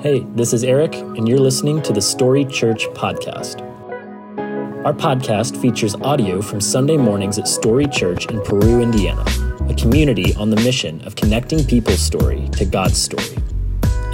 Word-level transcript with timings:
Hey, 0.00 0.20
this 0.36 0.52
is 0.52 0.62
Eric, 0.62 0.94
and 0.94 1.28
you're 1.28 1.40
listening 1.40 1.82
to 1.82 1.92
the 1.92 2.00
Story 2.00 2.44
Church 2.44 2.86
Podcast. 2.90 3.60
Our 4.84 4.92
podcast 4.92 5.60
features 5.60 5.96
audio 5.96 6.40
from 6.40 6.60
Sunday 6.60 6.96
mornings 6.96 7.36
at 7.36 7.48
Story 7.48 7.88
Church 7.88 8.26
in 8.26 8.40
Peru, 8.42 8.80
Indiana, 8.80 9.24
a 9.68 9.74
community 9.74 10.36
on 10.36 10.50
the 10.50 10.56
mission 10.62 11.04
of 11.04 11.16
connecting 11.16 11.64
people's 11.64 11.98
story 11.98 12.48
to 12.52 12.64
God's 12.64 12.96
story. 12.96 13.42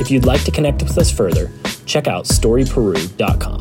If 0.00 0.10
you'd 0.10 0.24
like 0.24 0.42
to 0.44 0.50
connect 0.50 0.82
with 0.82 0.96
us 0.96 1.12
further, 1.12 1.52
check 1.84 2.06
out 2.06 2.24
storyperu.com. 2.24 3.60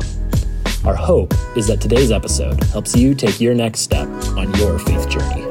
Our 0.86 0.96
hope 0.96 1.34
is 1.58 1.66
that 1.66 1.82
today's 1.82 2.10
episode 2.10 2.64
helps 2.64 2.96
you 2.96 3.14
take 3.14 3.38
your 3.38 3.52
next 3.52 3.80
step 3.80 4.08
on 4.08 4.50
your 4.54 4.78
faith 4.78 5.10
journey. 5.10 5.43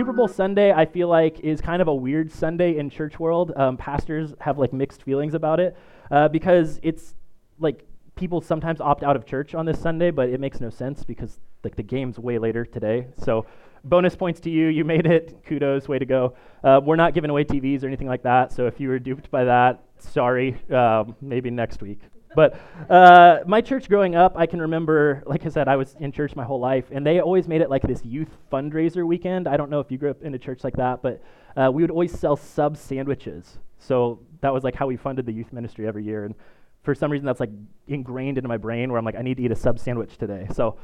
Super 0.00 0.14
Bowl 0.14 0.28
Sunday, 0.28 0.72
I 0.72 0.86
feel 0.86 1.08
like, 1.08 1.40
is 1.40 1.60
kind 1.60 1.82
of 1.82 1.88
a 1.88 1.94
weird 1.94 2.32
Sunday 2.32 2.78
in 2.78 2.88
church 2.88 3.20
world. 3.20 3.52
Um, 3.54 3.76
pastors 3.76 4.32
have 4.40 4.56
like 4.56 4.72
mixed 4.72 5.02
feelings 5.02 5.34
about 5.34 5.60
it 5.60 5.76
uh, 6.10 6.26
because 6.26 6.80
it's 6.82 7.16
like 7.58 7.84
people 8.16 8.40
sometimes 8.40 8.80
opt 8.80 9.02
out 9.02 9.14
of 9.14 9.26
church 9.26 9.54
on 9.54 9.66
this 9.66 9.78
Sunday, 9.78 10.10
but 10.10 10.30
it 10.30 10.40
makes 10.40 10.58
no 10.58 10.70
sense 10.70 11.04
because 11.04 11.38
like 11.64 11.76
the 11.76 11.82
game's 11.82 12.18
way 12.18 12.38
later 12.38 12.64
today. 12.64 13.08
So 13.18 13.44
bonus 13.84 14.16
points 14.16 14.40
to 14.40 14.48
you. 14.48 14.68
You 14.68 14.86
made 14.86 15.04
it. 15.04 15.44
Kudos. 15.44 15.86
Way 15.86 15.98
to 15.98 16.06
go. 16.06 16.32
Uh, 16.64 16.80
we're 16.82 16.96
not 16.96 17.12
giving 17.12 17.28
away 17.28 17.44
TVs 17.44 17.84
or 17.84 17.86
anything 17.88 18.08
like 18.08 18.22
that. 18.22 18.52
So 18.52 18.66
if 18.66 18.80
you 18.80 18.88
were 18.88 18.98
duped 18.98 19.30
by 19.30 19.44
that, 19.44 19.84
sorry. 19.98 20.56
Um, 20.70 21.14
maybe 21.20 21.50
next 21.50 21.82
week. 21.82 22.00
But 22.34 22.60
uh, 22.88 23.40
my 23.46 23.60
church 23.60 23.88
growing 23.88 24.14
up, 24.14 24.34
I 24.36 24.46
can 24.46 24.60
remember, 24.60 25.22
like 25.26 25.44
I 25.44 25.48
said, 25.48 25.66
I 25.68 25.76
was 25.76 25.96
in 25.98 26.12
church 26.12 26.36
my 26.36 26.44
whole 26.44 26.60
life, 26.60 26.84
and 26.92 27.04
they 27.04 27.20
always 27.20 27.48
made 27.48 27.60
it 27.60 27.70
like 27.70 27.82
this 27.82 28.04
youth 28.04 28.30
fundraiser 28.52 29.04
weekend. 29.04 29.48
I 29.48 29.56
don't 29.56 29.70
know 29.70 29.80
if 29.80 29.90
you 29.90 29.98
grew 29.98 30.10
up 30.10 30.22
in 30.22 30.34
a 30.34 30.38
church 30.38 30.62
like 30.62 30.76
that, 30.76 31.02
but 31.02 31.22
uh, 31.56 31.70
we 31.72 31.82
would 31.82 31.90
always 31.90 32.16
sell 32.16 32.36
sub 32.36 32.76
sandwiches. 32.76 33.58
So 33.78 34.20
that 34.42 34.52
was 34.52 34.62
like 34.62 34.74
how 34.74 34.86
we 34.86 34.96
funded 34.96 35.26
the 35.26 35.32
youth 35.32 35.52
ministry 35.52 35.88
every 35.88 36.04
year. 36.04 36.24
And 36.24 36.34
for 36.82 36.94
some 36.94 37.10
reason, 37.10 37.26
that's 37.26 37.40
like 37.40 37.50
ingrained 37.88 38.38
into 38.38 38.48
my 38.48 38.56
brain 38.56 38.90
where 38.90 38.98
I'm 38.98 39.04
like, 39.04 39.16
I 39.16 39.22
need 39.22 39.36
to 39.38 39.42
eat 39.42 39.50
a 39.50 39.56
sub 39.56 39.78
sandwich 39.78 40.16
today. 40.16 40.46
So 40.54 40.76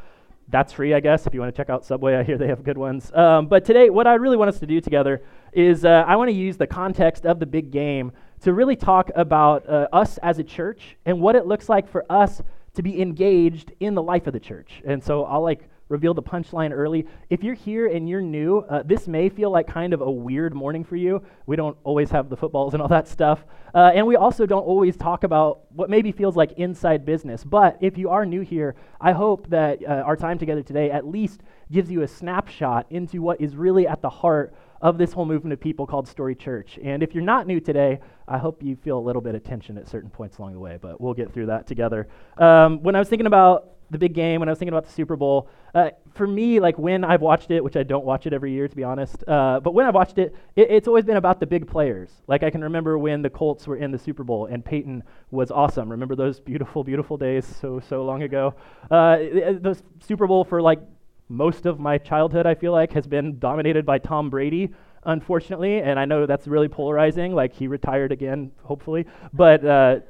that's 0.48 0.72
free, 0.72 0.94
I 0.94 1.00
guess, 1.00 1.26
if 1.26 1.34
you 1.34 1.40
want 1.40 1.54
to 1.54 1.56
check 1.56 1.70
out 1.70 1.84
Subway. 1.84 2.14
I 2.16 2.22
hear 2.22 2.38
they 2.38 2.46
have 2.48 2.62
good 2.62 2.78
ones. 2.78 3.12
Um, 3.14 3.46
but 3.46 3.64
today, 3.64 3.90
what 3.90 4.06
I 4.06 4.14
really 4.14 4.36
want 4.36 4.48
us 4.48 4.60
to 4.60 4.66
do 4.66 4.80
together 4.80 5.22
is 5.52 5.84
uh, 5.84 6.04
I 6.06 6.16
want 6.16 6.28
to 6.28 6.36
use 6.36 6.56
the 6.56 6.66
context 6.66 7.26
of 7.26 7.40
the 7.40 7.46
big 7.46 7.70
game 7.70 8.12
to 8.42 8.52
really 8.52 8.76
talk 8.76 9.10
about 9.14 9.68
uh, 9.68 9.88
us 9.92 10.18
as 10.18 10.38
a 10.38 10.44
church 10.44 10.96
and 11.04 11.20
what 11.20 11.36
it 11.36 11.46
looks 11.46 11.68
like 11.68 11.88
for 11.88 12.04
us 12.10 12.42
to 12.74 12.82
be 12.82 13.00
engaged 13.00 13.72
in 13.80 13.94
the 13.94 14.02
life 14.02 14.26
of 14.26 14.32
the 14.32 14.40
church. 14.40 14.82
And 14.84 15.02
so 15.02 15.24
I'll 15.24 15.42
like 15.42 15.68
reveal 15.88 16.14
the 16.14 16.22
punchline 16.22 16.72
early. 16.72 17.06
If 17.30 17.44
you're 17.44 17.54
here 17.54 17.86
and 17.86 18.08
you're 18.08 18.20
new, 18.20 18.58
uh, 18.58 18.82
this 18.84 19.06
may 19.06 19.28
feel 19.28 19.50
like 19.50 19.68
kind 19.68 19.92
of 19.92 20.00
a 20.00 20.10
weird 20.10 20.54
morning 20.54 20.84
for 20.84 20.96
you. 20.96 21.22
We 21.46 21.56
don't 21.56 21.76
always 21.84 22.10
have 22.10 22.28
the 22.28 22.36
footballs 22.36 22.74
and 22.74 22.82
all 22.82 22.88
that 22.88 23.06
stuff. 23.06 23.44
Uh, 23.74 23.92
and 23.94 24.06
we 24.06 24.16
also 24.16 24.46
don't 24.46 24.64
always 24.64 24.96
talk 24.96 25.22
about 25.22 25.60
what 25.72 25.88
maybe 25.88 26.10
feels 26.10 26.36
like 26.36 26.52
inside 26.52 27.04
business. 27.04 27.44
But 27.44 27.78
if 27.80 27.96
you 27.96 28.10
are 28.10 28.26
new 28.26 28.40
here, 28.40 28.74
I 29.00 29.12
hope 29.12 29.48
that 29.50 29.82
uh, 29.84 30.02
our 30.02 30.16
time 30.16 30.38
together 30.38 30.62
today 30.62 30.90
at 30.90 31.06
least 31.06 31.42
gives 31.70 31.90
you 31.90 32.02
a 32.02 32.08
snapshot 32.08 32.86
into 32.90 33.22
what 33.22 33.40
is 33.40 33.54
really 33.54 33.86
at 33.86 34.02
the 34.02 34.10
heart 34.10 34.54
of 34.80 34.98
this 34.98 35.12
whole 35.12 35.24
movement 35.24 35.52
of 35.52 35.60
people 35.60 35.86
called 35.86 36.06
Story 36.06 36.34
Church. 36.34 36.78
And 36.82 37.02
if 37.02 37.14
you're 37.14 37.24
not 37.24 37.46
new 37.46 37.60
today, 37.60 38.00
I 38.28 38.38
hope 38.38 38.62
you 38.62 38.76
feel 38.76 38.98
a 38.98 39.00
little 39.00 39.22
bit 39.22 39.34
of 39.34 39.44
tension 39.44 39.78
at 39.78 39.88
certain 39.88 40.10
points 40.10 40.38
along 40.38 40.52
the 40.52 40.60
way, 40.60 40.78
but 40.80 41.00
we'll 41.00 41.14
get 41.14 41.32
through 41.32 41.46
that 41.46 41.66
together. 41.66 42.08
Um, 42.38 42.82
when 42.82 42.96
I 42.96 42.98
was 42.98 43.08
thinking 43.08 43.26
about 43.26 43.72
the 43.90 43.98
big 43.98 44.14
game, 44.14 44.40
when 44.40 44.48
I 44.48 44.52
was 44.52 44.58
thinking 44.58 44.72
about 44.72 44.84
the 44.84 44.92
Super 44.92 45.14
Bowl, 45.14 45.48
uh, 45.74 45.90
for 46.14 46.26
me, 46.26 46.58
like 46.58 46.76
when 46.78 47.04
I've 47.04 47.20
watched 47.20 47.50
it, 47.50 47.62
which 47.62 47.76
I 47.76 47.82
don't 47.82 48.04
watch 48.04 48.26
it 48.26 48.32
every 48.32 48.52
year 48.52 48.66
to 48.66 48.74
be 48.74 48.82
honest, 48.82 49.22
uh, 49.28 49.60
but 49.60 49.74
when 49.74 49.86
I've 49.86 49.94
watched 49.94 50.18
it, 50.18 50.34
it, 50.56 50.70
it's 50.70 50.88
always 50.88 51.04
been 51.04 51.18
about 51.18 51.38
the 51.38 51.46
big 51.46 51.68
players. 51.68 52.10
Like 52.26 52.42
I 52.42 52.50
can 52.50 52.62
remember 52.62 52.98
when 52.98 53.22
the 53.22 53.30
Colts 53.30 53.66
were 53.66 53.76
in 53.76 53.92
the 53.92 53.98
Super 53.98 54.24
Bowl 54.24 54.46
and 54.46 54.64
Peyton 54.64 55.04
was 55.30 55.50
awesome. 55.50 55.88
Remember 55.88 56.16
those 56.16 56.40
beautiful, 56.40 56.82
beautiful 56.82 57.16
days 57.16 57.46
so, 57.60 57.80
so 57.80 58.04
long 58.04 58.22
ago? 58.22 58.54
Uh, 58.90 59.16
the 59.18 59.80
Super 60.00 60.26
Bowl 60.26 60.44
for 60.44 60.60
like 60.60 60.80
most 61.28 61.66
of 61.66 61.78
my 61.78 61.98
childhood, 61.98 62.46
I 62.46 62.54
feel 62.54 62.72
like, 62.72 62.92
has 62.92 63.06
been 63.06 63.38
dominated 63.38 63.84
by 63.84 63.98
Tom 63.98 64.30
Brady, 64.30 64.70
unfortunately. 65.04 65.80
And 65.80 65.98
I 65.98 66.04
know 66.04 66.26
that's 66.26 66.46
really 66.46 66.68
polarizing. 66.68 67.34
Like, 67.34 67.54
he 67.54 67.66
retired 67.66 68.12
again, 68.12 68.52
hopefully. 68.62 69.06
But 69.32 69.64
uh, 69.64 70.00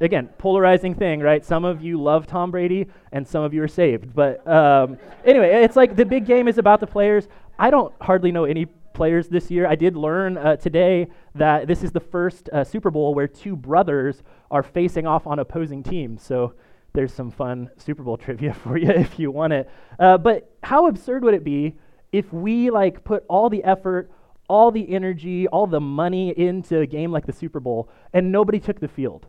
again, 0.00 0.28
polarizing 0.38 0.94
thing, 0.94 1.20
right? 1.20 1.44
Some 1.44 1.64
of 1.64 1.82
you 1.82 2.00
love 2.00 2.26
Tom 2.26 2.50
Brady, 2.50 2.86
and 3.12 3.26
some 3.26 3.42
of 3.42 3.52
you 3.52 3.62
are 3.62 3.68
saved. 3.68 4.14
But 4.14 4.46
um, 4.46 4.98
anyway, 5.24 5.62
it's 5.64 5.76
like 5.76 5.96
the 5.96 6.04
big 6.04 6.26
game 6.26 6.48
is 6.48 6.58
about 6.58 6.80
the 6.80 6.86
players. 6.86 7.28
I 7.58 7.70
don't 7.70 7.92
hardly 8.00 8.32
know 8.32 8.44
any 8.44 8.66
players 8.94 9.28
this 9.28 9.50
year. 9.50 9.66
I 9.66 9.74
did 9.74 9.96
learn 9.96 10.38
uh, 10.38 10.56
today 10.56 11.08
that 11.34 11.66
this 11.66 11.82
is 11.82 11.90
the 11.90 12.00
first 12.00 12.48
uh, 12.50 12.62
Super 12.64 12.90
Bowl 12.90 13.14
where 13.14 13.26
two 13.26 13.56
brothers 13.56 14.22
are 14.50 14.62
facing 14.62 15.06
off 15.06 15.26
on 15.26 15.40
opposing 15.40 15.82
teams. 15.82 16.22
So 16.22 16.54
there's 16.94 17.12
some 17.12 17.30
fun 17.30 17.68
Super 17.76 18.02
Bowl 18.02 18.16
trivia 18.16 18.54
for 18.62 18.78
you 18.78 18.88
if 18.88 19.18
you 19.18 19.30
want 19.30 19.52
it. 19.52 19.68
Uh, 19.98 20.16
but 20.16 20.56
how 20.62 20.86
absurd 20.86 21.24
would 21.24 21.34
it 21.34 21.44
be 21.44 21.74
if 22.12 22.32
we 22.32 22.70
like 22.70 23.04
put 23.04 23.24
all 23.28 23.50
the 23.50 23.62
effort, 23.64 24.10
all 24.48 24.70
the 24.70 24.88
energy, 24.94 25.48
all 25.48 25.66
the 25.66 25.80
money 25.80 26.30
into 26.38 26.80
a 26.80 26.86
game 26.86 27.10
like 27.10 27.26
the 27.26 27.32
Super 27.32 27.60
Bowl 27.60 27.90
and 28.12 28.30
nobody 28.30 28.60
took 28.60 28.80
the 28.80 28.88
field? 28.88 29.26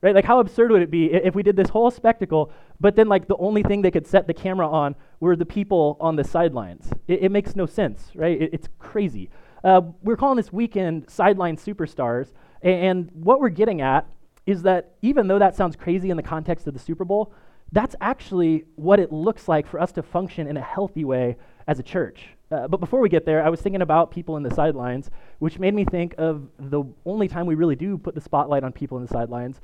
Right? 0.00 0.14
Like 0.14 0.26
how 0.26 0.38
absurd 0.38 0.70
would 0.70 0.82
it 0.82 0.90
be 0.92 1.06
if 1.06 1.34
we 1.34 1.42
did 1.42 1.56
this 1.56 1.70
whole 1.70 1.90
spectacle, 1.90 2.52
but 2.78 2.94
then 2.94 3.08
like 3.08 3.26
the 3.26 3.36
only 3.38 3.64
thing 3.64 3.82
they 3.82 3.90
could 3.90 4.06
set 4.06 4.28
the 4.28 4.34
camera 4.34 4.68
on 4.68 4.94
were 5.18 5.34
the 5.34 5.46
people 5.46 5.96
on 6.00 6.14
the 6.14 6.22
sidelines? 6.22 6.92
It, 7.08 7.24
it 7.24 7.32
makes 7.32 7.56
no 7.56 7.66
sense, 7.66 8.10
right? 8.14 8.40
It, 8.40 8.50
it's 8.52 8.68
crazy. 8.78 9.30
Uh, 9.64 9.80
we're 10.02 10.16
calling 10.16 10.36
this 10.36 10.52
weekend 10.52 11.10
Sideline 11.10 11.56
Superstars, 11.56 12.28
and, 12.62 12.74
and 12.74 13.10
what 13.12 13.40
we're 13.40 13.48
getting 13.48 13.80
at 13.80 14.06
is 14.48 14.62
that 14.62 14.92
even 15.02 15.28
though 15.28 15.38
that 15.38 15.54
sounds 15.54 15.76
crazy 15.76 16.08
in 16.08 16.16
the 16.16 16.22
context 16.22 16.66
of 16.66 16.72
the 16.72 16.80
Super 16.80 17.04
Bowl, 17.04 17.34
that's 17.70 17.94
actually 18.00 18.64
what 18.76 18.98
it 18.98 19.12
looks 19.12 19.46
like 19.46 19.66
for 19.66 19.78
us 19.78 19.92
to 19.92 20.02
function 20.02 20.46
in 20.46 20.56
a 20.56 20.62
healthy 20.62 21.04
way 21.04 21.36
as 21.66 21.78
a 21.78 21.82
church. 21.82 22.28
Uh, 22.50 22.66
but 22.66 22.80
before 22.80 23.00
we 23.00 23.10
get 23.10 23.26
there, 23.26 23.44
I 23.44 23.50
was 23.50 23.60
thinking 23.60 23.82
about 23.82 24.10
people 24.10 24.38
in 24.38 24.42
the 24.42 24.54
sidelines, 24.54 25.10
which 25.38 25.58
made 25.58 25.74
me 25.74 25.84
think 25.84 26.14
of 26.16 26.48
the 26.58 26.82
only 27.04 27.28
time 27.28 27.44
we 27.44 27.56
really 27.56 27.76
do 27.76 27.98
put 27.98 28.14
the 28.14 28.22
spotlight 28.22 28.64
on 28.64 28.72
people 28.72 28.96
in 28.96 29.04
the 29.04 29.12
sidelines, 29.12 29.60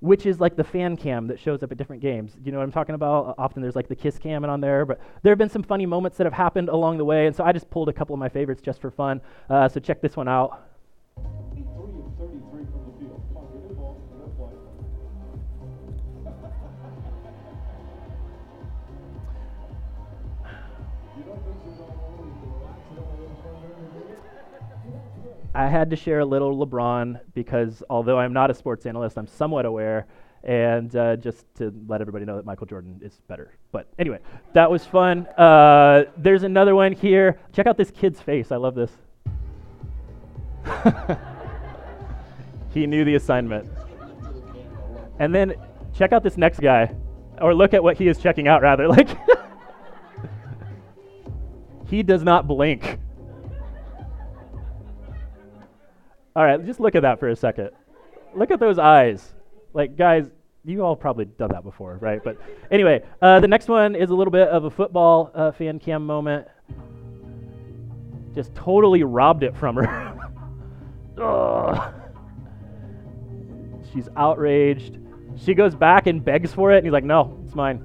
which 0.00 0.26
is 0.26 0.38
like 0.38 0.54
the 0.54 0.64
fan 0.64 0.98
cam 0.98 1.28
that 1.28 1.40
shows 1.40 1.62
up 1.62 1.72
at 1.72 1.78
different 1.78 2.02
games. 2.02 2.36
You 2.44 2.52
know 2.52 2.58
what 2.58 2.64
I'm 2.64 2.72
talking 2.72 2.94
about? 2.94 3.36
Often 3.38 3.62
there's 3.62 3.74
like 3.74 3.88
the 3.88 3.96
kiss 3.96 4.18
cam 4.18 4.44
and 4.44 4.50
on 4.50 4.60
there, 4.60 4.84
but 4.84 5.00
there 5.22 5.30
have 5.30 5.38
been 5.38 5.48
some 5.48 5.62
funny 5.62 5.86
moments 5.86 6.18
that 6.18 6.24
have 6.24 6.34
happened 6.34 6.68
along 6.68 6.98
the 6.98 7.06
way, 7.06 7.26
and 7.26 7.34
so 7.34 7.42
I 7.42 7.52
just 7.52 7.70
pulled 7.70 7.88
a 7.88 7.92
couple 7.94 8.12
of 8.12 8.20
my 8.20 8.28
favorites 8.28 8.60
just 8.60 8.82
for 8.82 8.90
fun. 8.90 9.22
Uh, 9.48 9.66
so 9.66 9.80
check 9.80 10.02
this 10.02 10.14
one 10.14 10.28
out. 10.28 10.62
I 25.56 25.68
had 25.68 25.88
to 25.88 25.96
share 25.96 26.20
a 26.20 26.24
little 26.24 26.54
LeBron 26.54 27.18
because 27.32 27.82
although 27.88 28.18
I'm 28.18 28.34
not 28.34 28.50
a 28.50 28.54
sports 28.54 28.84
analyst, 28.84 29.16
I'm 29.16 29.26
somewhat 29.26 29.64
aware, 29.64 30.06
and 30.44 30.94
uh, 30.94 31.16
just 31.16 31.46
to 31.54 31.72
let 31.88 32.02
everybody 32.02 32.26
know 32.26 32.36
that 32.36 32.44
Michael 32.44 32.66
Jordan 32.66 33.00
is 33.02 33.22
better. 33.26 33.52
But 33.72 33.88
anyway, 33.98 34.18
that 34.52 34.70
was 34.70 34.84
fun. 34.84 35.26
Uh, 35.28 36.04
there's 36.18 36.42
another 36.42 36.74
one 36.74 36.92
here. 36.92 37.40
Check 37.54 37.66
out 37.66 37.78
this 37.78 37.90
kid's 37.90 38.20
face. 38.20 38.52
I 38.52 38.56
love 38.56 38.74
this. 38.74 38.90
he 42.74 42.86
knew 42.86 43.06
the 43.06 43.14
assignment. 43.14 43.66
And 45.18 45.34
then 45.34 45.54
check 45.94 46.12
out 46.12 46.22
this 46.22 46.36
next 46.36 46.60
guy, 46.60 46.94
or 47.40 47.54
look 47.54 47.72
at 47.72 47.82
what 47.82 47.96
he 47.96 48.08
is 48.08 48.18
checking 48.18 48.46
out, 48.46 48.60
rather. 48.60 48.88
Like, 48.96 49.08
he 51.86 52.02
does 52.02 52.22
not 52.22 52.46
blink. 52.46 52.98
All 56.36 56.44
right, 56.44 56.62
just 56.66 56.80
look 56.80 56.94
at 56.94 57.00
that 57.00 57.18
for 57.18 57.30
a 57.30 57.34
second. 57.34 57.70
Look 58.34 58.50
at 58.50 58.60
those 58.60 58.78
eyes. 58.78 59.32
Like, 59.72 59.96
guys, 59.96 60.28
you 60.66 60.84
all 60.84 60.94
probably 60.94 61.24
done 61.24 61.48
that 61.52 61.64
before, 61.64 61.96
right? 61.96 62.22
But 62.22 62.36
anyway, 62.70 63.02
uh, 63.22 63.40
the 63.40 63.48
next 63.48 63.68
one 63.68 63.94
is 63.94 64.10
a 64.10 64.14
little 64.14 64.30
bit 64.30 64.48
of 64.48 64.64
a 64.64 64.70
football 64.70 65.30
uh, 65.34 65.52
fan 65.52 65.78
cam 65.78 66.04
moment. 66.04 66.46
Just 68.34 68.54
totally 68.54 69.02
robbed 69.02 69.44
it 69.44 69.56
from 69.56 69.76
her. 69.76 70.12
She's 73.94 74.10
outraged. 74.14 74.98
She 75.36 75.54
goes 75.54 75.74
back 75.74 76.06
and 76.06 76.22
begs 76.22 76.52
for 76.52 76.70
it, 76.70 76.78
and 76.78 76.86
he's 76.86 76.92
like, 76.92 77.04
"No, 77.04 77.40
it's 77.46 77.54
mine." 77.54 77.82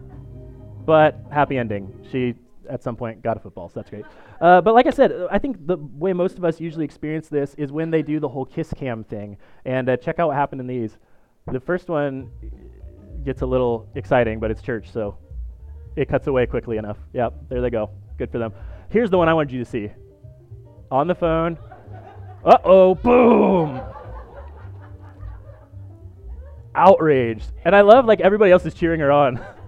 But 0.85 1.17
happy 1.31 1.57
ending. 1.57 1.93
She 2.11 2.35
at 2.71 2.81
some 2.81 2.95
point 2.95 3.21
got 3.21 3.37
a 3.37 3.39
football, 3.39 3.69
so 3.69 3.73
that's 3.75 3.89
great. 3.89 4.05
Uh, 4.39 4.61
but 4.61 4.73
like 4.73 4.87
I 4.87 4.91
said, 4.91 5.11
I 5.29 5.37
think 5.37 5.67
the 5.67 5.77
way 5.77 6.13
most 6.13 6.37
of 6.37 6.45
us 6.45 6.59
usually 6.59 6.85
experience 6.85 7.27
this 7.27 7.53
is 7.55 7.71
when 7.71 7.91
they 7.91 8.01
do 8.01 8.19
the 8.19 8.29
whole 8.29 8.45
kiss 8.45 8.73
cam 8.75 9.03
thing. 9.03 9.37
And 9.65 9.89
uh, 9.89 9.97
check 9.97 10.19
out 10.19 10.29
what 10.29 10.37
happened 10.37 10.61
in 10.61 10.67
these. 10.67 10.97
The 11.51 11.59
first 11.59 11.89
one 11.89 12.31
gets 13.25 13.41
a 13.41 13.45
little 13.45 13.89
exciting, 13.95 14.39
but 14.39 14.51
it's 14.51 14.61
church, 14.61 14.89
so 14.91 15.17
it 15.95 16.07
cuts 16.07 16.27
away 16.27 16.45
quickly 16.45 16.77
enough. 16.77 16.97
Yep, 17.13 17.33
there 17.49 17.61
they 17.61 17.69
go. 17.69 17.91
Good 18.17 18.31
for 18.31 18.37
them. 18.37 18.53
Here's 18.89 19.09
the 19.09 19.17
one 19.17 19.27
I 19.27 19.33
wanted 19.33 19.51
you 19.51 19.59
to 19.59 19.69
see. 19.69 19.91
On 20.89 21.07
the 21.07 21.15
phone. 21.15 21.57
Uh 22.43 22.57
oh, 22.63 22.95
boom! 22.95 23.81
outraged. 26.75 27.51
And 27.65 27.75
I 27.75 27.81
love 27.81 28.05
like 28.05 28.21
everybody 28.21 28.51
else 28.51 28.65
is 28.65 28.73
cheering 28.73 28.99
her 28.99 29.11
on. 29.11 29.39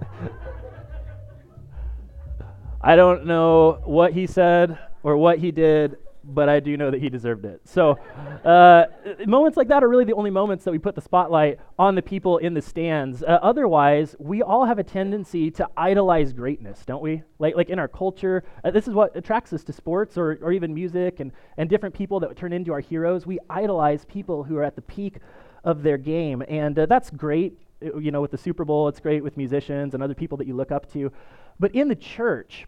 I 2.86 2.98
don't 2.98 3.26
know 3.26 3.80
what 3.86 4.12
he 4.12 4.28
said 4.28 4.78
or 5.04 5.16
what 5.16 5.40
he 5.40 5.52
did, 5.52 5.98
but 6.26 6.50
I 6.50 6.60
do 6.60 6.76
know 6.76 6.92
that 6.92 7.02
he 7.02 7.10
deserved 7.10 7.46
it. 7.46 7.62
So, 7.64 7.98
uh, 8.44 8.86
moments 9.26 9.58
like 9.58 9.70
that 9.70 9.86
are 9.86 9.88
really 9.88 10.04
the 10.04 10.14
only 10.14 10.30
moments 10.30 10.66
that 10.66 10.72
we 10.72 10.80
put 10.80 10.94
the 10.94 11.02
spotlight 11.02 11.60
on 11.80 11.96
the 11.96 12.02
people 12.02 12.40
in 12.40 12.54
the 12.54 12.62
stands. 12.62 13.24
Uh, 13.24 13.40
otherwise, 13.42 14.18
we 14.20 14.42
all 14.42 14.66
have 14.66 14.80
a 14.80 14.84
tendency 14.84 15.50
to 15.52 15.70
idolize 15.78 16.34
greatness, 16.34 16.84
don't 16.86 17.02
we? 17.02 17.24
Like, 17.40 17.56
like 17.56 17.70
in 17.70 17.80
our 17.80 17.88
culture, 17.88 18.44
uh, 18.66 18.72
this 18.72 18.88
is 18.88 18.94
what 18.94 19.16
attracts 19.16 19.54
us 19.54 19.64
to 19.66 19.74
sports 19.74 20.18
or, 20.18 20.38
or 20.42 20.52
even 20.52 20.74
music 20.74 21.22
and, 21.22 21.32
and 21.58 21.70
different 21.70 21.96
people 21.96 22.20
that 22.20 22.36
turn 22.36 22.52
into 22.52 22.74
our 22.74 22.82
heroes. 22.82 23.26
We 23.26 23.40
idolize 23.50 24.04
people 24.06 24.44
who 24.44 24.58
are 24.58 24.64
at 24.64 24.76
the 24.76 24.82
peak 24.82 25.20
of 25.64 25.84
their 25.84 25.98
game, 25.98 26.44
and 26.50 26.78
uh, 26.78 26.86
that's 26.86 27.10
great. 27.10 27.58
Uh, 27.82 27.98
you 27.98 28.12
know, 28.12 28.22
with 28.22 28.32
the 28.32 28.38
Super 28.38 28.66
Bowl, 28.66 28.90
it's 28.90 29.00
great 29.00 29.24
with 29.24 29.38
musicians 29.38 29.94
and 29.94 30.04
other 30.04 30.16
people 30.16 30.38
that 30.38 30.48
you 30.48 30.56
look 30.56 30.72
up 30.72 30.92
to. 30.92 31.14
But 31.60 31.76
in 31.76 31.88
the 31.88 31.96
church, 31.96 32.66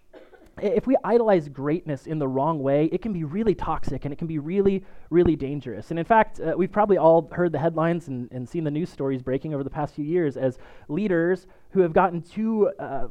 if 0.61 0.87
we 0.87 0.95
idolize 1.03 1.49
greatness 1.49 2.07
in 2.07 2.19
the 2.19 2.27
wrong 2.27 2.59
way, 2.59 2.85
it 2.91 3.01
can 3.01 3.13
be 3.13 3.23
really 3.23 3.55
toxic 3.55 4.05
and 4.05 4.13
it 4.13 4.17
can 4.17 4.27
be 4.27 4.39
really, 4.39 4.83
really 5.09 5.35
dangerous. 5.35 5.89
And 5.89 5.99
in 5.99 6.05
fact, 6.05 6.39
uh, 6.39 6.53
we've 6.57 6.71
probably 6.71 6.97
all 6.97 7.29
heard 7.31 7.51
the 7.51 7.59
headlines 7.59 8.07
and, 8.07 8.31
and, 8.31 8.47
seen 8.47 8.63
the 8.63 8.71
news 8.71 8.89
stories 8.89 9.21
breaking 9.21 9.53
over 9.53 9.63
the 9.63 9.69
past 9.69 9.95
few 9.95 10.05
years 10.05 10.37
as 10.37 10.57
leaders 10.87 11.47
who 11.71 11.81
have 11.81 11.93
gotten 11.93 12.21
too 12.21 12.71
uh, 12.79 13.07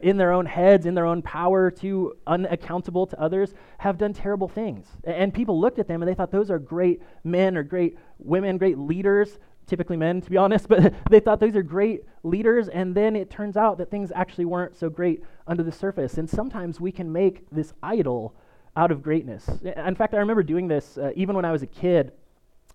in 0.00 0.16
their 0.16 0.32
own 0.32 0.46
heads, 0.46 0.86
in 0.86 0.94
their 0.94 1.06
own 1.06 1.20
power, 1.22 1.70
too 1.70 2.16
unaccountable 2.26 3.06
to 3.06 3.20
others, 3.20 3.54
have 3.78 3.98
done 3.98 4.12
terrible 4.12 4.48
things. 4.48 4.86
And 5.04 5.34
people 5.34 5.60
looked 5.60 5.78
at 5.78 5.88
them 5.88 6.02
and 6.02 6.08
they 6.08 6.14
thought 6.14 6.30
those 6.30 6.50
are 6.50 6.58
great 6.58 7.02
men 7.24 7.56
or 7.56 7.62
great 7.62 7.98
women, 8.18 8.58
great 8.58 8.78
leaders 8.78 9.38
typically 9.68 9.96
men, 9.96 10.20
to 10.20 10.30
be 10.30 10.36
honest, 10.36 10.68
but 10.68 10.92
they 11.10 11.20
thought 11.20 11.40
those 11.40 11.56
are 11.56 11.62
great 11.62 12.04
leaders, 12.22 12.68
and 12.68 12.94
then 12.94 13.14
it 13.14 13.30
turns 13.30 13.56
out 13.56 13.78
that 13.78 13.90
things 13.90 14.10
actually 14.14 14.44
weren't 14.44 14.76
so 14.76 14.88
great 14.88 15.22
under 15.46 15.62
the 15.62 15.72
surface. 15.72 16.18
And 16.18 16.28
sometimes 16.28 16.80
we 16.80 16.90
can 16.90 17.12
make 17.12 17.48
this 17.50 17.72
idol 17.82 18.34
out 18.76 18.90
of 18.90 19.02
greatness. 19.02 19.48
In 19.62 19.94
fact, 19.94 20.14
I 20.14 20.18
remember 20.18 20.42
doing 20.42 20.68
this 20.68 20.98
uh, 20.98 21.10
even 21.16 21.34
when 21.34 21.44
I 21.44 21.52
was 21.52 21.62
a 21.62 21.66
kid, 21.66 22.12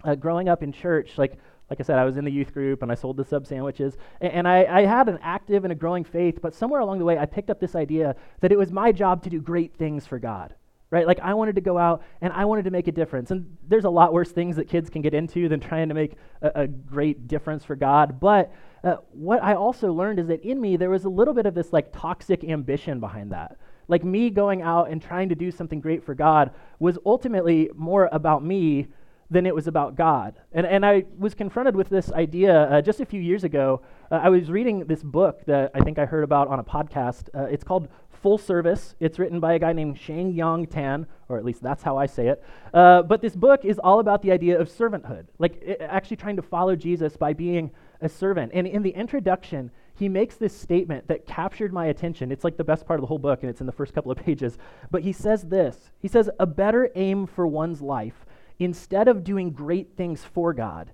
uh, 0.03 0.15
growing 0.15 0.49
up 0.49 0.61
in 0.61 0.71
church. 0.71 1.17
Like, 1.17 1.37
like 1.69 1.79
I 1.79 1.83
said, 1.83 1.97
I 1.97 2.03
was 2.03 2.17
in 2.17 2.25
the 2.25 2.31
youth 2.31 2.53
group 2.53 2.81
and 2.81 2.91
I 2.91 2.95
sold 2.95 3.15
the 3.15 3.23
sub 3.23 3.47
sandwiches. 3.47 3.97
And, 4.19 4.33
and 4.33 4.47
I, 4.47 4.65
I 4.65 4.85
had 4.85 5.07
an 5.07 5.17
active 5.21 5.63
and 5.63 5.71
a 5.71 5.75
growing 5.75 6.03
faith, 6.03 6.39
but 6.41 6.53
somewhere 6.53 6.81
along 6.81 6.99
the 6.99 7.05
way, 7.05 7.17
I 7.17 7.25
picked 7.25 7.49
up 7.49 7.59
this 7.59 7.75
idea 7.75 8.15
that 8.41 8.51
it 8.51 8.57
was 8.57 8.71
my 8.71 8.91
job 8.91 9.23
to 9.23 9.29
do 9.29 9.39
great 9.39 9.73
things 9.75 10.05
for 10.05 10.19
God 10.19 10.53
right? 10.93 11.07
Like 11.07 11.19
I 11.21 11.33
wanted 11.33 11.55
to 11.55 11.61
go 11.61 11.79
out 11.79 12.03
and 12.21 12.31
I 12.33 12.45
wanted 12.45 12.65
to 12.65 12.71
make 12.71 12.87
a 12.87 12.91
difference. 12.91 13.31
And 13.31 13.57
there's 13.67 13.85
a 13.85 13.89
lot 13.89 14.13
worse 14.13 14.31
things 14.31 14.55
that 14.57 14.69
kids 14.69 14.91
can 14.91 15.01
get 15.01 15.15
into 15.15 15.49
than 15.49 15.59
trying 15.59 15.89
to 15.89 15.95
make 15.95 16.17
a, 16.43 16.51
a 16.53 16.67
great 16.67 17.27
difference 17.27 17.65
for 17.65 17.75
God. 17.75 18.19
But 18.19 18.53
uh, 18.83 18.97
what 19.11 19.41
I 19.41 19.55
also 19.55 19.91
learned 19.91 20.19
is 20.19 20.27
that 20.27 20.41
in 20.43 20.61
me, 20.61 20.77
there 20.77 20.91
was 20.91 21.05
a 21.05 21.09
little 21.09 21.33
bit 21.33 21.47
of 21.47 21.55
this 21.55 21.73
like 21.73 21.91
toxic 21.91 22.43
ambition 22.43 22.99
behind 22.99 23.31
that. 23.31 23.57
Like 23.87 24.03
me 24.03 24.29
going 24.29 24.61
out 24.61 24.91
and 24.91 25.01
trying 25.01 25.29
to 25.29 25.35
do 25.35 25.49
something 25.49 25.81
great 25.81 26.05
for 26.05 26.13
God 26.13 26.51
was 26.77 26.99
ultimately 27.07 27.71
more 27.75 28.07
about 28.11 28.45
me 28.45 28.85
than 29.31 29.47
it 29.47 29.55
was 29.55 29.65
about 29.65 29.95
God. 29.95 30.35
And, 30.51 30.67
and 30.67 30.85
I 30.85 31.05
was 31.17 31.33
confronted 31.33 31.75
with 31.75 31.89
this 31.89 32.11
idea 32.11 32.65
uh, 32.65 32.81
just 32.83 32.99
a 32.99 33.05
few 33.05 33.19
years 33.19 33.43
ago. 33.43 33.81
Uh, 34.11 34.19
I 34.21 34.29
was 34.29 34.51
reading 34.51 34.85
this 34.85 35.01
book 35.01 35.43
that 35.47 35.71
I 35.73 35.79
think 35.79 35.97
I 35.97 36.05
heard 36.05 36.23
about 36.23 36.49
on 36.49 36.59
a 36.59 36.63
podcast. 36.63 37.29
Uh, 37.33 37.45
it's 37.45 37.63
called 37.63 37.87
Full 38.23 38.37
Service. 38.37 38.95
It's 39.01 39.19
written 39.19 39.41
by 39.41 39.53
a 39.53 39.59
guy 39.59 39.73
named 39.73 39.99
Siang-Yang 39.99 40.67
Tan, 40.67 41.07
or 41.27 41.37
at 41.37 41.43
least 41.43 41.61
that's 41.61 41.83
how 41.83 41.97
I 41.97 42.05
say 42.05 42.29
it. 42.29 42.41
Uh, 42.73 43.03
but 43.03 43.21
this 43.21 43.35
book 43.35 43.65
is 43.65 43.79
all 43.79 43.99
about 43.99 44.21
the 44.21 44.31
idea 44.31 44.57
of 44.57 44.69
servanthood, 44.69 45.25
like 45.39 45.61
it, 45.61 45.81
actually 45.81 46.15
trying 46.15 46.37
to 46.37 46.41
follow 46.41 46.73
Jesus 46.73 47.17
by 47.17 47.33
being 47.33 47.69
a 47.99 48.07
servant. 48.07 48.53
And 48.55 48.65
in 48.65 48.81
the 48.81 48.91
introduction, 48.91 49.71
he 49.93 50.07
makes 50.07 50.35
this 50.35 50.57
statement 50.57 51.05
that 51.09 51.27
captured 51.27 51.73
my 51.73 51.87
attention. 51.87 52.31
It's 52.31 52.45
like 52.45 52.55
the 52.55 52.63
best 52.63 52.85
part 52.85 52.97
of 52.97 53.01
the 53.01 53.07
whole 53.07 53.19
book, 53.19 53.43
and 53.43 53.49
it's 53.49 53.59
in 53.59 53.67
the 53.67 53.73
first 53.73 53.93
couple 53.93 54.11
of 54.11 54.17
pages. 54.25 54.57
But 54.89 55.03
he 55.03 55.11
says 55.11 55.43
this 55.43 55.91
He 55.99 56.07
says, 56.07 56.29
A 56.39 56.45
better 56.45 56.89
aim 56.95 57.27
for 57.27 57.45
one's 57.45 57.81
life, 57.81 58.25
instead 58.57 59.09
of 59.09 59.25
doing 59.25 59.51
great 59.51 59.97
things 59.97 60.23
for 60.23 60.53
God, 60.53 60.93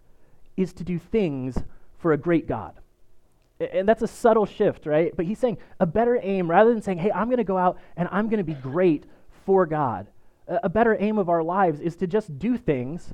is 0.58 0.74
to 0.74 0.84
do 0.84 0.98
things 0.98 1.60
for 2.00 2.12
a 2.12 2.18
great 2.18 2.48
God. 2.48 2.74
And 3.60 3.88
that's 3.88 4.02
a 4.02 4.08
subtle 4.08 4.46
shift, 4.46 4.86
right? 4.86 5.14
But 5.16 5.26
he's 5.26 5.40
saying 5.40 5.58
a 5.80 5.86
better 5.86 6.18
aim, 6.22 6.50
rather 6.50 6.72
than 6.72 6.82
saying, 6.82 7.00
hey, 7.00 7.12
I'm 7.12 7.28
going 7.28 7.38
to 7.38 7.44
go 7.44 7.58
out 7.58 7.78
and 7.98 8.08
I'm 8.12 8.30
going 8.30 8.38
to 8.38 8.44
be 8.44 8.54
great 8.54 9.06
for 9.46 9.66
God, 9.66 10.08
a 10.48 10.70
better 10.70 10.96
aim 11.00 11.18
of 11.18 11.30
our 11.30 11.44
lives 11.44 11.80
is 11.80 11.96
to 11.98 12.08
just 12.08 12.40
do 12.40 12.58
things 12.58 13.14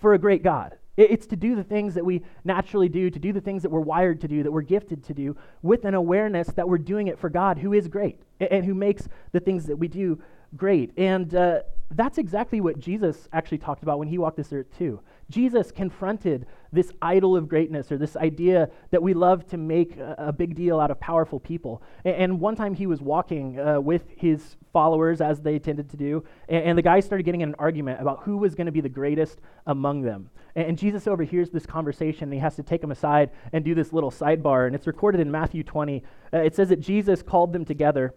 for 0.00 0.14
a 0.14 0.18
great 0.18 0.42
God. 0.42 0.76
It's 0.96 1.26
to 1.26 1.36
do 1.36 1.54
the 1.54 1.64
things 1.64 1.94
that 1.94 2.04
we 2.04 2.22
naturally 2.44 2.88
do, 2.88 3.10
to 3.10 3.18
do 3.18 3.32
the 3.32 3.40
things 3.40 3.62
that 3.62 3.70
we're 3.70 3.80
wired 3.80 4.20
to 4.22 4.28
do, 4.28 4.42
that 4.42 4.50
we're 4.50 4.62
gifted 4.62 5.04
to 5.04 5.14
do, 5.14 5.36
with 5.62 5.84
an 5.84 5.94
awareness 5.94 6.48
that 6.48 6.68
we're 6.68 6.78
doing 6.78 7.08
it 7.08 7.18
for 7.18 7.28
God, 7.28 7.58
who 7.58 7.72
is 7.72 7.86
great 7.86 8.18
and 8.40 8.64
who 8.64 8.74
makes 8.74 9.08
the 9.32 9.40
things 9.40 9.66
that 9.66 9.76
we 9.76 9.88
do 9.88 10.20
great. 10.56 10.92
And 10.96 11.34
uh, 11.34 11.60
that's 11.90 12.18
exactly 12.18 12.60
what 12.60 12.78
Jesus 12.78 13.28
actually 13.32 13.58
talked 13.58 13.82
about 13.82 13.98
when 13.98 14.08
he 14.08 14.18
walked 14.18 14.36
this 14.36 14.52
earth, 14.52 14.66
too. 14.76 15.00
Jesus 15.30 15.72
confronted 15.72 16.46
this 16.72 16.92
idol 17.02 17.36
of 17.36 17.48
greatness 17.48 17.90
or 17.90 17.98
this 17.98 18.16
idea 18.16 18.70
that 18.90 19.02
we 19.02 19.12
love 19.12 19.46
to 19.48 19.56
make 19.56 19.96
a, 19.96 20.14
a 20.18 20.32
big 20.32 20.54
deal 20.54 20.78
out 20.78 20.90
of 20.90 21.00
powerful 21.00 21.40
people. 21.40 21.82
And, 22.04 22.16
and 22.16 22.40
one 22.40 22.54
time 22.54 22.74
he 22.74 22.86
was 22.86 23.00
walking 23.00 23.58
uh, 23.58 23.80
with 23.80 24.04
his 24.16 24.56
followers, 24.72 25.20
as 25.20 25.40
they 25.40 25.58
tended 25.58 25.90
to 25.90 25.96
do, 25.96 26.22
and, 26.48 26.64
and 26.64 26.78
the 26.78 26.82
guys 26.82 27.04
started 27.04 27.24
getting 27.24 27.40
in 27.40 27.50
an 27.50 27.54
argument 27.58 28.00
about 28.00 28.22
who 28.22 28.36
was 28.36 28.54
going 28.54 28.66
to 28.66 28.72
be 28.72 28.80
the 28.80 28.88
greatest 28.88 29.40
among 29.66 30.02
them. 30.02 30.30
And, 30.54 30.68
and 30.68 30.78
Jesus 30.78 31.08
overhears 31.08 31.50
this 31.50 31.66
conversation, 31.66 32.24
and 32.24 32.32
he 32.32 32.40
has 32.40 32.54
to 32.56 32.62
take 32.62 32.80
them 32.80 32.92
aside 32.92 33.30
and 33.52 33.64
do 33.64 33.74
this 33.74 33.92
little 33.92 34.10
sidebar. 34.10 34.66
And 34.66 34.76
it's 34.76 34.86
recorded 34.86 35.20
in 35.20 35.30
Matthew 35.30 35.64
20. 35.64 36.04
Uh, 36.32 36.38
it 36.38 36.54
says 36.54 36.68
that 36.68 36.80
Jesus 36.80 37.22
called 37.22 37.52
them 37.52 37.64
together, 37.64 38.14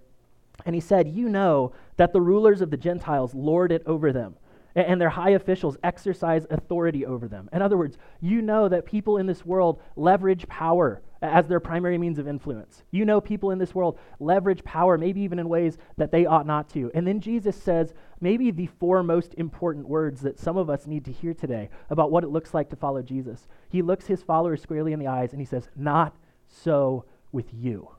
and 0.66 0.76
he 0.76 0.82
said, 0.82 1.08
You 1.08 1.28
know 1.30 1.72
that 1.98 2.14
the 2.14 2.22
rulers 2.22 2.62
of 2.62 2.70
the 2.70 2.78
Gentiles 2.78 3.34
lord 3.34 3.72
it 3.72 3.82
over 3.88 4.12
them 4.12 4.36
and 4.76 5.00
their 5.00 5.10
high 5.10 5.32
officials 5.32 5.78
exercise 5.84 6.46
authority 6.50 7.06
over 7.06 7.28
them. 7.28 7.50
In 7.52 7.62
other 7.62 7.78
words, 7.78 7.98
you 8.22 8.42
know 8.42 8.70
that 8.70 8.86
people 8.86 9.18
in 9.18 9.26
this 9.26 9.46
world 9.46 9.82
leverage 9.96 10.48
power 10.48 11.02
as 11.22 11.48
their 11.48 11.60
primary 11.60 11.98
means 11.98 12.18
of 12.18 12.28
influence. 12.28 12.84
You 12.92 13.04
know 13.04 13.20
people 13.20 13.52
in 13.52 13.60
this 13.60 13.76
world 13.76 14.00
leverage 14.20 14.64
power, 14.64 14.98
maybe 14.98 15.22
even 15.22 15.40
in 15.40 15.50
ways 15.50 15.78
that 15.98 16.12
they 16.12 16.26
ought 16.26 16.48
not 16.48 16.70
to. 16.70 16.92
And 16.94 17.06
then 17.06 17.20
Jesus 17.20 17.62
says 17.62 17.94
maybe 18.22 18.52
the 18.52 18.68
four 18.80 19.04
most 19.04 19.34
important 19.38 19.88
words 19.88 20.22
that 20.22 20.40
some 20.40 20.58
of 20.58 20.70
us 20.70 20.88
need 20.88 21.06
to 21.06 21.12
hear 21.12 21.34
today 21.34 21.70
about 21.90 22.12
what 22.12 22.24
it 22.24 22.30
looks 22.30 22.54
like 22.54 22.70
to 22.70 22.76
follow 22.76 23.02
Jesus. 23.02 23.48
He 23.70 23.82
looks 23.82 24.06
his 24.06 24.24
followers 24.24 24.62
squarely 24.62 24.94
in 24.94 25.00
the 25.00 25.08
eyes 25.08 25.32
and 25.32 25.42
he 25.42 25.46
says, 25.46 25.68
Not 25.76 26.16
so 26.48 27.06
with 27.32 27.54
you. 27.54 27.90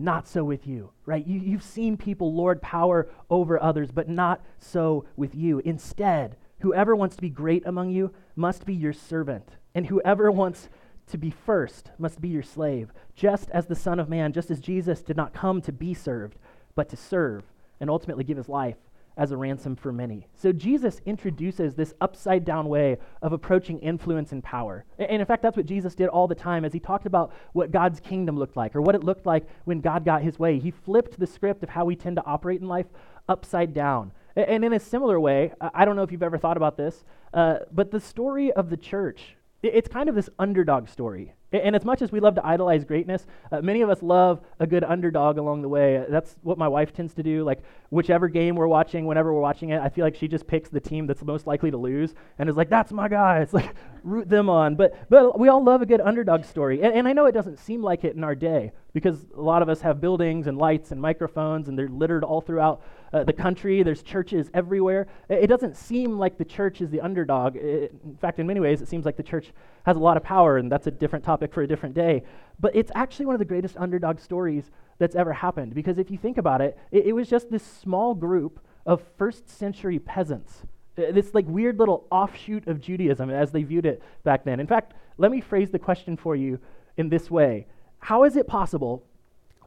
Not 0.00 0.28
so 0.28 0.44
with 0.44 0.64
you, 0.64 0.90
right? 1.06 1.26
You, 1.26 1.40
you've 1.40 1.62
seen 1.64 1.96
people 1.96 2.32
lord 2.32 2.62
power 2.62 3.08
over 3.28 3.60
others, 3.60 3.90
but 3.90 4.08
not 4.08 4.40
so 4.56 5.04
with 5.16 5.34
you. 5.34 5.58
Instead, 5.64 6.36
whoever 6.60 6.94
wants 6.94 7.16
to 7.16 7.22
be 7.22 7.30
great 7.30 7.66
among 7.66 7.90
you 7.90 8.12
must 8.36 8.64
be 8.64 8.74
your 8.74 8.92
servant, 8.92 9.56
and 9.74 9.86
whoever 9.86 10.30
wants 10.30 10.68
to 11.08 11.18
be 11.18 11.30
first 11.30 11.90
must 11.98 12.20
be 12.20 12.28
your 12.28 12.44
slave, 12.44 12.92
just 13.16 13.50
as 13.50 13.66
the 13.66 13.74
Son 13.74 13.98
of 13.98 14.08
Man, 14.08 14.32
just 14.32 14.52
as 14.52 14.60
Jesus 14.60 15.02
did 15.02 15.16
not 15.16 15.34
come 15.34 15.60
to 15.62 15.72
be 15.72 15.94
served, 15.94 16.38
but 16.76 16.88
to 16.90 16.96
serve 16.96 17.42
and 17.80 17.90
ultimately 17.90 18.22
give 18.22 18.36
his 18.36 18.48
life 18.48 18.76
as 19.18 19.32
a 19.32 19.36
ransom 19.36 19.76
for 19.76 19.92
many. 19.92 20.26
So 20.34 20.52
Jesus 20.52 21.00
introduces 21.04 21.74
this 21.74 21.92
upside 22.00 22.44
down 22.44 22.68
way 22.68 22.96
of 23.20 23.32
approaching 23.32 23.78
influence 23.80 24.32
and 24.32 24.42
power. 24.42 24.84
And 24.98 25.20
in 25.20 25.26
fact, 25.26 25.42
that's 25.42 25.56
what 25.56 25.66
Jesus 25.66 25.94
did 25.94 26.08
all 26.08 26.28
the 26.28 26.34
time 26.34 26.64
as 26.64 26.72
he 26.72 26.80
talked 26.80 27.04
about 27.04 27.32
what 27.52 27.72
God's 27.72 28.00
kingdom 28.00 28.38
looked 28.38 28.56
like 28.56 28.76
or 28.76 28.80
what 28.80 28.94
it 28.94 29.02
looked 29.04 29.26
like 29.26 29.46
when 29.64 29.80
God 29.80 30.04
got 30.04 30.22
his 30.22 30.38
way. 30.38 30.58
He 30.58 30.70
flipped 30.70 31.18
the 31.18 31.26
script 31.26 31.62
of 31.64 31.68
how 31.68 31.84
we 31.84 31.96
tend 31.96 32.16
to 32.16 32.24
operate 32.24 32.60
in 32.60 32.68
life 32.68 32.86
upside 33.28 33.74
down. 33.74 34.12
And 34.36 34.64
in 34.64 34.72
a 34.72 34.80
similar 34.80 35.18
way, 35.18 35.52
I 35.60 35.84
don't 35.84 35.96
know 35.96 36.04
if 36.04 36.12
you've 36.12 36.22
ever 36.22 36.38
thought 36.38 36.56
about 36.56 36.76
this, 36.76 37.04
uh, 37.34 37.56
but 37.72 37.90
the 37.90 37.98
story 37.98 38.52
of 38.52 38.70
the 38.70 38.76
church, 38.76 39.34
it's 39.62 39.88
kind 39.88 40.08
of 40.08 40.14
this 40.14 40.28
underdog 40.38 40.88
story. 40.88 41.34
And 41.50 41.74
as 41.74 41.84
much 41.84 42.02
as 42.02 42.12
we 42.12 42.20
love 42.20 42.34
to 42.34 42.46
idolize 42.46 42.84
greatness, 42.84 43.26
uh, 43.50 43.62
many 43.62 43.80
of 43.80 43.88
us 43.88 44.02
love 44.02 44.42
a 44.60 44.66
good 44.66 44.84
underdog 44.84 45.38
along 45.38 45.62
the 45.62 45.68
way. 45.68 46.04
That's 46.06 46.36
what 46.42 46.58
my 46.58 46.68
wife 46.68 46.92
tends 46.92 47.14
to 47.14 47.22
do. 47.22 47.42
Like, 47.42 47.62
whichever 47.88 48.28
game 48.28 48.54
we're 48.54 48.66
watching, 48.66 49.06
whenever 49.06 49.32
we're 49.32 49.40
watching 49.40 49.70
it, 49.70 49.80
I 49.80 49.88
feel 49.88 50.04
like 50.04 50.14
she 50.14 50.28
just 50.28 50.46
picks 50.46 50.68
the 50.68 50.80
team 50.80 51.06
that's 51.06 51.22
most 51.22 51.46
likely 51.46 51.70
to 51.70 51.78
lose 51.78 52.14
and 52.38 52.50
is 52.50 52.56
like, 52.56 52.68
that's 52.68 52.92
my 52.92 53.08
guy. 53.08 53.40
It's 53.40 53.52
like, 53.54 53.74
root 54.02 54.28
them 54.28 54.50
on. 54.50 54.74
But, 54.74 55.08
but 55.08 55.40
we 55.40 55.48
all 55.48 55.64
love 55.64 55.80
a 55.80 55.86
good 55.86 56.02
underdog 56.02 56.44
story. 56.44 56.82
And, 56.82 56.92
and 56.94 57.08
I 57.08 57.14
know 57.14 57.24
it 57.24 57.32
doesn't 57.32 57.58
seem 57.58 57.82
like 57.82 58.04
it 58.04 58.14
in 58.14 58.22
our 58.24 58.34
day 58.34 58.72
because 58.92 59.24
a 59.34 59.40
lot 59.40 59.62
of 59.62 59.70
us 59.70 59.80
have 59.80 60.02
buildings 60.02 60.48
and 60.48 60.58
lights 60.58 60.92
and 60.92 61.00
microphones 61.00 61.68
and 61.68 61.78
they're 61.78 61.88
littered 61.88 62.24
all 62.24 62.42
throughout 62.42 62.82
uh, 63.12 63.24
the 63.24 63.32
country. 63.32 63.82
There's 63.82 64.02
churches 64.02 64.50
everywhere. 64.54 65.06
It, 65.28 65.44
it, 65.44 65.46
doesn't 65.46 65.76
seem 65.76 66.18
like 66.18 66.38
the 66.38 66.44
church 66.44 66.80
is 66.80 66.90
the 66.90 67.00
underdog. 67.00 67.56
It, 67.56 67.94
in 68.04 68.16
fact, 68.16 68.38
in 68.38 68.46
many 68.46 68.60
ways, 68.60 68.82
it 68.82 68.88
seems 68.88 69.04
like 69.04 69.16
the 69.16 69.22
church 69.22 69.52
has 69.84 69.96
a 69.96 70.00
lot 70.00 70.16
of 70.16 70.22
power, 70.22 70.58
and 70.58 70.70
that's 70.70 70.86
a 70.86 70.90
different 70.90 71.24
topic 71.24 71.52
for 71.52 71.62
a 71.62 71.66
different 71.66 71.94
day. 71.94 72.22
But 72.60 72.74
it's 72.74 72.92
actually 72.94 73.26
one 73.26 73.34
of 73.34 73.38
the 73.38 73.44
greatest 73.44 73.76
underdog 73.76 74.18
stories 74.20 74.70
that's 74.98 75.14
ever 75.14 75.32
happened 75.32 75.74
because 75.74 75.98
if 75.98 76.10
you 76.10 76.18
think 76.18 76.38
about 76.38 76.60
it, 76.60 76.76
it, 76.90 77.06
it 77.06 77.12
was 77.12 77.28
just 77.28 77.50
this 77.50 77.62
small 77.62 78.14
group 78.14 78.60
of 78.84 79.02
first 79.16 79.48
century 79.48 79.98
peasants 79.98 80.64
uh, 80.98 81.12
this 81.12 81.34
like 81.34 81.46
weird 81.46 81.78
little 81.78 82.06
offshoot 82.10 82.66
of 82.66 82.80
Judaism 82.80 83.30
as 83.30 83.52
they 83.52 83.62
viewed 83.62 83.86
it 83.86 84.02
back 84.24 84.44
then. 84.44 84.60
In 84.60 84.66
fact, 84.66 84.94
let 85.16 85.30
me 85.30 85.40
phrase 85.40 85.70
the 85.70 85.78
question 85.78 86.16
for 86.16 86.34
you 86.34 86.58
in 86.96 87.08
this 87.08 87.30
way 87.30 87.66
How 88.00 88.24
is 88.24 88.36
it 88.36 88.46
possible 88.46 89.04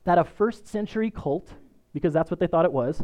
that 0.03 0.17
a 0.17 0.23
first 0.23 0.67
century 0.67 1.11
cult, 1.11 1.53
because 1.93 2.13
that's 2.13 2.31
what 2.31 2.39
they 2.39 2.47
thought 2.47 2.65
it 2.65 2.73
was, 2.73 3.03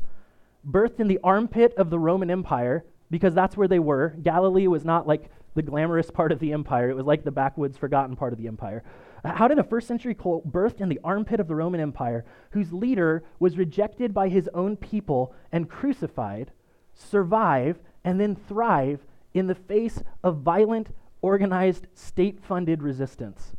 birthed 0.69 0.99
in 0.99 1.07
the 1.07 1.19
armpit 1.23 1.73
of 1.77 1.89
the 1.89 1.99
Roman 1.99 2.29
Empire, 2.29 2.85
because 3.09 3.33
that's 3.33 3.55
where 3.55 3.67
they 3.67 3.79
were? 3.79 4.15
Galilee 4.21 4.67
was 4.67 4.83
not 4.83 5.07
like 5.07 5.29
the 5.55 5.61
glamorous 5.61 6.11
part 6.11 6.31
of 6.31 6.39
the 6.39 6.53
empire, 6.53 6.89
it 6.89 6.95
was 6.95 7.05
like 7.05 7.23
the 7.23 7.31
backwoods, 7.31 7.77
forgotten 7.77 8.15
part 8.15 8.31
of 8.31 8.39
the 8.39 8.47
empire. 8.47 8.83
Uh, 9.23 9.33
how 9.33 9.47
did 9.47 9.57
a 9.57 9.63
first 9.63 9.87
century 9.87 10.13
cult 10.13 10.51
birthed 10.51 10.81
in 10.81 10.89
the 10.89 10.99
armpit 11.03 11.39
of 11.39 11.47
the 11.47 11.55
Roman 11.55 11.79
Empire, 11.79 12.25
whose 12.51 12.71
leader 12.71 13.23
was 13.39 13.57
rejected 13.57 14.13
by 14.13 14.29
his 14.29 14.47
own 14.53 14.77
people 14.77 15.33
and 15.51 15.69
crucified, 15.69 16.51
survive, 16.93 17.79
and 18.03 18.21
then 18.21 18.35
thrive 18.35 19.03
in 19.33 19.47
the 19.47 19.55
face 19.55 20.01
of 20.23 20.37
violent, 20.37 20.89
organized, 21.21 21.87
state 21.95 22.39
funded 22.39 22.83
resistance? 22.83 23.53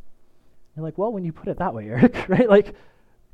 You're 0.75 0.85
like, 0.85 0.97
well, 0.97 1.11
when 1.11 1.25
you 1.25 1.33
put 1.33 1.49
it 1.49 1.57
that 1.57 1.73
way, 1.73 1.89
Eric, 1.89 2.25
right? 2.29 2.49
Like, 2.49 2.75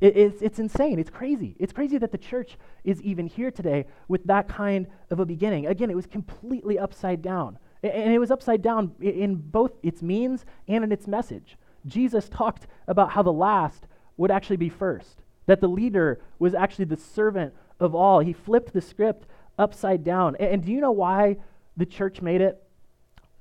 it, 0.00 0.16
it's, 0.16 0.42
it's 0.42 0.58
insane. 0.58 0.98
It's 0.98 1.10
crazy. 1.10 1.56
It's 1.58 1.72
crazy 1.72 1.98
that 1.98 2.12
the 2.12 2.18
church 2.18 2.58
is 2.84 3.00
even 3.02 3.26
here 3.26 3.50
today 3.50 3.86
with 4.08 4.24
that 4.24 4.48
kind 4.48 4.86
of 5.10 5.20
a 5.20 5.26
beginning. 5.26 5.66
Again, 5.66 5.90
it 5.90 5.96
was 5.96 6.06
completely 6.06 6.78
upside 6.78 7.22
down. 7.22 7.58
And 7.82 8.12
it 8.12 8.18
was 8.18 8.30
upside 8.30 8.62
down 8.62 8.92
in 9.00 9.36
both 9.36 9.72
its 9.82 10.02
means 10.02 10.44
and 10.68 10.82
in 10.84 10.92
its 10.92 11.06
message. 11.06 11.56
Jesus 11.86 12.28
talked 12.28 12.66
about 12.88 13.10
how 13.10 13.22
the 13.22 13.32
last 13.32 13.86
would 14.16 14.30
actually 14.30 14.56
be 14.56 14.68
first, 14.68 15.22
that 15.46 15.60
the 15.60 15.68
leader 15.68 16.20
was 16.38 16.54
actually 16.54 16.86
the 16.86 16.96
servant 16.96 17.54
of 17.78 17.94
all. 17.94 18.20
He 18.20 18.32
flipped 18.32 18.72
the 18.72 18.80
script 18.80 19.26
upside 19.58 20.04
down. 20.04 20.36
And, 20.36 20.54
and 20.54 20.64
do 20.64 20.72
you 20.72 20.80
know 20.80 20.92
why 20.92 21.36
the 21.76 21.86
church 21.86 22.20
made 22.20 22.40
it? 22.40 22.62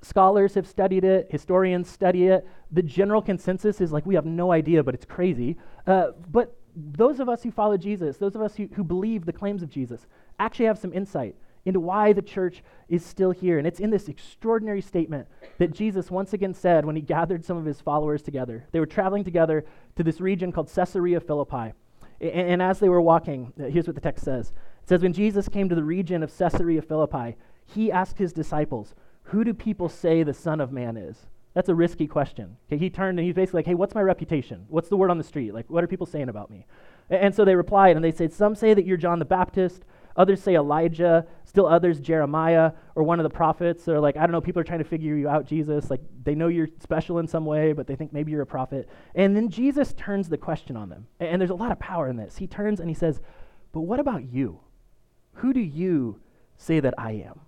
Scholars 0.06 0.54
have 0.54 0.68
studied 0.68 1.04
it, 1.04 1.28
historians 1.32 1.90
study 1.90 2.28
it. 2.28 2.48
The 2.72 2.84
general 2.84 3.24
consensus 3.24 3.82
is 3.82 3.92
like, 3.92 4.06
we 4.06 4.14
have 4.14 4.26
no 4.26 4.52
idea, 4.52 4.84
but 4.84 4.94
it's 4.94 5.04
crazy. 5.04 5.58
Uh, 5.88 6.10
but 6.32 6.56
those 6.76 7.20
of 7.20 7.28
us 7.28 7.42
who 7.42 7.50
follow 7.50 7.76
Jesus, 7.76 8.18
those 8.18 8.36
of 8.36 8.42
us 8.42 8.56
who, 8.56 8.68
who 8.76 8.84
believe 8.84 9.26
the 9.26 9.34
claims 9.34 9.64
of 9.64 9.70
Jesus, 9.72 10.06
actually 10.38 10.66
have 10.66 10.78
some 10.78 10.94
insight 10.94 11.36
into 11.66 11.80
why 11.80 12.14
the 12.14 12.22
church 12.22 12.64
is 12.88 13.04
still 13.04 13.32
here. 13.32 13.58
And 13.58 13.66
it's 13.66 13.80
in 13.80 13.90
this 13.90 14.08
extraordinary 14.08 14.80
statement 14.80 15.28
that 15.58 15.74
Jesus 15.74 16.12
once 16.12 16.34
again 16.34 16.54
said 16.54 16.86
when 16.86 16.96
he 16.96 17.02
gathered 17.02 17.44
some 17.44 17.58
of 17.58 17.66
his 17.66 17.82
followers 17.82 18.22
together. 18.22 18.64
They 18.72 18.80
were 18.80 18.86
traveling 18.86 19.24
together 19.24 19.66
to 19.96 20.04
this 20.04 20.22
region 20.22 20.52
called 20.52 20.72
Caesarea 20.72 21.20
Philippi. 21.20 21.74
And, 22.22 22.32
and 22.32 22.62
as 22.62 22.78
they 22.78 22.90
were 22.90 23.02
walking, 23.02 23.54
uh, 23.60 23.70
here's 23.70 23.88
what 23.88 23.96
the 23.96 24.02
text 24.02 24.24
says 24.24 24.54
It 24.84 24.90
says, 24.90 25.02
When 25.02 25.14
Jesus 25.14 25.50
came 25.50 25.68
to 25.68 25.76
the 25.76 25.84
region 25.84 26.22
of 26.22 26.38
Caesarea 26.38 26.84
Philippi, 26.84 27.38
he 27.66 27.92
asked 27.92 28.20
his 28.20 28.32
disciples, 28.32 28.94
Who 29.26 29.44
do 29.44 29.54
people 29.54 29.90
say 29.90 30.24
the 30.24 30.34
Son 30.34 30.62
of 30.62 30.72
Man 30.72 30.98
is? 30.98 31.28
That's 31.54 31.70
a 31.70 31.76
risky 31.76 32.06
question. 32.06 32.58
Okay, 32.68 32.78
he 32.78 32.90
turned 32.90 33.18
and 33.18 33.26
he's 33.26 33.34
basically 33.34 33.60
like, 33.60 33.66
Hey, 33.66 33.76
what's 33.76 33.96
my 33.96 34.02
reputation? 34.02 34.66
What's 34.68 34.90
the 34.90 34.98
word 34.98 35.10
on 35.10 35.18
the 35.18 35.24
street? 35.24 35.54
Like, 35.54 35.70
what 35.70 35.84
are 35.84 35.88
people 35.88 36.06
saying 36.06 36.30
about 36.30 36.52
me? 36.52 36.66
And, 37.10 37.22
and 37.22 37.36
so 37.36 37.46
they 37.46 37.56
replied, 37.56 37.96
and 37.96 38.04
they 38.04 38.12
said, 38.12 38.34
Some 38.34 38.56
say 38.56 38.74
that 38.74 38.86
you're 38.86 38.98
John 38.98 39.20
the 39.20 39.26
Baptist. 39.26 39.86
Others 40.18 40.42
say 40.42 40.56
Elijah, 40.56 41.26
still 41.44 41.66
others 41.66 42.00
Jeremiah 42.00 42.72
or 42.96 43.04
one 43.04 43.20
of 43.20 43.24
the 43.24 43.30
prophets. 43.30 43.88
Or 43.88 44.00
like, 44.00 44.16
I 44.16 44.22
don't 44.22 44.32
know, 44.32 44.42
people 44.42 44.62
are 44.62 44.66
trying 44.66 44.80
to 44.80 44.86
figure 44.86 45.16
you 45.16 45.28
out, 45.28 45.46
Jesus. 45.46 45.90
Like, 45.90 46.02
they 46.24 46.36
know 46.36 46.48
you're 46.48 46.70
special 46.82 47.20
in 47.20 47.28
some 47.28 47.46
way, 47.46 47.74
but 47.74 47.88
they 47.88 47.96
think 47.96 48.14
maybe 48.14 48.32
you're 48.32 48.42
a 48.42 48.46
prophet. 48.46 48.88
And 49.16 49.36
then 49.36 49.50
Jesus 49.50 49.94
turns 49.94 50.30
the 50.30 50.38
question 50.38 50.78
on 50.78 50.90
them. 50.90 51.08
And 51.20 51.42
there's 51.42 51.52
a 51.52 51.56
lot 51.56 51.72
of 51.72 51.80
power 51.80 52.08
in 52.10 52.16
this. 52.16 52.38
He 52.38 52.48
turns 52.48 52.80
and 52.80 52.90
he 52.90 52.96
says, 52.96 53.22
But 53.72 53.82
what 53.82 54.00
about 54.00 54.24
you? 54.24 54.60
Who 55.36 55.54
do 55.54 55.60
you 55.60 56.20
say 56.58 56.80
that 56.80 56.94
I 56.98 57.12
am? 57.14 57.42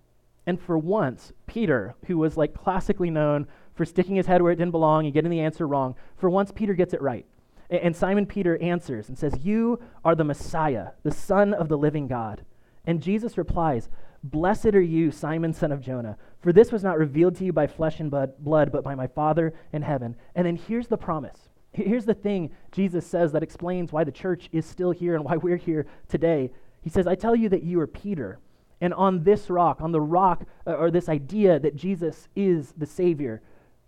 And 0.47 0.59
for 0.59 0.77
once, 0.77 1.33
Peter, 1.45 1.93
who 2.07 2.17
was 2.17 2.37
like 2.37 2.53
classically 2.53 3.11
known 3.11 3.47
for 3.75 3.85
sticking 3.85 4.15
his 4.15 4.25
head 4.25 4.41
where 4.41 4.51
it 4.51 4.55
didn't 4.55 4.71
belong 4.71 5.05
and 5.05 5.13
getting 5.13 5.29
the 5.29 5.41
answer 5.41 5.67
wrong, 5.67 5.93
for 6.15 6.29
once, 6.29 6.51
Peter 6.51 6.73
gets 6.73 6.93
it 6.93 7.01
right. 7.01 7.25
And 7.69 7.93
Simon 7.93 8.25
Peter 8.25 8.57
answers 8.59 9.09
and 9.09 9.17
says, 9.17 9.33
You 9.43 9.79
are 10.05 10.15
the 10.15 10.23
Messiah, 10.23 10.91
the 11.03 11.11
Son 11.11 11.53
of 11.53 11.67
the 11.67 11.77
living 11.77 12.07
God. 12.07 12.45
And 12.85 13.03
Jesus 13.03 13.37
replies, 13.37 13.89
Blessed 14.23 14.67
are 14.67 14.81
you, 14.81 15.11
Simon, 15.11 15.53
son 15.53 15.71
of 15.71 15.81
Jonah, 15.81 16.17
for 16.39 16.53
this 16.53 16.71
was 16.71 16.83
not 16.83 16.97
revealed 16.97 17.35
to 17.35 17.45
you 17.45 17.53
by 17.53 17.67
flesh 17.67 17.99
and 17.99 18.09
blood, 18.09 18.71
but 18.71 18.83
by 18.83 18.95
my 18.95 19.07
Father 19.07 19.53
in 19.73 19.81
heaven. 19.81 20.15
And 20.33 20.47
then 20.47 20.55
here's 20.55 20.87
the 20.87 20.97
promise. 20.97 21.49
Here's 21.73 22.05
the 22.05 22.13
thing 22.13 22.51
Jesus 22.71 23.05
says 23.05 23.33
that 23.33 23.43
explains 23.43 23.91
why 23.91 24.05
the 24.05 24.11
church 24.11 24.49
is 24.53 24.65
still 24.65 24.91
here 24.91 25.15
and 25.15 25.23
why 25.23 25.35
we're 25.35 25.57
here 25.57 25.85
today. 26.07 26.51
He 26.81 26.89
says, 26.89 27.05
I 27.05 27.15
tell 27.15 27.35
you 27.35 27.49
that 27.49 27.63
you 27.63 27.79
are 27.81 27.87
Peter, 27.87 28.39
and 28.81 28.93
on 28.93 29.23
this 29.23 29.49
rock, 29.49 29.81
on 29.81 29.91
the 29.91 30.01
rock, 30.01 30.45
uh, 30.65 30.73
or 30.73 30.91
this 30.91 31.09
idea 31.09 31.59
that 31.59 31.75
Jesus 31.75 32.27
is 32.35 32.73
the 32.77 32.85
Savior, 32.85 33.41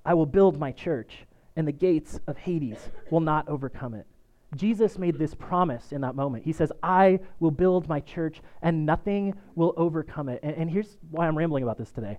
I 0.06 0.14
will 0.14 0.26
build 0.26 0.60
my 0.60 0.72
church, 0.72 1.26
and 1.56 1.68
the 1.68 1.72
gates 1.72 2.20
of 2.28 2.38
Hades 2.38 2.90
will 3.12 3.20
not 3.20 3.48
overcome 3.48 3.94
it. 3.94 4.08
Jesus 4.56 4.98
made 4.98 5.20
this 5.20 5.36
promise 5.36 5.92
in 5.92 6.02
that 6.02 6.16
moment. 6.16 6.44
He 6.44 6.54
says, 6.54 6.72
I 6.82 7.20
will 7.40 7.52
build 7.52 7.88
my 7.88 8.00
church 8.00 8.42
and 8.62 8.86
nothing 8.86 9.36
will 9.56 9.74
overcome 9.78 10.28
it. 10.28 10.40
And, 10.42 10.56
and, 10.56 10.72
here's 10.72 10.98
why 11.12 11.28
I'm 11.28 11.38
rambling 11.38 11.64
about 11.64 11.78
this 11.78 11.92
today 11.92 12.18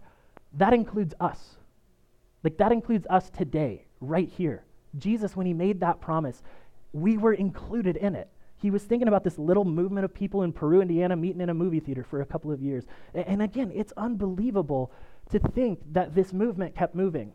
that 0.55 0.73
includes 0.73 1.15
us. 1.21 1.57
Like, 2.43 2.57
that 2.59 2.73
includes 2.73 3.07
us 3.11 3.31
today, 3.31 3.87
right 4.01 4.29
here. 4.29 4.65
Jesus, 4.99 5.37
when 5.37 5.47
he 5.47 5.53
made 5.53 5.81
that 5.81 6.01
promise, 6.01 6.43
we 6.93 7.19
were 7.19 7.35
included 7.35 7.97
in 7.97 8.15
it. 8.15 8.29
He 8.61 8.71
was 8.71 8.85
thinking 8.85 9.09
about 9.09 9.25
this 9.25 9.39
little 9.39 9.65
movement 9.65 10.05
of 10.05 10.13
people 10.13 10.43
in 10.43 10.53
Peru, 10.53 10.81
Indiana, 10.81 11.17
meeting 11.17 11.41
in 11.41 11.49
a 11.49 11.55
movie 11.55 11.81
theater 11.81 12.05
for 12.05 12.21
a 12.21 12.27
couple 12.27 12.53
of 12.53 12.61
years. 12.61 12.85
And, 13.15 13.43
again, 13.43 13.73
it's 13.75 13.93
unbelievable 13.97 14.93
to 15.31 15.39
think 15.39 15.81
that 15.93 16.15
this 16.15 16.33
movement 16.33 16.75
kept 16.75 16.95
moving 16.95 17.33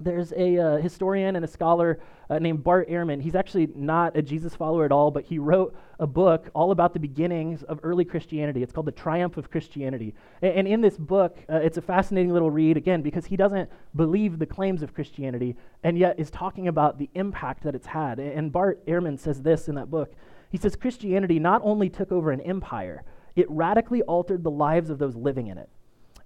there's 0.00 0.32
a 0.32 0.58
uh, 0.58 0.76
historian 0.78 1.36
and 1.36 1.44
a 1.44 1.48
scholar 1.48 2.00
uh, 2.28 2.38
named 2.38 2.64
Bart 2.64 2.88
Ehrman. 2.88 3.20
He's 3.20 3.34
actually 3.34 3.68
not 3.74 4.16
a 4.16 4.22
Jesus 4.22 4.54
follower 4.54 4.84
at 4.84 4.92
all, 4.92 5.10
but 5.10 5.24
he 5.24 5.38
wrote 5.38 5.76
a 5.98 6.06
book 6.06 6.48
all 6.54 6.70
about 6.70 6.94
the 6.94 7.00
beginnings 7.00 7.62
of 7.64 7.80
early 7.82 8.04
Christianity. 8.04 8.62
It's 8.62 8.72
called 8.72 8.86
The 8.86 8.92
Triumph 8.92 9.36
of 9.36 9.50
Christianity. 9.50 10.14
And, 10.42 10.54
and 10.54 10.68
in 10.68 10.80
this 10.80 10.96
book, 10.96 11.38
uh, 11.48 11.56
it's 11.56 11.76
a 11.76 11.82
fascinating 11.82 12.32
little 12.32 12.50
read, 12.50 12.76
again, 12.76 13.02
because 13.02 13.26
he 13.26 13.36
doesn't 13.36 13.70
believe 13.94 14.38
the 14.38 14.46
claims 14.46 14.82
of 14.82 14.94
Christianity 14.94 15.56
and 15.82 15.98
yet 15.98 16.18
is 16.18 16.30
talking 16.30 16.68
about 16.68 16.98
the 16.98 17.10
impact 17.14 17.64
that 17.64 17.74
it's 17.74 17.86
had. 17.86 18.18
And 18.18 18.50
Bart 18.50 18.84
Ehrman 18.86 19.18
says 19.18 19.42
this 19.42 19.68
in 19.68 19.74
that 19.74 19.90
book. 19.90 20.14
He 20.50 20.58
says 20.58 20.76
Christianity 20.76 21.38
not 21.38 21.62
only 21.64 21.88
took 21.88 22.10
over 22.10 22.32
an 22.32 22.40
empire, 22.40 23.04
it 23.36 23.48
radically 23.48 24.02
altered 24.02 24.42
the 24.42 24.50
lives 24.50 24.90
of 24.90 24.98
those 24.98 25.16
living 25.16 25.46
in 25.46 25.56
it. 25.56 25.70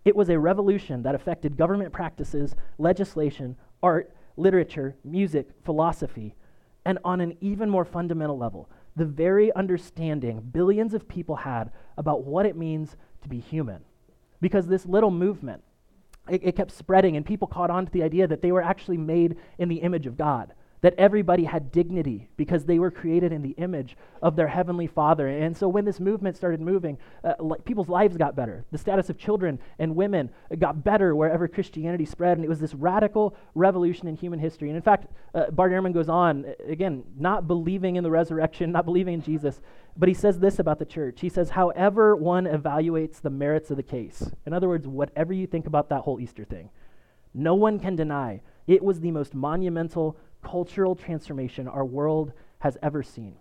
It 0.04 0.16
was 0.16 0.28
a 0.28 0.38
revolution 0.38 1.02
that 1.02 1.14
affected 1.14 1.56
government 1.56 1.92
practices, 1.92 2.54
legislation, 2.78 3.56
art, 3.82 4.14
literature, 4.36 4.96
music, 5.04 5.48
philosophy, 5.64 6.34
and 6.84 6.98
on 7.04 7.20
an 7.20 7.36
even 7.40 7.70
more 7.70 7.84
fundamental 7.84 8.36
level, 8.36 8.68
the 8.96 9.04
very 9.04 9.52
understanding 9.54 10.40
billions 10.40 10.94
of 10.94 11.08
people 11.08 11.36
had 11.36 11.70
about 11.96 12.24
what 12.24 12.46
it 12.46 12.56
means 12.56 12.96
to 13.22 13.28
be 13.28 13.40
human. 13.40 13.82
Because 14.40 14.66
this 14.66 14.86
little 14.86 15.10
movement, 15.10 15.62
it, 16.28 16.42
it 16.44 16.56
kept 16.56 16.70
spreading, 16.70 17.16
and 17.16 17.24
people 17.24 17.48
caught 17.48 17.70
on 17.70 17.86
to 17.86 17.92
the 17.92 18.02
idea 18.02 18.26
that 18.26 18.42
they 18.42 18.52
were 18.52 18.62
actually 18.62 18.98
made 18.98 19.36
in 19.58 19.68
the 19.68 19.76
image 19.76 20.06
of 20.06 20.16
God 20.16 20.54
that 20.84 20.94
everybody 20.98 21.44
had 21.44 21.72
dignity 21.72 22.28
because 22.36 22.66
they 22.66 22.78
were 22.78 22.90
created 22.90 23.32
in 23.32 23.40
the 23.40 23.54
image 23.56 23.96
of 24.20 24.36
their 24.36 24.48
heavenly 24.48 24.86
Father. 24.86 25.26
And 25.28 25.56
so 25.56 25.66
when 25.66 25.86
this 25.86 25.98
movement 25.98 26.36
started 26.36 26.60
moving, 26.60 26.98
uh, 27.24 27.32
people's 27.64 27.88
lives 27.88 28.18
got 28.18 28.36
better. 28.36 28.66
The 28.70 28.76
status 28.76 29.08
of 29.08 29.16
children 29.16 29.58
and 29.78 29.96
women 29.96 30.28
got 30.58 30.84
better 30.84 31.16
wherever 31.16 31.48
Christianity 31.48 32.04
spread. 32.04 32.36
And 32.36 32.44
it 32.44 32.50
was 32.50 32.60
this 32.60 32.74
radical 32.74 33.34
revolution 33.54 34.08
in 34.08 34.14
human 34.14 34.38
history. 34.38 34.68
And 34.68 34.76
in 34.76 34.82
fact, 34.82 35.06
uh, 35.34 35.50
Bart 35.52 35.72
Ehrman 35.72 35.94
goes 35.94 36.10
on, 36.10 36.44
again, 36.68 37.02
not 37.16 37.48
believing 37.48 37.96
in 37.96 38.04
the 38.04 38.10
resurrection, 38.10 38.70
not 38.70 38.84
believing 38.84 39.14
in 39.14 39.22
Jesus, 39.22 39.62
but 39.96 40.10
he 40.10 40.14
says 40.14 40.38
this 40.38 40.58
about 40.58 40.78
the 40.78 40.84
church. 40.84 41.22
He 41.22 41.30
says, 41.30 41.48
however 41.48 42.14
one 42.14 42.44
evaluates 42.44 43.22
the 43.22 43.30
merits 43.30 43.70
of 43.70 43.78
the 43.78 43.82
case, 43.82 44.30
in 44.44 44.52
other 44.52 44.68
words, 44.68 44.86
whatever 44.86 45.32
you 45.32 45.46
think 45.46 45.66
about 45.66 45.88
that 45.88 46.02
whole 46.02 46.20
Easter 46.20 46.44
thing, 46.44 46.68
no 47.32 47.54
one 47.54 47.80
can 47.80 47.96
deny 47.96 48.42
it 48.66 48.82
was 48.82 49.00
the 49.00 49.10
most 49.10 49.34
monumental 49.34 50.16
cultural 50.42 50.94
transformation 50.94 51.68
our 51.68 51.84
world 51.84 52.32
has 52.60 52.76
ever 52.82 53.02
seen. 53.02 53.36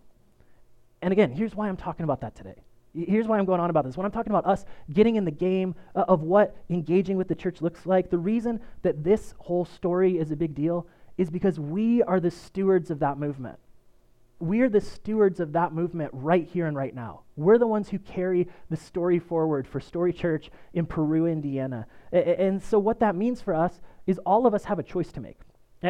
And 1.02 1.12
again, 1.12 1.32
here's 1.32 1.56
why 1.56 1.68
I'm 1.68 1.78
talking 1.78 2.04
about 2.04 2.22
that 2.22 2.36
today. 2.36 2.64
Here's 2.94 3.28
why 3.28 3.40
I'm 3.40 3.46
going 3.46 3.60
on 3.60 3.70
about 3.70 3.86
this. 3.86 3.98
When 3.98 4.06
I'm 4.06 4.12
talking 4.12 4.32
about 4.32 4.46
us 4.46 4.66
getting 4.92 5.16
in 5.16 5.26
the 5.26 5.32
game 5.32 5.76
uh, 5.96 6.06
of 6.08 6.22
what 6.22 6.56
engaging 6.70 7.18
with 7.18 7.28
the 7.28 7.36
church 7.36 7.62
looks 7.62 7.86
like, 7.86 8.10
the 8.10 8.18
reason 8.18 8.60
that 8.84 9.04
this 9.04 9.34
whole 9.40 9.66
story 9.66 10.20
is 10.20 10.32
a 10.32 10.36
big 10.36 10.54
deal 10.54 10.88
is 11.18 11.30
because 11.30 11.60
we 11.60 12.04
are 12.04 12.20
the 12.20 12.32
stewards 12.32 12.92
of 12.92 13.00
that 13.00 13.18
movement. 13.18 13.58
We 14.40 14.62
are 14.62 14.70
the 14.70 14.82
stewards 14.82 15.40
of 15.40 15.54
that 15.54 15.74
movement 15.74 16.12
right 16.14 16.48
here 16.48 16.68
and 16.68 16.76
right 16.76 16.94
now. 16.94 17.22
We're 17.36 17.58
the 17.58 17.68
ones 17.68 17.90
who 17.90 17.98
carry 17.98 18.48
the 18.70 18.78
story 18.78 19.20
forward 19.20 19.68
for 19.68 19.80
Story 19.80 20.14
Church 20.14 20.52
in 20.74 20.86
Peru, 20.86 21.26
Indiana. 21.26 21.88
And 22.12 22.62
so, 22.62 22.78
what 22.78 23.00
that 23.00 23.16
means 23.16 23.42
for 23.42 23.54
us 23.54 23.80
is 24.08 24.20
all 24.20 24.46
of 24.46 24.54
us 24.54 24.66
have 24.66 24.80
a 24.80 24.84
choice 24.84 25.12
to 25.14 25.22
make. 25.22 25.38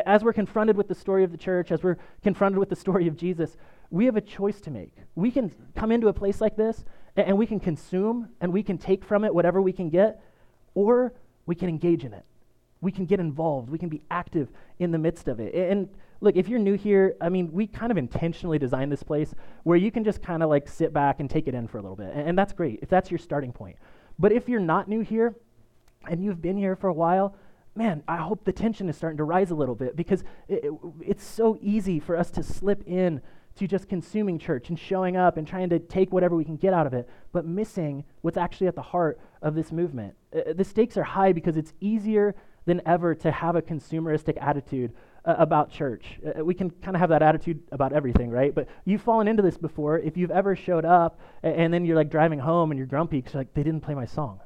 As 0.06 0.24
we're 0.24 0.34
confronted 0.34 0.76
with 0.76 0.88
the 0.88 0.96
story 0.96 1.24
of 1.24 1.32
the 1.32 1.38
church, 1.38 1.72
as 1.72 1.84
we're 1.84 1.98
confronted 2.24 2.58
with 2.58 2.70
the 2.70 2.76
story 2.76 3.08
of 3.08 3.16
Jesus, 3.16 3.58
we 3.92 4.06
have 4.06 4.16
a 4.16 4.22
choice 4.22 4.60
to 4.62 4.72
make. 4.72 4.94
We 5.16 5.30
can 5.30 5.52
come 5.76 5.92
into 5.92 6.08
a 6.08 6.14
place 6.14 6.42
like 6.42 6.56
this 6.56 6.84
and 7.16 7.38
we 7.38 7.46
can 7.46 7.60
consume 7.60 8.30
and 8.42 8.52
we 8.52 8.64
can 8.64 8.78
take 8.78 9.06
from 9.06 9.24
it 9.24 9.34
whatever 9.34 9.62
we 9.62 9.72
can 9.72 9.90
get, 9.90 10.20
or 10.74 11.14
we 11.46 11.54
can 11.54 11.70
engage 11.70 12.04
in 12.06 12.14
it. 12.14 12.26
We 12.82 12.92
can 12.92 13.06
get 13.06 13.20
involved. 13.20 13.70
We 13.70 13.78
can 13.78 13.90
be 13.90 14.02
active 14.10 14.50
in 14.80 14.92
the 14.92 14.98
midst 14.98 15.28
of 15.28 15.40
it. 15.40 15.54
And 15.54 15.90
look, 16.22 16.36
if 16.36 16.50
you're 16.50 16.60
new 16.60 16.74
here, 16.74 17.16
I 17.22 17.30
mean, 17.30 17.52
we 17.52 17.68
kind 17.68 17.92
of 17.92 17.98
intentionally 17.98 18.58
designed 18.58 18.92
this 18.92 19.04
place 19.04 19.34
where 19.64 19.78
you 19.78 19.92
can 19.92 20.04
just 20.04 20.24
kind 20.24 20.42
of 20.42 20.50
like 20.50 20.68
sit 20.68 20.92
back 20.92 21.20
and 21.20 21.30
take 21.30 21.48
it 21.48 21.54
in 21.54 21.68
for 21.68 21.78
a 21.78 21.82
little 21.82 21.96
bit. 21.96 22.12
And, 22.14 22.38
that's 22.38 22.52
great 22.52 22.80
if 22.82 22.90
that's 22.90 23.12
your 23.12 23.20
starting 23.20 23.54
point. 23.54 23.78
But 24.18 24.32
if 24.32 24.50
you're 24.50 24.60
not 24.60 24.88
new 24.88 25.02
here 25.02 25.36
and 26.10 26.24
you've 26.24 26.42
been 26.42 26.58
here 26.58 26.76
for 26.76 26.88
a 26.88 26.94
while, 26.94 27.36
man, 27.76 28.04
I 28.08 28.18
hope 28.18 28.44
the 28.44 28.54
tension 28.54 28.90
is 28.90 28.98
starting 28.98 29.18
to 29.18 29.24
rise 29.24 29.52
a 29.52 29.56
little 29.56 29.76
bit 29.76 29.96
because 29.96 30.24
it, 30.48 30.66
it, 30.66 30.74
it's 31.02 31.24
so 31.24 31.58
easy 31.62 32.00
for 32.00 32.16
us 32.16 32.30
to 32.32 32.44
slip 32.44 32.84
in 32.88 33.22
to 33.56 33.68
just 33.68 33.88
consuming 33.88 34.40
church 34.40 34.70
and 34.70 34.80
showing 34.80 35.16
up 35.16 35.38
and 35.38 35.48
trying 35.48 35.70
to 35.70 35.80
take 35.80 36.12
whatever 36.12 36.36
we 36.36 36.44
can 36.44 36.58
get 36.58 36.74
out 36.74 36.88
of 36.88 36.94
it, 36.94 37.08
but 37.32 37.46
missing 37.46 38.04
what's 38.22 38.38
actually 38.38 38.68
at 38.68 38.76
the 38.76 38.82
heart 38.82 39.20
of 39.42 39.54
this 39.54 39.72
movement. 39.72 40.16
Uh, 40.36 40.54
the 40.54 40.64
stakes 40.64 40.98
are 40.98 41.04
high 41.04 41.32
because 41.32 41.56
it's 41.56 41.74
easier 41.80 42.36
than 42.66 42.82
ever 42.86 43.14
to 43.14 43.32
have 43.32 43.56
a 43.56 43.62
consumeristic 43.62 44.42
attitude 44.42 44.92
uh, 45.26 45.36
about 45.38 45.70
church. 45.70 46.20
Uh, 46.26 46.44
we 46.44 46.54
can 46.54 46.70
kind 46.70 46.96
of 46.96 47.00
have 47.00 47.10
that 47.10 47.22
attitude 47.22 47.62
about 47.72 47.94
everything, 47.94 48.30
right? 48.30 48.56
But 48.56 48.68
you've 48.86 49.02
fallen 49.02 49.28
into 49.28 49.44
this 49.44 49.58
before. 49.58 50.00
If 50.00 50.18
you've 50.18 50.32
ever 50.32 50.56
showed 50.56 50.86
up 50.86 51.20
and, 51.44 51.56
and 51.56 51.74
then 51.74 51.86
you're 51.86 51.96
like 51.96 52.10
driving 52.10 52.40
home 52.40 52.72
and 52.72 52.78
you're 52.78 52.88
grumpy 52.88 53.18
because 53.18 53.36
like 53.36 53.54
they 53.54 53.64
didn't 53.64 53.82
play 53.82 53.94
my 53.94 54.06
song. 54.06 54.40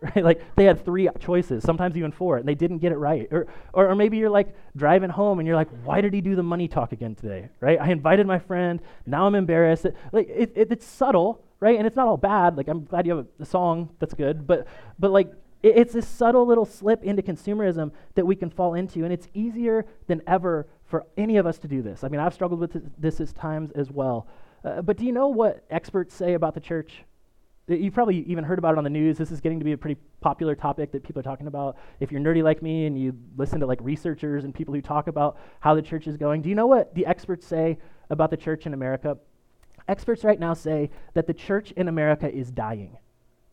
Right? 0.14 0.24
Like 0.24 0.56
they 0.56 0.64
had 0.64 0.84
three 0.84 1.08
choices, 1.18 1.64
sometimes 1.64 1.96
even 1.96 2.12
four, 2.12 2.36
and 2.36 2.46
they 2.46 2.54
didn't 2.54 2.78
get 2.78 2.92
it 2.92 2.96
right. 2.96 3.26
Or, 3.30 3.46
or, 3.72 3.88
or 3.88 3.94
maybe 3.94 4.16
you're 4.16 4.30
like 4.30 4.54
driving 4.76 5.10
home 5.10 5.38
and 5.40 5.46
you're 5.46 5.56
like, 5.56 5.70
why 5.84 6.00
did 6.00 6.14
he 6.14 6.20
do 6.20 6.36
the 6.36 6.42
money 6.42 6.68
talk 6.68 6.92
again 6.92 7.14
today? 7.14 7.48
Right? 7.60 7.80
I 7.80 7.90
invited 7.90 8.26
my 8.26 8.38
friend. 8.38 8.80
Now 9.06 9.26
I'm 9.26 9.34
embarrassed. 9.34 9.86
Like 10.12 10.28
it, 10.28 10.52
it, 10.54 10.70
it's 10.70 10.86
subtle, 10.86 11.44
right? 11.60 11.76
And 11.76 11.86
it's 11.86 11.96
not 11.96 12.06
all 12.06 12.16
bad. 12.16 12.56
Like 12.56 12.68
I'm 12.68 12.84
glad 12.84 13.06
you 13.06 13.16
have 13.16 13.26
a, 13.26 13.42
a 13.42 13.46
song 13.46 13.90
that's 13.98 14.14
good, 14.14 14.46
but 14.46 14.66
but 14.98 15.10
like 15.10 15.32
it, 15.62 15.76
it's 15.76 15.92
this 15.94 16.06
subtle 16.06 16.46
little 16.46 16.64
slip 16.64 17.02
into 17.02 17.22
consumerism 17.22 17.90
that 18.14 18.26
we 18.26 18.36
can 18.36 18.50
fall 18.50 18.74
into, 18.74 19.04
and 19.04 19.12
it's 19.12 19.28
easier 19.34 19.84
than 20.06 20.22
ever 20.26 20.68
for 20.86 21.06
any 21.16 21.36
of 21.36 21.46
us 21.46 21.58
to 21.58 21.68
do 21.68 21.82
this. 21.82 22.04
I 22.04 22.08
mean, 22.08 22.20
I've 22.20 22.34
struggled 22.34 22.60
with 22.60 22.80
this 22.98 23.20
at 23.20 23.34
times 23.34 23.70
as 23.72 23.90
well. 23.90 24.28
Uh, 24.64 24.82
but 24.82 24.96
do 24.96 25.04
you 25.04 25.12
know 25.12 25.28
what 25.28 25.64
experts 25.70 26.14
say 26.14 26.34
about 26.34 26.54
the 26.54 26.60
church? 26.60 27.04
You've 27.68 27.92
probably 27.92 28.20
even 28.20 28.44
heard 28.44 28.58
about 28.58 28.72
it 28.72 28.78
on 28.78 28.84
the 28.84 28.90
news. 28.90 29.18
This 29.18 29.30
is 29.30 29.42
getting 29.42 29.58
to 29.58 29.64
be 29.64 29.72
a 29.72 29.76
pretty 29.76 30.00
popular 30.22 30.54
topic 30.54 30.90
that 30.92 31.02
people 31.02 31.20
are 31.20 31.22
talking 31.22 31.48
about. 31.48 31.76
If 32.00 32.10
you're 32.10 32.20
nerdy 32.20 32.42
like 32.42 32.62
me 32.62 32.86
and 32.86 32.98
you 32.98 33.14
listen 33.36 33.60
to 33.60 33.66
like 33.66 33.78
researchers 33.82 34.44
and 34.44 34.54
people 34.54 34.72
who 34.72 34.80
talk 34.80 35.06
about 35.06 35.36
how 35.60 35.74
the 35.74 35.82
church 35.82 36.06
is 36.06 36.16
going, 36.16 36.40
do 36.40 36.48
you 36.48 36.54
know 36.54 36.66
what 36.66 36.94
the 36.94 37.04
experts 37.04 37.46
say 37.46 37.78
about 38.08 38.30
the 38.30 38.38
church 38.38 38.64
in 38.64 38.72
America? 38.72 39.18
Experts 39.86 40.24
right 40.24 40.40
now 40.40 40.54
say 40.54 40.90
that 41.12 41.26
the 41.26 41.34
church 41.34 41.72
in 41.72 41.88
America 41.88 42.32
is 42.32 42.50
dying. 42.50 42.96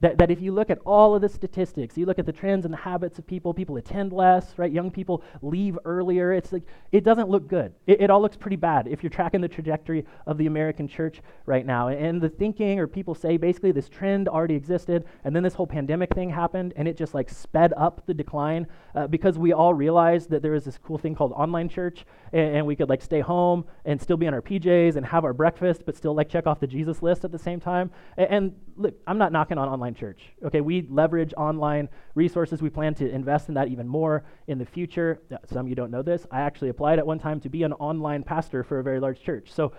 That, 0.02 0.18
that 0.18 0.30
if 0.30 0.42
you 0.42 0.52
look 0.52 0.70
at 0.70 0.80
all 0.86 1.16
of 1.16 1.22
the 1.22 1.30
statistics, 1.30 1.98
you 1.98 2.06
look 2.06 2.20
at 2.20 2.25
the 2.25 2.34
trends 2.34 2.66
and 2.66 2.74
the 2.74 2.78
habits 2.78 3.18
of 3.18 3.25
people, 3.25 3.54
people 3.54 3.78
attend 3.78 4.12
less, 4.12 4.58
right? 4.58 4.72
Young 4.72 4.92
people 4.92 5.24
leave 5.42 5.80
earlier. 5.86 6.34
It's 6.34 6.52
like, 6.52 6.64
it 6.92 7.06
doesn't 7.06 7.30
look 7.30 7.48
good. 7.48 7.74
It, 7.88 8.02
it 8.02 8.10
all 8.10 8.22
looks 8.22 8.36
pretty 8.36 8.58
bad 8.58 8.88
if 8.88 9.02
you're 9.02 9.10
tracking 9.10 9.40
the 9.40 9.48
trajectory 9.48 10.06
of 10.28 10.38
the 10.38 10.48
American 10.48 10.88
church 10.88 11.22
right 11.46 11.66
now. 11.66 11.88
And 11.88 12.22
the 12.22 12.30
thinking, 12.30 12.78
or 12.80 12.88
people 12.88 13.16
say 13.16 13.38
basically 13.38 13.72
this 13.72 13.88
trend 13.88 14.28
already 14.28 14.56
existed, 14.56 15.06
and 15.24 15.36
then 15.36 15.44
this 15.44 15.54
whole 15.54 15.68
pandemic 15.68 16.14
thing 16.14 16.30
happened, 16.30 16.74
and 16.75 16.88
it 16.88 16.98
just 16.98 17.14
like 17.14 17.30
sped 17.30 17.74
up 17.78 18.06
the 18.06 18.14
decline 18.14 18.68
uh, 18.96 19.08
because 19.08 19.40
we 19.40 19.54
all 19.54 19.74
realized 19.74 20.30
that 20.30 20.42
there 20.42 20.52
was 20.52 20.66
this 20.66 20.78
cool 20.78 20.98
thing 20.98 21.16
called 21.16 21.32
online 21.32 21.70
church, 21.70 22.06
and, 22.34 22.58
and 22.58 22.66
we 22.66 22.75
could 22.75 22.90
like 22.90 23.02
stay 23.02 23.22
home 23.22 23.66
and 23.86 24.02
still 24.02 24.18
be 24.18 24.28
on 24.28 24.34
our 24.34 24.42
PJs 24.42 24.98
and 24.98 25.06
have 25.06 25.24
our 25.24 25.34
breakfast, 25.34 25.84
but 25.86 25.96
still 25.96 26.14
like 26.14 26.30
check 26.30 26.46
off 26.46 26.60
the 26.60 26.68
Jesus 26.68 27.02
list 27.02 27.24
at 27.24 27.32
the 27.32 27.40
same 27.40 27.62
time. 27.62 27.90
and, 28.18 28.30
and 28.30 28.56
look, 28.78 28.94
I'm 29.08 29.18
not 29.18 29.32
knocking 29.32 29.58
on 29.58 29.70
online 29.70 29.95
church. 29.96 30.22
Okay, 30.44 30.62
we 30.62 30.88
leverage 30.90 31.34
online 31.36 31.90
resources. 32.14 32.62
We 32.62 32.70
plan 32.70 32.94
to 32.96 33.10
invest 33.10 33.50
in 33.50 33.56
that 33.56 33.70
even 33.70 33.88
more 33.88 34.24
in 34.48 34.58
the 34.58 34.66
future. 34.66 35.22
Some 35.46 35.66
of 35.66 35.70
you 35.70 35.75
don't 35.75 35.92
know 35.92 36.02
this. 36.02 36.28
I 36.32 36.42
actually 36.42 36.70
applied 36.70 37.00
at 37.00 37.08
one 37.08 37.20
time 37.20 37.40
to 37.42 37.50
be 37.50 37.64
an 37.64 37.74
online 37.74 38.24
pastor 38.24 38.64
for 38.64 38.79
a 38.79 38.84
very 38.84 39.00
large 39.00 39.22
church. 39.22 39.51
So, 39.51 39.74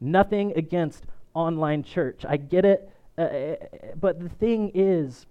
nothing 0.00 0.52
against 0.56 1.04
online 1.34 1.82
church. 1.82 2.24
I 2.28 2.36
get 2.36 2.64
it. 2.64 2.90
Uh, 3.18 3.22
uh 3.22 3.56
but 4.00 4.20
the 4.20 4.28
thing 4.28 4.70
is, 4.74 5.26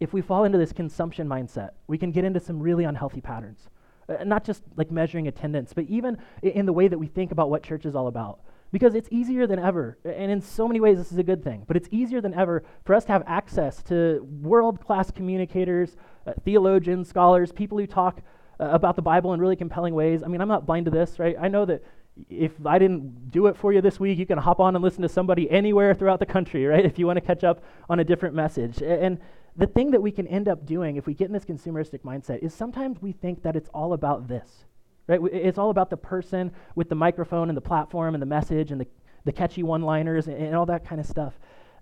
if 0.00 0.12
we 0.12 0.22
fall 0.22 0.44
into 0.44 0.58
this 0.58 0.72
consumption 0.72 1.28
mindset, 1.28 1.70
we 1.86 1.98
can 1.98 2.10
get 2.10 2.24
into 2.24 2.40
some 2.40 2.58
really 2.58 2.84
unhealthy 2.84 3.20
patterns. 3.20 3.68
Uh, 4.08 4.24
not 4.24 4.44
just 4.44 4.62
like 4.76 4.90
measuring 4.90 5.28
attendance, 5.28 5.72
but 5.72 5.84
even 5.84 6.18
in 6.42 6.66
the 6.66 6.72
way 6.72 6.88
that 6.88 6.98
we 6.98 7.06
think 7.06 7.32
about 7.32 7.50
what 7.50 7.62
church 7.62 7.84
is 7.84 7.94
all 7.94 8.08
about. 8.08 8.40
Because 8.72 8.94
it's 8.94 9.08
easier 9.10 9.46
than 9.48 9.58
ever, 9.58 9.98
and 10.04 10.30
in 10.30 10.40
so 10.40 10.68
many 10.68 10.78
ways, 10.78 10.96
this 10.96 11.10
is 11.10 11.18
a 11.18 11.24
good 11.24 11.42
thing, 11.42 11.64
but 11.66 11.76
it's 11.76 11.88
easier 11.90 12.20
than 12.20 12.32
ever 12.34 12.62
for 12.84 12.94
us 12.94 13.04
to 13.06 13.12
have 13.12 13.24
access 13.26 13.82
to 13.84 14.24
world 14.42 14.80
class 14.80 15.10
communicators, 15.10 15.96
uh, 16.26 16.34
theologians, 16.44 17.08
scholars, 17.08 17.50
people 17.50 17.78
who 17.78 17.86
talk 17.86 18.20
uh, 18.60 18.68
about 18.70 18.94
the 18.94 19.02
Bible 19.02 19.32
in 19.32 19.40
really 19.40 19.56
compelling 19.56 19.94
ways. 19.94 20.22
I 20.22 20.28
mean, 20.28 20.40
I'm 20.40 20.48
not 20.48 20.66
blind 20.66 20.84
to 20.84 20.90
this, 20.90 21.18
right? 21.18 21.34
I 21.40 21.48
know 21.48 21.64
that 21.64 21.82
if 22.28 22.52
I 22.64 22.78
didn't 22.78 23.30
do 23.30 23.46
it 23.46 23.56
for 23.56 23.72
you 23.72 23.80
this 23.80 23.98
week, 23.98 24.18
you 24.18 24.26
can 24.26 24.38
hop 24.38 24.60
on 24.60 24.76
and 24.76 24.84
listen 24.84 25.02
to 25.02 25.08
somebody 25.08 25.50
anywhere 25.50 25.94
throughout 25.94 26.20
the 26.20 26.26
country, 26.26 26.64
right? 26.66 26.84
If 26.90 26.98
you 26.98 27.06
want 27.06 27.16
to 27.16 27.22
catch 27.22 27.42
up 27.42 27.64
on 27.88 27.98
a 27.98 28.04
different 28.04 28.34
message. 28.34 28.82
And 28.82 29.18
the 29.56 29.66
thing 29.66 29.90
that 29.90 30.02
we 30.02 30.12
can 30.12 30.26
end 30.26 30.48
up 30.48 30.64
doing 30.64 30.96
if 30.96 31.06
we 31.06 31.14
get 31.14 31.26
in 31.26 31.32
this 31.32 31.44
consumeristic 31.44 32.02
mindset 32.02 32.38
is 32.42 32.54
sometimes 32.54 33.02
we 33.02 33.12
think 33.12 33.42
that 33.42 33.56
it's 33.56 33.68
all 33.70 33.92
about 33.92 34.28
this 34.28 34.64
right? 35.10 35.20
It's 35.32 35.58
all 35.58 35.70
about 35.70 35.90
the 35.90 35.96
person 35.96 36.52
with 36.76 36.88
the 36.88 36.94
microphone 36.94 37.50
and 37.50 37.56
the 37.56 37.62
platform 37.62 38.14
and 38.14 38.22
the 38.22 38.26
message 38.26 38.70
and 38.70 38.80
the, 38.80 38.86
the 39.24 39.32
catchy 39.32 39.62
one 39.62 39.82
liners 39.82 40.28
and, 40.28 40.36
and, 40.36 40.54
all 40.54 40.66
that 40.66 40.86
kind 40.86 41.00
of 41.00 41.06
stuff. 41.06 41.34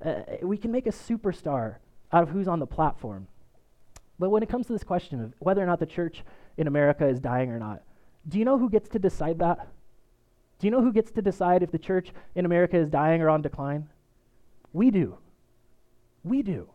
Uh, 0.05 0.23
we 0.43 0.57
can 0.57 0.73
make 0.73 0.87
a 0.87 0.91
superstar 0.91 1.77
out 2.13 2.23
of 2.23 2.31
who's 2.31 2.49
on 2.49 2.59
the 2.59 2.67
platform. 2.67 3.29
But 4.19 4.31
when 4.31 4.43
it 4.43 4.49
comes 4.49 4.67
to 4.67 4.73
this 4.73 4.83
question 4.83 5.23
of 5.23 5.35
whether 5.41 5.63
or 5.63 5.67
not 5.67 5.79
the 5.79 5.87
church 5.87 6.25
in 6.57 6.67
America 6.67 7.07
is 7.07 7.21
dying 7.21 7.51
or 7.51 7.59
not, 7.59 7.83
do 8.27 8.39
you 8.39 8.45
know 8.45 8.59
who 8.59 8.71
gets 8.71 8.89
to 8.91 8.99
decide 8.99 9.39
that? 9.41 9.69
Do 10.59 10.67
you 10.67 10.71
know 10.71 10.81
who 10.81 10.93
gets 10.93 11.13
to 11.13 11.23
decide 11.23 11.63
if 11.63 11.71
the 11.71 11.79
church 11.79 12.13
in 12.35 12.47
America 12.47 12.77
is 12.77 12.89
dying 12.89 13.21
or 13.21 13.29
on 13.29 13.43
decline? 13.43 13.89
We 14.73 14.91
do. 14.91 15.19
We 16.25 16.43
do. 16.43 16.69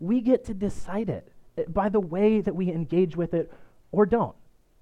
We 0.00 0.20
get 0.20 0.46
to 0.46 0.54
decide 0.54 1.10
it 1.10 1.30
uh, 1.58 1.62
by 1.68 1.90
the 1.90 2.00
way 2.00 2.40
that 2.40 2.54
we 2.54 2.72
engage 2.72 3.16
with 3.16 3.34
it 3.34 3.52
or 3.92 4.06
don't. 4.06 4.34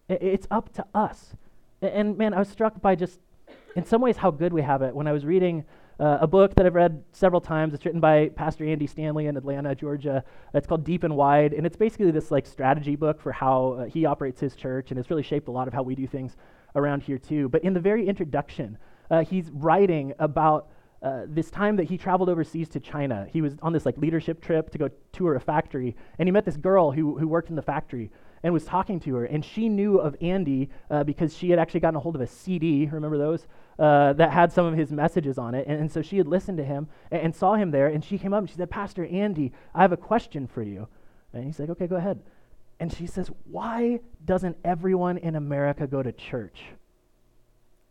It's 0.08 0.46
up 0.50 0.72
to 0.74 0.86
us. 0.94 1.34
And 1.82 2.16
man, 2.16 2.32
I 2.34 2.38
was 2.38 2.48
struck 2.48 2.80
by 2.80 2.94
just, 2.94 3.20
in 3.76 3.84
some 3.84 4.00
ways, 4.00 4.16
how 4.16 4.30
good 4.30 4.52
we 4.52 4.62
have 4.62 4.82
it. 4.82 4.94
When 4.94 5.06
I 5.06 5.12
was 5.12 5.24
reading 5.24 5.64
uh, 6.00 6.18
a 6.20 6.26
book 6.26 6.54
that 6.54 6.64
I've 6.64 6.74
read 6.74 7.04
several 7.12 7.40
times, 7.40 7.74
it's 7.74 7.84
written 7.84 8.00
by 8.00 8.30
Pastor 8.30 8.64
Andy 8.64 8.86
Stanley 8.86 9.26
in 9.26 9.36
Atlanta, 9.36 9.74
Georgia. 9.74 10.24
It's 10.54 10.66
called 10.66 10.84
Deep 10.84 11.04
and 11.04 11.14
Wide, 11.14 11.52
and 11.52 11.66
it's 11.66 11.76
basically 11.76 12.10
this 12.10 12.30
like 12.30 12.46
strategy 12.46 12.96
book 12.96 13.20
for 13.20 13.32
how 13.32 13.72
uh, 13.72 13.84
he 13.84 14.06
operates 14.06 14.40
his 14.40 14.56
church, 14.56 14.90
and 14.90 14.98
it's 14.98 15.10
really 15.10 15.22
shaped 15.22 15.48
a 15.48 15.50
lot 15.50 15.68
of 15.68 15.74
how 15.74 15.82
we 15.82 15.94
do 15.94 16.06
things 16.06 16.36
around 16.74 17.02
here 17.02 17.18
too. 17.18 17.48
But 17.48 17.62
in 17.62 17.74
the 17.74 17.80
very 17.80 18.06
introduction, 18.06 18.78
uh, 19.10 19.24
he's 19.24 19.50
writing 19.50 20.14
about 20.18 20.68
uh, 21.02 21.22
this 21.26 21.50
time 21.50 21.76
that 21.76 21.84
he 21.84 21.98
traveled 21.98 22.28
overseas 22.28 22.68
to 22.70 22.80
China. 22.80 23.26
He 23.30 23.42
was 23.42 23.56
on 23.62 23.72
this 23.72 23.84
like 23.84 23.98
leadership 23.98 24.40
trip 24.40 24.70
to 24.70 24.78
go 24.78 24.88
tour 25.12 25.34
a 25.34 25.40
factory, 25.40 25.96
and 26.18 26.26
he 26.26 26.32
met 26.32 26.44
this 26.44 26.56
girl 26.56 26.92
who 26.92 27.18
who 27.18 27.28
worked 27.28 27.50
in 27.50 27.56
the 27.56 27.62
factory 27.62 28.10
and 28.42 28.52
was 28.52 28.64
talking 28.64 29.00
to 29.00 29.14
her. 29.16 29.24
And 29.24 29.44
she 29.44 29.68
knew 29.68 29.98
of 29.98 30.16
Andy 30.20 30.70
uh, 30.90 31.04
because 31.04 31.36
she 31.36 31.50
had 31.50 31.58
actually 31.58 31.80
gotten 31.80 31.96
a 31.96 32.00
hold 32.00 32.14
of 32.14 32.20
a 32.20 32.26
CD, 32.26 32.88
remember 32.90 33.18
those, 33.18 33.46
uh, 33.78 34.12
that 34.14 34.32
had 34.32 34.52
some 34.52 34.66
of 34.66 34.76
his 34.76 34.90
messages 34.90 35.38
on 35.38 35.54
it. 35.54 35.66
And, 35.66 35.80
and 35.80 35.92
so 35.92 36.02
she 36.02 36.18
had 36.18 36.26
listened 36.26 36.58
to 36.58 36.64
him 36.64 36.88
and, 37.10 37.22
and, 37.22 37.36
saw 37.36 37.54
him 37.54 37.70
there. 37.70 37.88
And 37.88 38.04
she 38.04 38.18
came 38.18 38.32
up 38.32 38.40
and 38.40 38.50
she 38.50 38.56
said, 38.56 38.70
Pastor 38.70 39.06
Andy, 39.06 39.52
I 39.74 39.82
have 39.82 39.92
a 39.92 39.96
question 39.96 40.46
for 40.46 40.62
you. 40.62 40.88
And 41.32 41.44
he's 41.44 41.58
like, 41.58 41.70
okay, 41.70 41.86
go 41.86 41.96
ahead. 41.96 42.20
And 42.80 42.92
she 42.92 43.06
says, 43.06 43.30
Why 43.50 44.00
doesn't 44.24 44.56
everyone 44.64 45.18
in 45.18 45.36
America 45.36 45.86
go 45.86 46.02
to 46.02 46.12
church? 46.12 46.62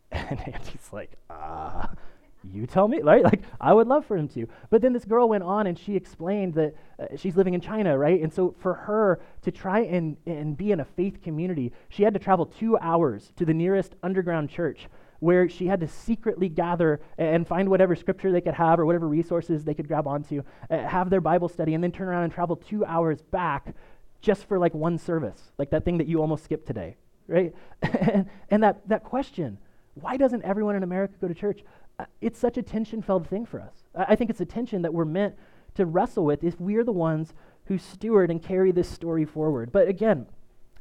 And 0.10 0.39
Andy's 0.39 0.89
like, 0.93 1.12
ah. 1.29 1.91
Uh, 1.91 1.95
you 2.53 2.65
tell 2.67 2.88
me, 2.88 3.01
right? 3.01 3.23
Like, 3.23 3.41
I 3.60 3.73
would 3.73 3.88
love 3.88 4.05
for 4.05 4.17
him 4.17 4.27
to. 4.29 4.47
But 4.69 4.81
then 4.81 4.93
this 4.93 5.05
girl 5.05 5.29
went 5.29 5.43
on 5.43 5.67
and 5.67 5.77
she 5.77 5.95
explained 5.95 6.53
that 6.55 6.75
uh, 6.99 7.05
she's 7.17 7.36
living 7.36 7.53
in 7.53 7.62
China, 7.62 7.97
right? 7.97 8.21
And 8.21 8.33
so 8.33 8.55
for 8.60 8.73
her 8.73 9.19
to 9.41 9.51
try 9.51 9.81
and, 9.81 10.17
and 10.25 10.55
be 10.55 10.71
in 10.71 10.79
a 10.79 10.86
faith 10.86 11.21
community, 11.21 11.73
she 11.89 12.03
had 12.03 12.13
to 12.13 12.19
travel 12.19 12.45
two 12.45 12.77
hours 12.77 13.31
to 13.38 13.45
the 13.45 13.53
nearest 13.53 13.95
underground 14.03 14.49
church 14.49 14.88
where 15.19 15.49
she 15.49 15.65
had 15.65 15.79
to 15.79 15.88
secretly 15.88 16.49
gather 16.49 16.99
and 17.17 17.47
find 17.47 17.69
whatever 17.69 17.95
scripture 17.95 18.31
they 18.31 18.41
could 18.41 18.53
have 18.53 18.79
or 18.79 18.86
whatever 18.86 19.07
resources 19.07 19.63
they 19.63 19.73
could 19.73 19.88
grab 19.88 20.07
onto, 20.07 20.43
uh, 20.69 20.77
have 20.77 21.10
their 21.10 21.21
Bible 21.21 21.49
study, 21.49 21.73
and 21.73 21.83
then 21.83 21.91
turn 21.91 22.07
around 22.07 22.23
and 22.23 22.33
travel 22.33 22.55
two 22.55 22.86
hours 22.86 23.21
back 23.21 23.73
just 24.21 24.45
for 24.47 24.60
like 24.60 24.73
one 24.73 24.97
service, 24.97 25.51
like 25.57 25.69
that 25.71 25.86
thing 25.86 25.97
that 25.97 26.07
you 26.07 26.21
almost 26.21 26.43
skipped 26.43 26.67
today, 26.67 26.95
right? 27.27 27.53
and, 27.81 28.29
and 28.49 28.63
that, 28.63 28.88
that 28.88 29.03
question, 29.03 29.57
why 29.95 30.17
doesn't 30.17 30.43
everyone 30.43 30.75
in 30.75 30.83
America 30.83 31.13
go 31.19 31.27
to 31.27 31.33
church? 31.33 31.63
Uh, 31.99 32.05
it's 32.21 32.39
such 32.39 32.57
a 32.57 32.62
tension 32.62 33.01
filled 33.01 33.27
thing 33.27 33.45
for 33.45 33.60
us. 33.60 33.83
I 33.95 34.15
think 34.15 34.29
it's 34.29 34.41
a 34.41 34.45
tension 34.45 34.81
that 34.83 34.93
we're 34.93 35.05
meant 35.05 35.36
to 35.75 35.86
wrestle 35.86 36.25
with 36.25 36.43
if 36.43 36.60
we're 36.60 36.83
the 36.83 36.91
ones 36.91 37.33
who 37.65 37.77
steward 37.77 38.31
and 38.31 38.41
carry 38.41 38.71
this 38.71 38.89
story 38.89 39.25
forward. 39.25 39.71
But 39.71 39.88
again, 39.88 40.27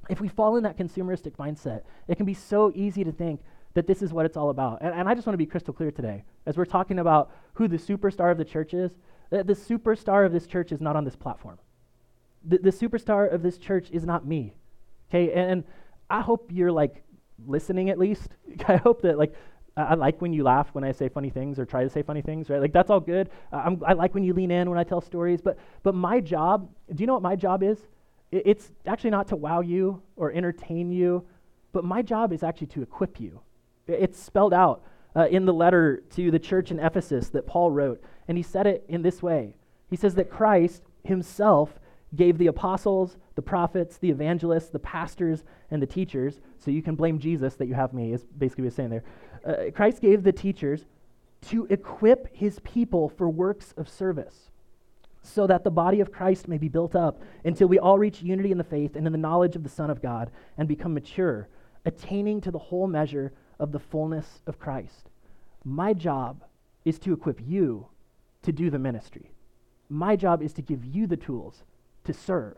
if 0.09 0.20
we 0.20 0.29
fall 0.29 0.57
in 0.57 0.62
that 0.64 0.76
consumeristic 0.76 1.33
mindset, 1.33 1.83
it 2.07 2.16
can 2.16 2.26
be 2.26 2.35
so 2.35 2.70
easy 2.74 3.02
to 3.05 3.12
think 3.12 3.40
that 3.74 3.87
this 3.87 4.02
is 4.02 4.12
what 4.12 4.24
it's 4.24 4.37
all 4.37 4.50
about. 4.50 4.79
And, 4.81 4.94
and 4.94 5.09
I 5.09 5.14
just 5.14 5.26
want 5.26 5.35
to 5.35 5.38
be 5.38 5.46
crystal 5.46 5.74
clear 5.74 5.90
today. 5.90 6.24
As 6.46 6.57
we're 6.57 6.64
talking 6.64 6.98
about 6.98 7.31
who 7.55 7.68
the 7.68 7.76
superstar 7.76 8.31
of 8.31 8.38
the 8.38 8.44
church 8.44 8.72
is, 8.72 8.92
the 9.31 9.42
superstar 9.44 10.24
of 10.24 10.33
this 10.33 10.46
church 10.46 10.72
is 10.72 10.81
not 10.81 10.96
on 10.96 11.05
this 11.05 11.16
platform. 11.16 11.59
The, 12.44 12.59
the 12.59 12.70
superstar 12.70 13.33
of 13.33 13.42
this 13.42 13.59
church 13.59 13.88
is 13.90 14.05
not 14.05 14.26
me. 14.26 14.55
Okay, 15.11 15.33
and, 15.33 15.50
and 15.50 15.64
I 16.09 16.20
hope 16.20 16.50
you're 16.52 16.72
like 16.72 17.02
listening 17.46 17.90
at 17.90 17.98
least. 17.98 18.29
I 18.68 18.76
hope 18.76 19.02
that 19.02 19.18
like 19.18 19.35
I 19.76 19.94
like 19.94 20.22
when 20.22 20.32
you 20.32 20.42
laugh 20.42 20.70
when 20.72 20.84
I 20.84 20.92
say 20.92 21.08
funny 21.08 21.28
things 21.28 21.58
or 21.58 21.66
try 21.66 21.82
to 21.84 21.90
say 21.90 22.02
funny 22.02 22.22
things, 22.22 22.48
right? 22.48 22.60
Like 22.60 22.72
that's 22.72 22.88
all 22.88 23.00
good. 23.00 23.28
I 23.52 23.92
like 23.92 24.14
when 24.14 24.24
you 24.24 24.32
lean 24.32 24.50
in 24.50 24.70
when 24.70 24.78
I 24.78 24.84
tell 24.84 25.02
stories. 25.02 25.40
But 25.42 25.58
but 25.82 25.94
my 25.94 26.20
job, 26.20 26.70
do 26.94 27.02
you 27.02 27.06
know 27.06 27.12
what 27.12 27.22
my 27.22 27.36
job 27.36 27.62
is? 27.62 27.78
It, 28.30 28.42
it's 28.46 28.72
actually 28.86 29.10
not 29.10 29.28
to 29.28 29.36
wow 29.36 29.60
you 29.60 30.02
or 30.16 30.32
entertain 30.32 30.90
you, 30.90 31.26
but 31.72 31.84
my 31.84 32.00
job 32.00 32.32
is 32.32 32.42
actually 32.42 32.68
to 32.68 32.82
equip 32.82 33.20
you. 33.20 33.40
It, 33.86 34.00
it's 34.00 34.18
spelled 34.18 34.54
out 34.54 34.82
uh, 35.14 35.26
in 35.28 35.44
the 35.44 35.52
letter 35.52 36.02
to 36.14 36.30
the 36.30 36.38
church 36.38 36.70
in 36.70 36.80
Ephesus 36.80 37.28
that 37.30 37.46
Paul 37.46 37.70
wrote, 37.70 38.02
and 38.28 38.38
he 38.38 38.42
said 38.42 38.66
it 38.66 38.84
in 38.88 39.02
this 39.02 39.22
way. 39.22 39.56
He 39.90 39.96
says 39.96 40.14
that 40.14 40.30
Christ 40.30 40.82
Himself 41.04 41.78
gave 42.14 42.38
the 42.38 42.47
apostles, 42.47 43.16
the 43.35 43.42
prophets, 43.42 43.99
the 43.99 44.11
evangelists, 44.11 44.69
the 44.69 44.79
pastors, 44.79 45.45
and 45.71 45.83
the 45.83 45.87
teachers. 45.87 46.40
So 46.59 46.71
you 46.71 46.83
can 46.83 46.95
blame 46.95 47.19
Jesus 47.19 47.57
that 47.57 47.66
you 47.66 47.75
have 47.75 47.92
me, 47.92 48.12
is 48.12 48.25
basically 48.38 48.62
what 48.62 48.69
he's 48.69 48.77
saying 48.77 48.90
there. 48.90 49.05
Uh, 49.45 49.71
Christ 49.73 50.01
gave 50.01 50.23
the 50.23 50.33
teachers 50.33 50.85
to 51.49 51.66
equip 51.66 52.35
his 52.35 52.61
people 52.61 53.09
for 53.09 53.29
works 53.29 53.75
of 53.77 53.88
service, 53.88 54.51
so 55.23 55.47
that 55.47 55.64
the 55.64 55.71
body 55.71 56.01
of 56.01 56.12
Christ 56.12 56.49
may 56.49 56.59
be 56.59 56.69
built 56.69 56.95
up 56.95 57.21
until 57.45 57.66
we 57.66 57.79
all 57.79 57.99
reach 57.99 58.23
unity 58.23 58.53
in 58.53 58.59
the 58.59 58.64
faith 58.64 58.95
and 58.95 59.07
in 59.07 59.12
the 59.12 59.19
knowledge 59.19 59.57
of 59.57 59.64
the 59.64 59.69
Son 59.69 59.90
of 59.90 60.01
God 60.01 60.31
and 60.57 60.69
become 60.69 60.95
mature, 60.95 61.49
attaining 61.85 62.40
to 62.42 62.51
the 62.51 62.59
whole 62.59 62.87
measure 62.87 63.33
of 63.59 63.73
the 63.73 63.79
fullness 63.79 64.42
of 64.47 64.59
Christ. 64.59 65.11
My 65.64 65.92
job 65.92 66.45
is 66.85 66.99
to 67.01 67.12
equip 67.12 67.40
you 67.45 67.88
to 68.42 68.53
do 68.53 68.71
the 68.71 68.79
ministry. 68.79 69.33
My 69.88 70.14
job 70.14 70.42
is 70.42 70.53
to 70.55 70.62
give 70.62 70.85
you 70.85 71.07
the 71.07 71.16
tools 71.16 71.64
to 72.07 72.12
serve, 72.12 72.57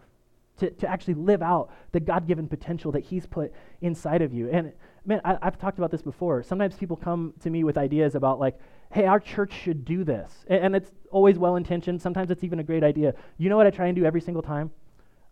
to, 0.58 0.70
to 0.70 0.88
actually 0.88 1.14
live 1.14 1.42
out 1.42 1.70
the 1.92 2.00
God 2.00 2.26
given 2.26 2.48
potential 2.48 2.92
that 2.92 3.04
He's 3.04 3.26
put 3.26 3.52
inside 3.80 4.22
of 4.22 4.32
you. 4.32 4.48
And 4.50 4.72
man, 5.04 5.20
I, 5.24 5.38
have 5.42 5.58
talked 5.58 5.78
about 5.78 5.90
this 5.90 6.02
before. 6.02 6.42
Sometimes 6.42 6.76
people 6.76 6.96
come 6.96 7.34
to 7.40 7.50
me 7.50 7.64
with 7.64 7.76
ideas 7.76 8.14
about, 8.14 8.38
like, 8.38 8.58
hey, 8.92 9.06
our 9.06 9.20
church 9.20 9.52
should 9.52 9.84
do 9.84 10.04
this. 10.04 10.32
And, 10.48 10.64
and 10.64 10.76
it's 10.76 10.90
always 11.10 11.38
well 11.38 11.56
intentioned. 11.56 12.00
Sometimes 12.00 12.30
it's 12.30 12.44
even 12.44 12.60
a 12.60 12.64
great 12.64 12.84
idea. 12.84 13.14
You 13.36 13.48
know 13.48 13.56
what 13.56 13.66
I 13.66 13.70
try 13.70 13.86
and 13.86 13.96
do 13.96 14.04
every 14.04 14.20
single 14.20 14.42
time? 14.42 14.70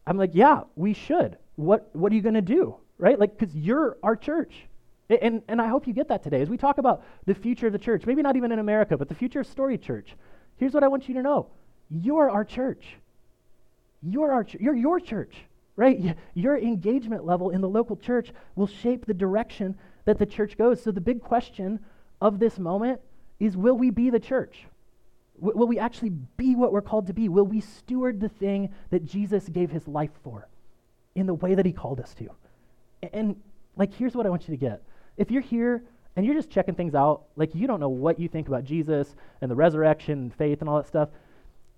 I'm 0.07 0.17
like, 0.17 0.31
yeah, 0.35 0.63
we 0.77 0.93
should. 0.93 1.37
What, 1.57 1.91
what 1.95 2.13
are 2.13 2.15
you 2.15 2.23
going 2.23 2.35
to 2.35 2.43
do? 2.43 2.77
Right? 2.99 3.19
Like, 3.19 3.39
because 3.39 3.55
you're 3.55 3.99
our 4.03 4.17
church. 4.17 4.67
And, 5.09 5.43
and 5.47 5.61
I 5.61 5.69
hope 5.69 5.87
you 5.87 5.93
get 5.93 6.09
that 6.09 6.23
today. 6.23 6.41
As 6.41 6.49
we 6.49 6.57
talk 6.57 6.79
about 6.79 7.05
the 7.27 7.35
future 7.35 7.67
of 7.67 7.73
the 7.73 7.79
church, 7.79 8.07
maybe 8.07 8.23
not 8.23 8.37
even 8.37 8.51
in 8.51 8.59
America, 8.59 8.97
but 8.97 9.09
the 9.09 9.15
future 9.15 9.41
of 9.41 9.47
Story 9.47 9.79
Church, 9.79 10.17
here's 10.57 10.73
what 10.73 10.83
I 10.83 10.89
want 10.89 11.09
you 11.09 11.15
to 11.15 11.23
know 11.23 11.49
you're 11.89 12.29
our 12.29 12.45
church. 12.45 12.97
You're, 14.03 14.33
our 14.33 14.45
ch- 14.45 14.57
you're 14.61 14.77
your 14.77 15.01
church, 15.01 15.37
right? 15.77 16.17
Your 16.35 16.57
engagement 16.59 17.25
level 17.25 17.51
in 17.51 17.61
the 17.61 17.69
local 17.69 17.97
church 17.97 18.33
will 18.55 18.67
shape 18.67 19.07
the 19.07 19.15
direction 19.15 19.77
that 20.05 20.19
the 20.19 20.27
church 20.27 20.57
goes. 20.57 20.83
So 20.83 20.91
the 20.91 21.01
big 21.01 21.21
question 21.21 21.81
of 22.21 22.39
this 22.39 22.59
moment 22.59 23.01
is 23.39 23.57
will 23.57 23.77
we 23.77 23.91
be 23.91 24.11
the 24.11 24.21
church? 24.21 24.67
W- 25.41 25.59
will 25.59 25.67
we 25.67 25.79
actually 25.79 26.11
be 26.11 26.55
what 26.55 26.73
we're 26.73 26.83
called 26.83 27.09
to 27.09 27.13
be? 27.13 27.29
Will 27.29 27.47
we 27.47 27.61
steward 27.61 28.21
the 28.21 28.29
thing 28.29 28.73
that 28.91 29.05
Jesus 29.05 29.49
gave 29.49 29.71
his 29.71 29.87
life 29.87 30.13
for 30.23 30.49
in 31.15 31.27
the 31.27 31.35
way 31.35 31.55
that 31.55 31.67
he 31.67 31.73
called 31.73 32.01
us 32.01 32.15
to? 32.15 32.29
And, 33.03 33.11
and 33.13 33.37
like, 33.77 33.93
here's 33.93 34.15
what 34.15 34.27
I 34.27 34.31
want 34.31 34.49
you 34.49 34.55
to 34.55 34.61
get. 34.61 34.83
If 35.17 35.31
you're 35.31 35.43
here 35.43 35.83
and 36.15 36.25
you're 36.25 36.35
just 36.35 36.49
checking 36.49 36.75
things 36.75 36.95
out, 36.95 37.25
like 37.37 37.55
you 37.55 37.67
don't 37.67 37.81
know 37.81 37.91
what 37.91 38.19
you 38.19 38.29
think 38.29 38.49
about 38.49 38.65
Jesus 38.65 39.15
and 39.43 39.51
the 39.51 39.55
resurrection 39.55 40.19
and 40.19 40.35
faith 40.35 40.61
and 40.61 40.69
all 40.69 40.77
that 40.77 40.87
stuff, 40.87 41.11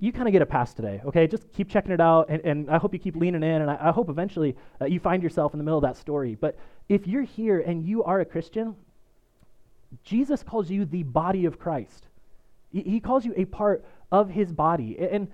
you 0.01 0.13
kind 0.13 0.29
of 0.29 0.33
get 0.33 0.43
a 0.43 0.47
pass 0.47 0.75
today, 0.75 1.01
okay? 1.05 1.27
Just 1.27 1.53
keep 1.53 1.69
checking 1.69 1.91
it 1.91 2.01
out, 2.01 2.27
and, 2.29 2.41
and 2.45 2.71
I 2.71 2.79
hope 2.79 2.93
you 2.93 3.01
keep 3.01 3.17
leaning 3.17 3.43
in, 3.43 3.63
and 3.63 3.71
I, 3.71 3.79
I 3.89 3.91
hope 3.91 4.09
eventually 4.09 4.57
uh, 4.81 4.85
you 4.85 5.01
find 5.01 5.23
yourself 5.23 5.55
in 5.55 5.59
the 5.59 5.65
middle 5.65 5.79
of 5.79 5.83
that 5.83 5.97
story. 5.97 6.37
But 6.37 6.57
if 6.89 7.07
you're 7.07 7.23
here 7.23 7.59
and 7.61 7.85
you 7.85 8.05
are 8.05 8.21
a 8.21 8.25
Christian, 8.25 8.77
Jesus 10.05 10.43
calls 10.43 10.71
you 10.71 10.85
the 10.85 11.03
body 11.03 11.47
of 11.47 11.59
Christ. 11.59 12.07
He, 12.71 12.83
he 12.83 13.01
calls 13.01 13.25
you 13.25 13.35
a 13.37 13.45
part 13.45 13.85
of 14.13 14.31
his 14.31 14.53
body. 14.53 14.97
And, 14.99 15.11
and 15.11 15.29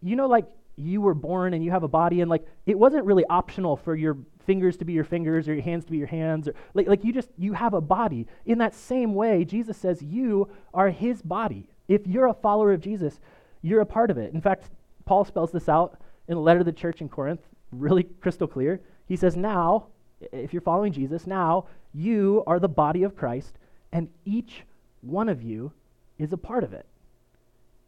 you 0.00 0.14
know, 0.14 0.28
like 0.28 0.46
you 0.76 1.00
were 1.00 1.14
born 1.14 1.54
and 1.54 1.64
you 1.64 1.72
have 1.72 1.82
a 1.82 1.88
body, 1.88 2.20
and 2.20 2.30
like 2.30 2.46
it 2.66 2.78
wasn't 2.78 3.04
really 3.04 3.24
optional 3.28 3.76
for 3.76 3.96
your 3.96 4.16
fingers 4.46 4.76
to 4.76 4.84
be 4.84 4.92
your 4.92 5.04
fingers 5.04 5.48
or 5.48 5.54
your 5.54 5.62
hands 5.62 5.86
to 5.86 5.90
be 5.90 5.98
your 5.98 6.06
hands, 6.06 6.46
or 6.46 6.54
like, 6.74 6.86
like 6.86 7.02
you 7.02 7.12
just, 7.12 7.30
you 7.36 7.52
have 7.54 7.74
a 7.74 7.80
body. 7.80 8.28
In 8.46 8.58
that 8.58 8.74
same 8.74 9.14
way, 9.14 9.44
Jesus 9.44 9.76
says 9.76 10.02
you 10.02 10.48
are 10.72 10.90
his 10.90 11.20
body. 11.20 11.66
If 11.88 12.06
you're 12.06 12.28
a 12.28 12.34
follower 12.34 12.72
of 12.72 12.80
Jesus, 12.80 13.18
you're 13.64 13.80
a 13.80 13.86
part 13.86 14.10
of 14.10 14.18
it. 14.18 14.34
In 14.34 14.42
fact, 14.42 14.70
Paul 15.06 15.24
spells 15.24 15.50
this 15.50 15.70
out 15.70 15.98
in 16.28 16.34
the 16.34 16.40
letter 16.40 16.60
to 16.60 16.64
the 16.64 16.72
church 16.72 17.00
in 17.00 17.08
Corinth, 17.08 17.40
really 17.72 18.04
crystal 18.20 18.46
clear. 18.46 18.80
He 19.08 19.16
says, 19.16 19.36
Now, 19.36 19.86
if 20.32 20.52
you're 20.52 20.62
following 20.62 20.92
Jesus, 20.92 21.26
now 21.26 21.66
you 21.94 22.44
are 22.46 22.60
the 22.60 22.68
body 22.68 23.04
of 23.04 23.16
Christ, 23.16 23.58
and 23.90 24.08
each 24.26 24.64
one 25.00 25.30
of 25.30 25.42
you 25.42 25.72
is 26.18 26.32
a 26.32 26.36
part 26.36 26.62
of 26.62 26.74
it. 26.74 26.84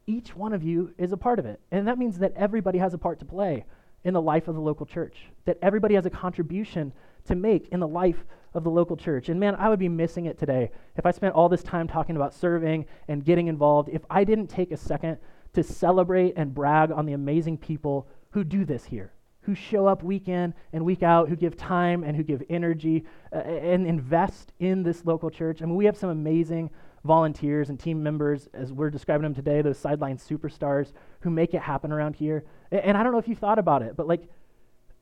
Each 0.07 0.35
one 0.35 0.55
of 0.55 0.63
you 0.63 0.95
is 0.97 1.13
a 1.13 1.17
part 1.17 1.39
of 1.39 1.45
it. 1.45 1.61
And 1.71 1.87
that 1.87 1.99
means 1.99 2.19
that 2.21 2.33
everybody 2.37 2.79
has 2.79 2.95
a 2.95 2.99
part 2.99 3.19
to 3.19 3.27
play 3.27 3.65
in 4.03 4.15
the 4.15 4.23
life 4.23 4.49
of 4.49 4.55
the 4.55 4.61
local 4.61 4.87
church, 4.87 5.27
that 5.45 5.59
everybody 5.61 5.95
has 5.95 6.07
a 6.07 6.11
contribution 6.11 6.93
to 7.27 7.35
make 7.35 7.69
in 7.69 7.81
the 7.81 7.89
life 7.89 8.25
of 8.55 8.65
the 8.65 8.71
local 8.71 8.97
church. 8.97 9.29
And 9.29 9.39
man, 9.39 9.57
I 9.57 9.69
would 9.69 9.79
be 9.79 9.89
missing 9.89 10.25
it 10.25 10.39
today 10.39 10.71
if 10.97 11.05
I 11.05 11.11
spent 11.11 11.35
all 11.35 11.49
this 11.51 11.63
time 11.63 11.87
talking 11.87 12.17
about 12.17 12.33
serving 12.33 12.87
and 13.09 13.25
getting 13.25 13.49
involved, 13.49 13.91
if 13.93 14.03
I 14.09 14.25
didn't 14.25 14.47
take 14.47 14.71
a 14.71 14.77
second 14.77 15.19
to 15.57 15.63
celebrate 15.63 16.35
and 16.37 16.55
brag 16.55 16.93
on 16.93 17.07
the 17.07 17.15
amazing 17.15 17.57
people 17.57 18.07
who 18.31 18.45
do 18.45 18.67
this 18.67 18.85
here, 18.85 19.11
who 19.41 19.55
show 19.55 19.87
up 19.87 20.03
week 20.03 20.29
in 20.29 20.53
and 20.75 20.85
week 20.85 21.03
out, 21.03 21.31
who 21.31 21.35
give 21.35 21.57
time 21.57 22.05
and 22.05 22.15
who 22.15 22.23
give 22.23 22.43
energy 22.51 23.05
uh, 23.33 23.39
and 23.39 23.87
invest 23.87 24.53
in 24.61 24.83
this 24.83 25.07
local 25.07 25.31
church. 25.31 25.63
I 25.63 25.65
mean, 25.65 25.75
we 25.75 25.87
have 25.87 25.97
some 25.97 26.11
amazing 26.11 26.69
volunteers 27.05 27.71
and 27.71 27.81
team 27.81 28.03
members, 28.03 28.51
as 28.53 28.71
we're 28.71 28.91
describing 28.91 29.23
them 29.23 29.35
today, 29.35 29.63
those 29.63 29.79
sideline 29.79 30.19
superstars 30.19 30.93
who 31.21 31.31
make 31.31 31.55
it 31.55 31.63
happen 31.63 31.91
around 31.91 32.17
here. 32.17 32.45
And, 32.71 32.99
I 32.99 33.03
don't 33.03 33.13
know 33.13 33.19
if 33.19 33.29
you've 33.29 33.39
thought 33.39 33.59
about 33.59 33.81
it, 33.81 33.97
but 33.97 34.07
like, 34.07 34.29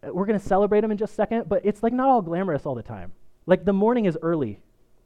uh, 0.06 0.12
we're 0.12 0.26
going 0.26 0.38
to 0.38 0.46
celebrate 0.46 0.82
them 0.82 0.92
in 0.92 0.98
just 0.98 1.14
a 1.14 1.16
second, 1.16 1.48
but 1.48 1.62
it's 1.64 1.82
like 1.82 1.92
not 1.92 2.08
all 2.08 2.22
glamorous 2.22 2.64
all 2.64 2.76
the 2.76 2.82
time. 2.82 3.10
Like, 3.46 3.64
the 3.64 3.72
morning 3.72 4.04
is 4.04 4.16
early 4.22 4.60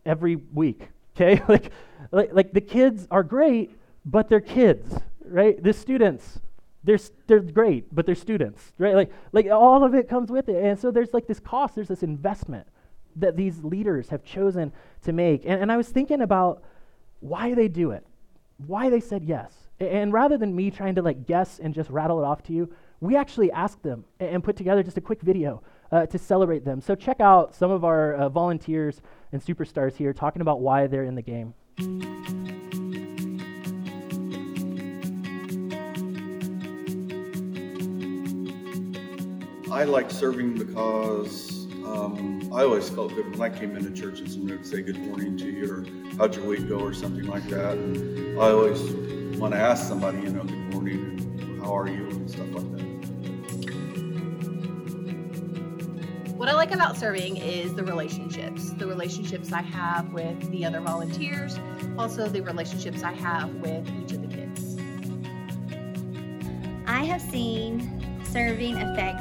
every 0.05 0.37
week, 0.37 0.89
okay? 1.17 1.43
like, 1.49 1.73
like, 2.11 2.35
like 2.35 2.53
the 2.53 2.61
kids 2.61 3.09
are 3.11 3.23
great, 3.23 3.71
but 4.05 4.29
they're 4.29 4.41
kids, 4.41 4.95
right? 5.31 5.63
The 5.63 5.73
students, 5.73 6.41
they're, 6.85 6.99
they're 7.27 7.41
great, 7.41 7.95
but 7.95 8.07
they're 8.07 8.15
students, 8.15 8.73
right? 8.79 8.95
Like, 8.95 9.13
like 9.33 9.47
all 9.47 9.85
of 9.85 9.95
it 9.95 10.09
comes 10.09 10.31
with 10.31 10.49
it. 10.49 10.63
And 10.63 10.79
so 10.79 10.91
there's 10.91 11.13
like 11.13 11.27
this 11.27 11.41
cost, 11.41 11.75
there's 11.75 11.89
this 11.89 12.03
investment 12.03 12.67
that 13.17 13.37
these 13.37 13.63
leaders 13.65 14.09
have 14.11 14.25
chosen 14.25 14.73
to 15.03 15.13
make. 15.13 15.45
And, 15.45 15.63
and 15.63 15.73
I 15.73 15.77
was 15.77 15.89
thinking 15.89 16.21
about 16.21 16.63
why 17.21 17.55
they 17.55 17.69
do 17.69 17.91
it, 17.91 18.07
why 18.67 18.91
they 18.91 19.01
said 19.01 19.25
yes. 19.25 19.53
And 19.81 20.13
rather 20.13 20.37
than 20.37 20.55
me 20.55 20.71
trying 20.71 20.95
to 20.97 21.03
like 21.03 21.27
guess 21.27 21.59
and 21.59 21.75
just 21.75 21.91
rattle 21.91 22.21
it 22.21 22.25
off 22.25 22.43
to 22.45 22.53
you, 22.53 22.73
we 23.01 23.17
actually 23.17 23.53
asked 23.53 23.83
them 23.83 24.05
and 24.19 24.43
put 24.43 24.57
together 24.57 24.83
just 24.83 24.97
a 24.97 25.01
quick 25.01 25.21
video 25.23 25.63
uh, 25.93 26.07
to 26.07 26.19
celebrate 26.19 26.65
them. 26.65 26.81
So 26.81 26.95
check 26.95 27.21
out 27.21 27.55
some 27.55 27.71
of 27.71 27.85
our 27.85 28.15
uh, 28.15 28.29
volunteers 28.29 29.01
and 29.33 29.45
superstars 29.45 29.95
here 29.95 30.13
talking 30.13 30.43
about 30.43 30.61
why 30.61 30.87
they're 30.87 31.05
in 31.05 31.15
the 31.15 31.23
game. 31.23 31.55
I 39.71 39.85
like 39.85 40.11
serving 40.11 40.55
because 40.57 41.67
um, 41.85 42.51
I 42.55 42.63
always 42.63 42.89
felt 42.89 43.15
good 43.15 43.31
when 43.37 43.41
I 43.41 43.55
came 43.55 43.77
into 43.77 43.91
church 43.91 44.19
and 44.21 44.31
somebody 44.31 44.57
would 44.57 44.67
say 44.67 44.81
good 44.81 44.99
morning 44.99 45.37
to 45.37 45.45
you 45.45 45.71
or 45.71 45.85
how'd 46.17 46.35
your 46.35 46.47
week 46.47 46.67
go 46.69 46.81
or 46.81 46.95
something 46.95 47.27
like 47.27 47.47
that. 47.49 47.77
And 47.77 48.41
I 48.41 48.51
always 48.51 48.81
want 49.39 49.53
to 49.53 49.61
ask 49.61 49.87
somebody, 49.87 50.21
you 50.21 50.31
know, 50.31 50.43
good 50.43 50.75
morning 50.75 51.19
and 51.41 51.63
how 51.63 51.77
are 51.77 51.87
you 51.87 52.09
and 52.09 52.31
stuff 52.31 52.47
like 52.51 52.71
that. 52.73 52.89
What 56.35 56.49
I 56.49 56.55
like 56.55 56.73
about 56.73 56.97
serving 56.97 57.37
is 57.37 57.75
the 57.75 57.85
relationships, 57.85 58.71
the 58.71 58.87
relationships 58.87 59.53
I 59.53 59.61
have 59.61 60.15
with 60.15 60.51
the 60.51 60.65
other 60.65 60.81
volunteers, 60.81 61.59
also 61.99 62.27
the 62.27 62.41
relationships 62.41 63.03
I 63.03 63.13
have 63.13 63.55
with 63.57 63.87
each 64.03 64.13
of 64.13 64.23
the 64.23 64.29
kids. 64.29 64.79
I 66.87 67.05
have 67.05 67.21
seen 67.21 67.99
serving 68.25 68.77
affect 68.77 69.21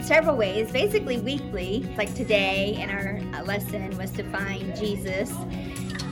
in 0.00 0.06
several 0.06 0.36
ways, 0.36 0.70
basically 0.72 1.18
weekly. 1.18 1.86
Like 1.96 2.14
today, 2.14 2.74
in 2.80 2.90
our 2.90 3.20
uh, 3.38 3.44
lesson 3.44 3.96
was 3.98 4.10
to 4.12 4.24
find 4.30 4.74
Jesus, 4.74 5.30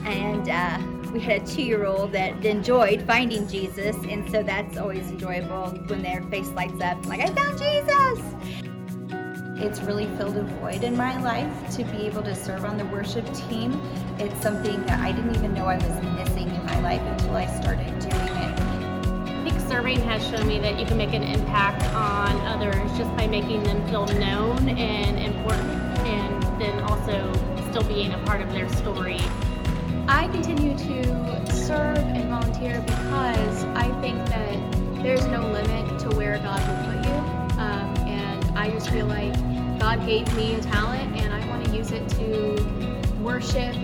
and 0.05 0.47
uh, 0.47 1.11
we 1.11 1.19
had 1.19 1.41
a 1.41 1.45
two-year-old 1.45 2.11
that 2.11 2.45
enjoyed 2.45 3.01
finding 3.03 3.47
Jesus, 3.47 3.95
and 4.07 4.29
so 4.29 4.43
that's 4.43 4.77
always 4.77 5.09
enjoyable 5.09 5.69
when 5.87 6.03
their 6.03 6.21
face 6.23 6.49
lights 6.49 6.81
up, 6.81 7.03
like 7.07 7.19
I 7.21 7.27
found 7.33 7.57
Jesus. 7.57 8.19
It's 9.61 9.81
really 9.81 10.05
filled 10.17 10.37
a 10.37 10.43
void 10.43 10.83
in 10.83 10.95
my 10.95 11.19
life 11.21 11.75
to 11.75 11.83
be 11.83 12.05
able 12.05 12.21
to 12.23 12.35
serve 12.35 12.65
on 12.65 12.77
the 12.77 12.85
worship 12.85 13.25
team. 13.33 13.73
It's 14.19 14.39
something 14.41 14.85
that 14.85 14.99
I 14.99 15.11
didn't 15.11 15.35
even 15.35 15.53
know 15.53 15.65
I 15.65 15.75
was 15.75 16.03
missing 16.15 16.47
in 16.47 16.65
my 16.65 16.79
life 16.81 17.01
until 17.01 17.35
I 17.35 17.47
started 17.59 17.99
doing 17.99 18.37
it. 18.37 18.38
Serving 19.69 20.01
has 20.01 20.27
shown 20.27 20.47
me 20.47 20.57
that 20.57 20.79
you 20.79 20.85
can 20.87 20.97
make 20.97 21.13
an 21.13 21.21
impact 21.21 21.83
on 21.93 22.35
others 22.47 22.91
just 22.97 23.15
by 23.15 23.27
making 23.27 23.61
them 23.61 23.87
feel 23.87 24.07
known 24.07 24.67
and 24.67 25.19
important, 25.19 25.69
and 26.07 26.59
then 26.59 26.79
also 26.85 27.31
still 27.69 27.83
being 27.83 28.11
a 28.11 28.17
part 28.25 28.41
of 28.41 28.51
their 28.51 28.67
story. 28.69 29.19
I 30.07 30.27
continue 30.29 30.75
to 30.75 31.53
serve 31.53 31.99
and 31.99 32.29
volunteer 32.29 32.81
because 32.81 33.63
I 33.75 33.95
think 34.01 34.17
that 34.29 35.03
there's 35.03 35.27
no 35.27 35.41
limit 35.41 35.99
to 35.99 36.09
where 36.17 36.39
God 36.39 36.59
will 36.67 36.91
put 36.91 37.05
you. 37.05 37.13
Um, 37.59 37.95
and 38.07 38.57
I 38.57 38.71
just 38.71 38.89
feel 38.89 39.05
like 39.05 39.35
God 39.79 40.03
gave 40.03 40.35
me 40.35 40.55
a 40.55 40.61
talent 40.61 41.15
and 41.21 41.31
I 41.31 41.47
want 41.47 41.63
to 41.65 41.77
use 41.77 41.91
it 41.91 42.09
to 42.09 43.01
worship 43.21 43.75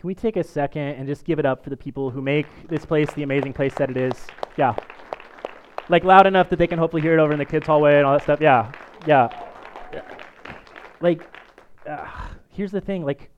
Can 0.00 0.06
we 0.06 0.14
take 0.14 0.38
a 0.38 0.44
second 0.44 0.94
and 0.94 1.06
just 1.06 1.26
give 1.26 1.38
it 1.38 1.44
up 1.44 1.62
for 1.62 1.68
the 1.68 1.76
people 1.76 2.08
who 2.08 2.22
make 2.22 2.46
this 2.68 2.86
place 2.86 3.12
the 3.12 3.22
amazing 3.22 3.52
place 3.52 3.74
that 3.74 3.90
it 3.90 3.98
is? 3.98 4.14
Yeah. 4.56 4.74
Like 5.90 6.04
loud 6.04 6.26
enough 6.26 6.48
that 6.48 6.58
they 6.58 6.66
can 6.66 6.78
hopefully 6.78 7.02
hear 7.02 7.12
it 7.12 7.20
over 7.20 7.34
in 7.34 7.38
the 7.38 7.44
kids' 7.44 7.66
hallway 7.66 7.98
and 7.98 8.06
all 8.06 8.14
that 8.14 8.22
stuff. 8.22 8.40
Yeah. 8.40 8.72
Yeah. 9.06 9.28
Like, 11.02 11.28
uh, 11.86 12.06
here's 12.48 12.70
the 12.70 12.80
thing 12.80 13.04
like, 13.04 13.30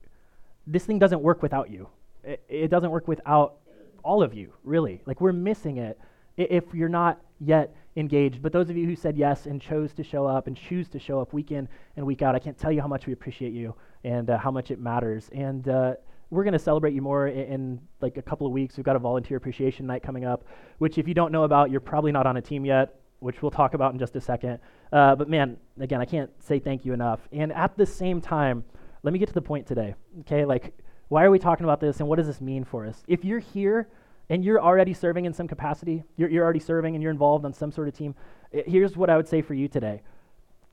this 0.65 0.85
thing 0.85 0.99
doesn't 0.99 1.21
work 1.21 1.41
without 1.41 1.69
you. 1.69 1.89
It, 2.23 2.41
it 2.47 2.67
doesn't 2.69 2.91
work 2.91 3.09
without 3.09 3.55
all 4.01 4.23
of 4.23 4.33
you, 4.33 4.53
really. 4.63 5.01
Like, 5.05 5.19
we're 5.19 5.33
missing 5.33 5.79
it 5.79 5.99
if 6.37 6.63
you're 6.73 6.87
not 6.87 7.19
yet 7.41 7.75
engaged. 7.97 8.41
But 8.41 8.53
those 8.53 8.69
of 8.69 8.77
you 8.77 8.85
who 8.85 8.95
said 8.95 9.17
yes 9.17 9.47
and 9.47 9.61
chose 9.61 9.91
to 9.95 10.03
show 10.03 10.25
up 10.25 10.47
and 10.47 10.55
choose 10.55 10.87
to 10.91 10.99
show 10.99 11.19
up 11.19 11.33
week 11.33 11.51
in 11.51 11.67
and 11.97 12.05
week 12.05 12.21
out, 12.21 12.35
I 12.35 12.39
can't 12.39 12.57
tell 12.57 12.71
you 12.71 12.79
how 12.79 12.87
much 12.87 13.05
we 13.05 13.11
appreciate 13.11 13.51
you 13.51 13.75
and 14.05 14.29
uh, 14.29 14.37
how 14.37 14.49
much 14.49 14.71
it 14.71 14.79
matters. 14.79 15.29
And, 15.33 15.67
uh, 15.67 15.95
we're 16.33 16.43
going 16.43 16.53
to 16.53 16.59
celebrate 16.59 16.93
you 16.93 17.01
more 17.01 17.27
in, 17.27 17.53
in, 17.53 17.79
like 18.01 18.17
a 18.17 18.21
couple 18.21 18.47
of 18.47 18.53
weeks. 18.53 18.75
We've 18.75 18.85
got 18.85 18.95
a 18.95 18.99
volunteer 18.99 19.37
appreciation 19.37 19.85
night 19.85 20.03
coming 20.03 20.25
up, 20.25 20.45
which 20.79 20.97
if 20.97 21.07
you 21.07 21.13
don't 21.13 21.31
know 21.31 21.43
about, 21.43 21.69
you're 21.69 21.79
probably 21.79 22.11
not 22.11 22.25
on 22.25 22.37
a 22.37 22.41
team 22.41 22.65
yet, 22.65 22.99
which 23.19 23.41
we'll 23.41 23.51
talk 23.51 23.73
about 23.73 23.93
in 23.93 23.99
just 23.99 24.15
a 24.15 24.21
second. 24.21 24.59
Uh, 24.91 25.15
but 25.15 25.29
man, 25.29 25.57
again, 25.79 26.01
I 26.01 26.05
can't 26.05 26.29
say 26.43 26.59
thank 26.59 26.85
you 26.85 26.93
enough. 26.93 27.19
And 27.31 27.53
at 27.53 27.77
the 27.77 27.85
same 27.85 28.19
time, 28.19 28.63
let 29.03 29.13
me 29.13 29.19
get 29.19 29.27
to 29.27 29.33
the 29.33 29.41
point 29.41 29.67
today. 29.67 29.95
Okay, 30.21 30.45
like 30.45 30.73
why 31.09 31.23
are 31.23 31.31
we 31.31 31.39
talking 31.39 31.63
about 31.63 31.79
this, 31.79 31.99
and 31.99 32.09
what 32.09 32.15
does 32.17 32.27
this 32.27 32.41
mean 32.41 32.63
for 32.63 32.85
us? 32.85 33.03
If 33.07 33.23
you're 33.23 33.39
here 33.39 33.87
and 34.29 34.43
you're 34.43 34.61
already 34.61 34.93
serving 34.93 35.25
in 35.25 35.33
some 35.33 35.47
capacity, 35.47 36.03
you're, 36.17 36.29
you're 36.29 36.43
already 36.43 36.59
serving 36.59 36.95
and 36.95 37.03
you're 37.03 37.11
involved 37.11 37.45
on 37.45 37.53
some 37.53 37.71
sort 37.71 37.87
of 37.87 37.93
team, 37.93 38.15
it, 38.51 38.67
here's 38.67 38.97
what 38.97 39.09
I 39.09 39.17
would 39.17 39.27
say 39.27 39.41
for 39.41 39.53
you 39.53 39.67
today: 39.67 40.01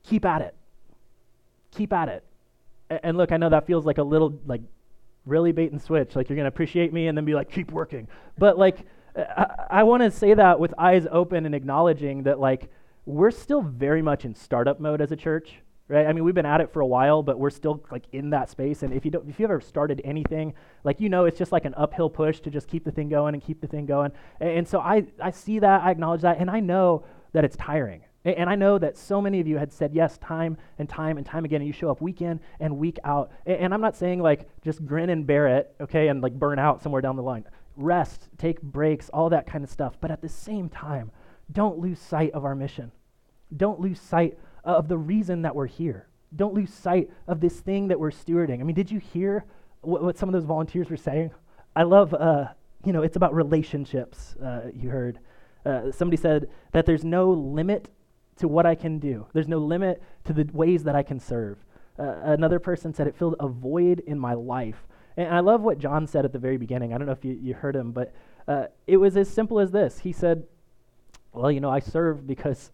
keep 0.03 0.25
at 0.25 0.41
it. 0.41 0.55
Keep 1.71 1.93
at 1.93 2.09
it. 2.09 2.23
and 2.89 3.17
look, 3.17 3.31
I 3.31 3.37
know 3.37 3.49
that 3.49 3.67
feels 3.67 3.85
like 3.85 3.97
a 3.97 4.03
little 4.03 4.39
like 4.45 4.61
really 5.25 5.51
bait 5.51 5.71
and 5.71 5.81
switch. 5.81 6.15
Like 6.15 6.29
you're 6.29 6.35
going 6.35 6.45
to 6.45 6.49
appreciate 6.49 6.93
me 6.93 7.07
and 7.07 7.17
then 7.17 7.25
be 7.25 7.33
like, 7.33 7.51
keep 7.51 7.71
working. 7.71 8.07
But 8.37 8.57
like, 8.57 8.85
I, 9.15 9.67
I 9.69 9.83
want 9.83 10.03
to 10.03 10.11
say 10.11 10.33
that 10.33 10.59
with 10.59 10.73
eyes 10.77 11.05
open 11.11 11.45
and 11.45 11.53
acknowledging 11.53 12.23
that 12.23 12.39
like 12.39 12.69
we're 13.05 13.31
still 13.31 13.61
very 13.61 14.01
much 14.01 14.25
in 14.25 14.35
startup 14.35 14.79
mode 14.79 15.01
as 15.01 15.11
a 15.11 15.15
church. 15.15 15.59
Right? 15.87 16.07
I 16.07 16.13
mean, 16.13 16.23
we've 16.23 16.33
been 16.33 16.45
at 16.45 16.61
it 16.61 16.71
for 16.71 16.79
a 16.79 16.87
while, 16.87 17.21
but 17.21 17.37
we're 17.37 17.49
still 17.49 17.83
like 17.91 18.05
in 18.13 18.29
that 18.29 18.49
space. 18.49 18.81
And 18.81 18.93
if 18.93 19.03
you 19.03 19.11
don't, 19.11 19.27
if 19.27 19.41
you 19.41 19.43
ever 19.43 19.59
started 19.59 19.99
anything, 20.05 20.53
like 20.85 21.01
you 21.01 21.09
know, 21.09 21.25
it's 21.25 21.37
just 21.37 21.51
like 21.51 21.65
an 21.65 21.73
uphill 21.75 22.09
push 22.09 22.39
to 22.41 22.49
just 22.49 22.69
keep 22.69 22.85
the 22.85 22.91
thing 22.91 23.09
going 23.09 23.33
and 23.33 23.43
keep 23.43 23.59
the 23.59 23.67
thing 23.67 23.85
going. 23.85 24.13
And, 24.39 24.49
and 24.51 24.67
so 24.67 24.79
I, 24.79 25.03
I 25.21 25.31
see 25.31 25.59
that, 25.59 25.81
I 25.83 25.91
acknowledge 25.91 26.21
that, 26.21 26.37
and 26.39 26.49
I 26.49 26.61
know 26.61 27.03
that 27.33 27.43
it's 27.43 27.57
tiring. 27.57 28.03
And 28.23 28.49
I 28.49 28.55
know 28.55 28.77
that 28.77 28.97
so 28.97 29.19
many 29.19 29.39
of 29.39 29.47
you 29.47 29.57
had 29.57 29.73
said 29.73 29.93
yes 29.93 30.17
time 30.19 30.57
and 30.77 30.87
time 30.87 31.17
and 31.17 31.25
time 31.25 31.43
again, 31.43 31.61
and 31.61 31.67
you 31.67 31.73
show 31.73 31.89
up 31.89 32.01
week 32.01 32.21
in 32.21 32.39
and 32.59 32.77
week 32.77 32.99
out. 33.03 33.31
And 33.47 33.73
I'm 33.73 33.81
not 33.81 33.95
saying 33.95 34.21
like 34.21 34.47
just 34.63 34.85
grin 34.85 35.09
and 35.09 35.25
bear 35.25 35.47
it, 35.57 35.73
okay, 35.81 36.07
and 36.07 36.21
like 36.21 36.33
burn 36.33 36.59
out 36.59 36.83
somewhere 36.83 37.01
down 37.01 37.15
the 37.15 37.23
line. 37.23 37.45
Rest, 37.77 38.29
take 38.37 38.61
breaks, 38.61 39.09
all 39.09 39.29
that 39.29 39.47
kind 39.47 39.63
of 39.63 39.71
stuff. 39.71 39.97
But 39.99 40.11
at 40.11 40.21
the 40.21 40.29
same 40.29 40.69
time, 40.69 41.09
don't 41.51 41.79
lose 41.79 41.99
sight 41.99 42.31
of 42.33 42.45
our 42.45 42.53
mission. 42.53 42.91
Don't 43.57 43.79
lose 43.79 43.99
sight 43.99 44.37
of 44.63 44.87
the 44.87 44.97
reason 44.97 45.41
that 45.41 45.55
we're 45.55 45.65
here. 45.65 46.07
Don't 46.35 46.53
lose 46.53 46.71
sight 46.71 47.09
of 47.27 47.41
this 47.41 47.59
thing 47.59 47.87
that 47.87 47.99
we're 47.99 48.11
stewarding. 48.11 48.61
I 48.61 48.63
mean, 48.63 48.75
did 48.75 48.91
you 48.91 48.99
hear 48.99 49.45
what, 49.81 50.03
what 50.03 50.17
some 50.17 50.29
of 50.29 50.33
those 50.33 50.45
volunteers 50.45 50.89
were 50.89 50.97
saying? 50.97 51.31
I 51.75 51.83
love, 51.83 52.13
uh, 52.13 52.45
you 52.85 52.93
know, 52.93 53.01
it's 53.01 53.15
about 53.15 53.33
relationships, 53.33 54.35
uh, 54.43 54.69
you 54.73 54.89
heard. 54.89 55.19
Uh, 55.65 55.91
somebody 55.91 56.17
said 56.17 56.47
that 56.71 56.85
there's 56.85 57.03
no 57.03 57.31
limit 57.31 57.89
to 58.41 58.47
what 58.47 58.65
I 58.65 58.75
can 58.75 58.99
do. 58.99 59.25
There's 59.33 59.47
no 59.47 59.57
limit 59.57 60.01
to 60.25 60.33
the 60.33 60.47
ways 60.51 60.83
that 60.83 60.95
I 60.95 61.03
can 61.03 61.19
serve. 61.19 61.57
Uh, 61.97 62.15
another 62.23 62.59
person 62.59 62.93
said 62.93 63.07
it 63.07 63.15
filled 63.15 63.35
a 63.39 63.47
void 63.47 64.01
in 64.05 64.19
my 64.19 64.33
life. 64.33 64.87
And 65.17 65.33
I 65.33 65.39
love 65.39 65.61
what 65.61 65.77
John 65.77 66.07
said 66.07 66.25
at 66.25 66.33
the 66.33 66.39
very 66.39 66.57
beginning. 66.57 66.93
I 66.93 66.97
don't 66.97 67.07
know 67.07 67.13
if 67.13 67.23
you, 67.23 67.37
you 67.41 67.53
heard 67.53 67.75
him, 67.75 67.91
but 67.91 68.13
uh, 68.47 68.65
it 68.87 68.97
was 68.97 69.17
as 69.17 69.29
simple 69.29 69.59
as 69.59 69.71
this. 69.71 69.99
He 69.99 70.11
said, 70.11 70.43
Well, 71.33 71.51
you 71.51 71.59
know, 71.59 71.69
I 71.69 71.79
serve 71.79 72.25
because 72.25 72.71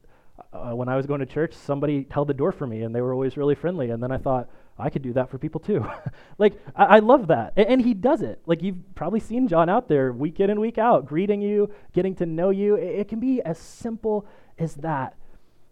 uh, 0.53 0.71
when 0.71 0.87
I 0.87 0.95
was 0.95 1.05
going 1.05 1.19
to 1.19 1.25
church, 1.25 1.53
somebody 1.53 2.07
held 2.09 2.27
the 2.27 2.33
door 2.33 2.51
for 2.51 2.67
me 2.67 2.83
and 2.83 2.93
they 2.95 3.01
were 3.01 3.13
always 3.13 3.37
really 3.37 3.55
friendly. 3.55 3.89
And 3.89 4.01
then 4.01 4.11
I 4.11 4.17
thought, 4.17 4.49
I 4.79 4.89
could 4.89 5.01
do 5.01 5.13
that 5.13 5.29
for 5.29 5.37
people 5.37 5.59
too. 5.59 5.85
like, 6.37 6.53
I, 6.75 6.85
I, 6.85 6.99
love 6.99 7.27
that. 7.27 7.53
And, 7.57 7.67
and, 7.67 7.81
he 7.81 7.95
does 7.95 8.21
it. 8.21 8.39
Like, 8.45 8.61
you've 8.61 8.77
probably 8.93 9.19
seen 9.19 9.47
John 9.47 9.69
out 9.69 9.87
there 9.87 10.11
week 10.13 10.39
in 10.39 10.51
and 10.51 10.59
week 10.59 10.77
out, 10.77 11.07
greeting 11.07 11.41
you, 11.41 11.71
getting 11.93 12.13
to 12.15 12.27
know 12.27 12.51
you. 12.51 12.75
It, 12.75 12.99
it 12.99 13.07
can 13.07 13.19
be 13.19 13.41
as 13.41 13.57
simple 13.57 14.27
as 14.59 14.75
that. 14.75 15.15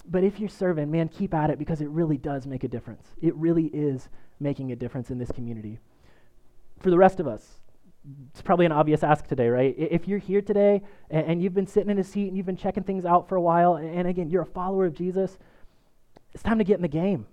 But 0.10 0.24
if 0.24 0.40
you're 0.40 0.50
serving, 0.50 0.92
man, 0.92 1.10
keep 1.10 1.34
at 1.34 1.50
it 1.50 1.58
because 1.58 1.82
it 1.82 1.90
really 1.90 2.18
does 2.18 2.46
make 2.46 2.64
a 2.64 2.68
difference. 2.68 3.08
It 3.22 3.36
really 3.36 3.66
is 3.68 4.10
making 4.40 4.72
a 4.72 4.76
difference 4.76 5.10
in 5.10 5.18
this 5.18 5.32
community. 5.32 5.80
For 6.80 6.90
the 6.90 6.98
rest 6.98 7.20
of 7.20 7.28
us, 7.28 7.60
it's 8.30 8.42
probably 8.42 8.68
an 8.68 8.72
obvious 8.72 9.02
ask 9.02 9.26
today, 9.26 9.50
right? 9.50 9.74
If 9.78 10.08
you're 10.08 10.20
here 10.20 10.42
today 10.42 10.84
and, 11.10 11.42
you've 11.42 11.56
been 11.56 11.66
sitting 11.66 11.90
in 11.90 11.98
a 11.98 12.04
seat 12.04 12.28
and 12.28 12.38
you've 12.38 12.46
been 12.46 12.58
checking 12.58 12.84
things 12.84 13.06
out 13.06 13.28
for 13.28 13.36
a 13.36 13.42
while, 13.42 13.76
and 13.76 14.08
again, 14.08 14.30
you're 14.30 14.44
a 14.44 14.46
follower 14.46 14.86
of 14.86 14.94
Jesus, 14.94 15.40
it's 16.34 16.44
time 16.44 16.60
to 16.60 16.64
get 16.64 16.76
in 16.76 16.82
the 16.84 16.88
game. 16.88 17.26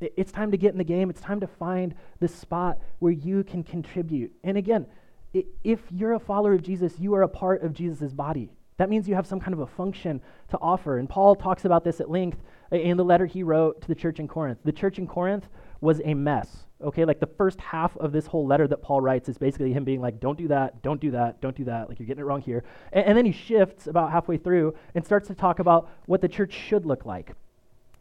It's 0.00 0.32
time 0.32 0.52
to 0.52 0.56
get 0.56 0.72
in 0.72 0.78
the 0.78 0.84
game. 0.84 1.10
It's 1.10 1.20
time 1.20 1.40
to 1.40 1.46
find 1.46 1.94
the 2.20 2.28
spot 2.28 2.78
where 3.00 3.12
you 3.12 3.44
can 3.44 3.62
contribute. 3.62 4.32
And 4.44 4.56
again, 4.56 4.86
if 5.34 5.80
you're 5.90 6.14
a 6.14 6.20
follower 6.20 6.54
of 6.54 6.62
Jesus, 6.62 6.98
you 6.98 7.14
are 7.14 7.22
a 7.22 7.28
part 7.28 7.62
of 7.62 7.74
Jesus' 7.74 8.14
body. 8.14 8.50
That 8.78 8.88
means 8.88 9.08
you 9.08 9.14
have 9.14 9.26
some 9.26 9.40
kind 9.40 9.52
of 9.52 9.60
a 9.60 9.66
function 9.66 10.20
to 10.50 10.58
offer. 10.58 10.98
And 10.98 11.08
Paul 11.08 11.34
talks 11.34 11.64
about 11.64 11.84
this 11.84 12.00
at 12.00 12.10
length 12.10 12.38
in 12.70 12.96
the 12.96 13.04
letter 13.04 13.26
he 13.26 13.42
wrote 13.42 13.80
to 13.82 13.88
the 13.88 13.94
church 13.94 14.20
in 14.20 14.28
Corinth. 14.28 14.58
The 14.64 14.72
church 14.72 14.98
in 14.98 15.06
Corinth 15.06 15.48
was 15.80 16.00
a 16.04 16.14
mess. 16.14 16.64
Okay, 16.80 17.04
like 17.04 17.18
the 17.18 17.26
first 17.26 17.60
half 17.60 17.96
of 17.96 18.12
this 18.12 18.26
whole 18.26 18.46
letter 18.46 18.68
that 18.68 18.80
Paul 18.80 19.00
writes 19.00 19.28
is 19.28 19.36
basically 19.36 19.72
him 19.72 19.82
being 19.82 20.00
like, 20.00 20.20
don't 20.20 20.38
do 20.38 20.46
that, 20.48 20.80
don't 20.80 21.00
do 21.00 21.10
that, 21.10 21.40
don't 21.40 21.56
do 21.56 21.64
that. 21.64 21.88
Like, 21.88 21.98
you're 21.98 22.06
getting 22.06 22.20
it 22.20 22.26
wrong 22.26 22.40
here. 22.40 22.62
And, 22.92 23.04
and 23.04 23.18
then 23.18 23.24
he 23.24 23.32
shifts 23.32 23.88
about 23.88 24.12
halfway 24.12 24.36
through 24.36 24.76
and 24.94 25.04
starts 25.04 25.26
to 25.26 25.34
talk 25.34 25.58
about 25.58 25.90
what 26.06 26.20
the 26.20 26.28
church 26.28 26.52
should 26.52 26.86
look 26.86 27.04
like. 27.04 27.32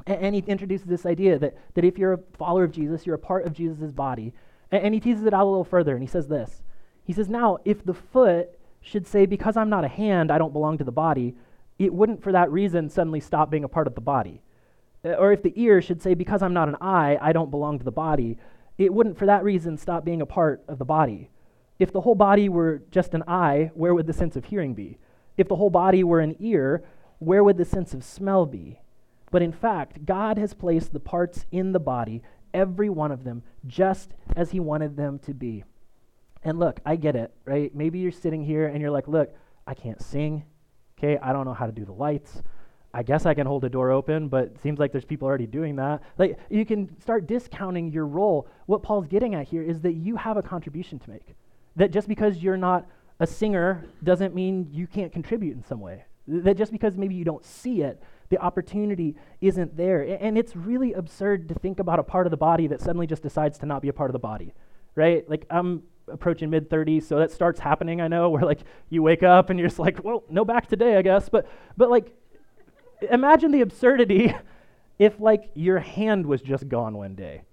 And, 0.06 0.26
and 0.26 0.36
he 0.36 0.44
introduces 0.46 0.86
this 0.86 1.08
idea 1.08 1.40
that, 1.40 1.58
that 1.74 1.86
if 1.86 1.98
you're 1.98 2.14
a 2.14 2.20
follower 2.38 2.64
of 2.64 2.72
Jesus, 2.72 3.04
you're 3.04 3.16
a 3.16 3.20
part 3.20 3.48
of 3.48 3.54
Jesus' 3.54 3.92
body. 3.92 4.32
And, 4.72 4.84
and 4.84 4.94
he 4.94 5.00
teases 5.00 5.26
it 5.26 5.34
out 5.34 5.44
a 5.44 5.50
little 5.50 5.64
further, 5.64 5.94
and 5.94 6.04
he 6.04 6.08
says 6.08 6.28
this 6.28 6.62
He 7.04 7.14
says, 7.14 7.30
Now, 7.30 7.58
if 7.66 7.84
the 7.84 7.96
foot 7.96 8.57
should 8.88 9.06
say, 9.06 9.26
because 9.26 9.58
I'm 9.58 9.70
not 9.70 9.84
a 9.84 9.90
hand, 9.90 10.32
I 10.32 10.38
don't 10.38 10.54
belong 10.54 10.78
to 10.78 10.84
the 10.84 10.92
body, 10.92 11.36
it 11.78 11.94
wouldn't 11.94 12.24
for 12.24 12.32
that 12.32 12.52
reason 12.52 12.90
suddenly 12.90 13.20
stop 13.20 13.52
being 13.52 13.66
a 13.66 13.68
part 13.68 13.88
of 13.88 13.96
the 13.96 14.02
body. 14.02 14.42
Uh, 15.04 15.10
or 15.10 15.32
if 15.32 15.44
the 15.44 15.54
ear 15.56 15.82
should 15.82 16.02
say, 16.02 16.14
because 16.14 16.42
I'm 16.42 16.54
not 16.54 16.70
an 16.70 16.78
eye, 16.80 17.18
I 17.22 17.34
don't 17.34 17.52
belong 17.52 17.78
to 17.80 17.86
the 17.86 17.92
body, 17.92 18.38
it 18.78 18.94
wouldn't 18.94 19.18
for 19.18 19.26
that 19.26 19.44
reason 19.44 19.78
stop 19.78 20.06
being 20.06 20.22
a 20.22 20.26
part 20.26 20.64
of 20.68 20.80
the 20.80 20.86
body. 20.86 21.30
If 21.80 21.92
the 21.92 22.02
whole 22.02 22.16
body 22.16 22.48
were 22.50 22.82
just 22.90 23.14
an 23.14 23.24
eye, 23.28 23.72
where 23.76 23.94
would 23.94 24.08
the 24.08 24.14
sense 24.14 24.36
of 24.36 24.46
hearing 24.46 24.74
be? 24.74 24.98
If 25.36 25.48
the 25.48 25.58
whole 25.58 25.70
body 25.70 26.04
were 26.04 26.22
an 26.22 26.36
ear, 26.40 26.84
where 27.20 27.44
would 27.44 27.58
the 27.58 27.66
sense 27.66 27.94
of 27.94 28.04
smell 28.04 28.46
be? 28.46 28.80
But 29.32 29.42
in 29.42 29.52
fact, 29.52 30.06
God 30.06 30.38
has 30.38 30.54
placed 30.54 30.94
the 30.94 31.00
parts 31.00 31.46
in 31.52 31.74
the 31.74 31.80
body, 31.80 32.24
every 32.54 32.90
one 32.90 33.12
of 33.12 33.26
them, 33.26 33.44
just 33.68 34.14
as 34.36 34.52
He 34.52 34.60
wanted 34.60 34.96
them 34.96 35.20
to 35.20 35.34
be. 35.34 35.66
And 36.44 36.60
look, 36.60 36.80
I 36.86 36.96
get 36.96 37.16
it, 37.16 37.34
right? 37.46 37.74
Maybe 37.76 38.00
you're 38.00 38.12
sitting 38.12 38.44
here 38.44 38.68
and 38.68 38.82
you're 38.82 38.92
like, 38.92 39.08
look, 39.08 39.34
I 39.66 39.74
can't 39.74 40.02
sing. 40.02 40.44
Okay, 40.98 41.18
I 41.22 41.34
don't 41.34 41.46
know 41.46 41.54
how 41.54 41.66
to 41.66 41.72
do 41.72 41.86
the 41.86 41.94
lights. 41.94 42.42
I 42.94 43.04
guess 43.04 43.26
I 43.26 43.34
can 43.34 43.46
hold 43.46 43.64
a 43.64 43.70
door 43.70 43.92
open, 43.92 44.28
but 44.28 44.46
it 44.46 44.62
seems 44.62 44.80
like 44.80 44.92
there's 44.92 45.06
people 45.06 45.28
already 45.28 45.46
doing 45.46 45.76
that. 45.76 46.02
Like 46.18 46.40
you 46.50 46.66
can 46.66 47.00
start 47.00 47.28
discounting 47.28 47.92
your 47.92 48.08
role. 48.08 48.48
What 48.66 48.82
Paul's 48.82 49.08
getting 49.08 49.36
at 49.36 49.48
here 49.48 49.62
is 49.62 49.82
that 49.82 49.94
you 49.94 50.16
have 50.16 50.38
a 50.38 50.42
contribution 50.42 50.98
to 51.00 51.10
make. 51.10 51.36
That 51.76 51.92
just 51.92 52.08
because 52.08 52.38
you're 52.38 52.58
not 52.58 52.88
a 53.20 53.28
singer 53.28 53.86
doesn't 54.04 54.34
mean 54.34 54.70
you 54.72 54.88
can't 54.88 55.12
contribute 55.12 55.56
in 55.56 55.64
some 55.64 55.80
way. 55.80 56.06
That 56.28 56.58
just 56.58 56.72
because 56.72 56.98
maybe 56.98 57.16
you 57.16 57.24
don't 57.24 57.46
see 57.46 57.84
it, 57.84 58.02
the 58.30 58.38
opportunity 58.40 59.16
isn't 59.42 59.78
there. 59.78 60.02
And 60.02 60.38
it's 60.38 60.56
really 60.56 60.94
absurd 60.94 61.50
to 61.50 61.56
think 61.56 61.80
about 61.80 62.00
a 62.00 62.04
part 62.04 62.26
of 62.26 62.32
the 62.32 62.38
body 62.38 62.68
that 62.68 62.82
suddenly 62.82 63.08
just 63.08 63.22
decides 63.22 63.58
to 63.60 63.66
not 63.66 63.82
be 63.82 63.90
a 63.90 63.94
part 63.94 64.10
of 64.10 64.14
the 64.14 64.20
body, 64.20 64.54
right? 64.96 65.30
Like 65.30 65.46
I'm 65.50 65.84
approaching 66.08 66.50
mid 66.50 66.70
30s, 66.70 67.04
so 67.04 67.18
that 67.20 67.32
starts 67.32 67.60
happening. 67.60 68.02
I 68.02 68.08
know 68.08 68.30
where 68.32 68.44
like 68.44 68.62
you 68.90 69.04
wake 69.04 69.24
up 69.24 69.50
and 69.50 69.60
you're 69.60 69.68
just 69.68 69.80
like, 69.80 70.04
well, 70.04 70.24
no 70.30 70.46
back 70.46 70.68
today, 70.68 70.98
I 70.98 71.02
guess. 71.02 71.30
But 71.30 71.48
but 71.76 71.90
like, 71.90 72.14
imagine 73.10 73.52
the 73.52 73.62
absurdity 73.62 74.36
if 75.00 75.20
like 75.20 75.50
your 75.54 75.80
hand 75.80 76.26
was 76.26 76.42
just 76.42 76.68
gone 76.68 76.98
one 76.98 77.16
day, 77.16 77.44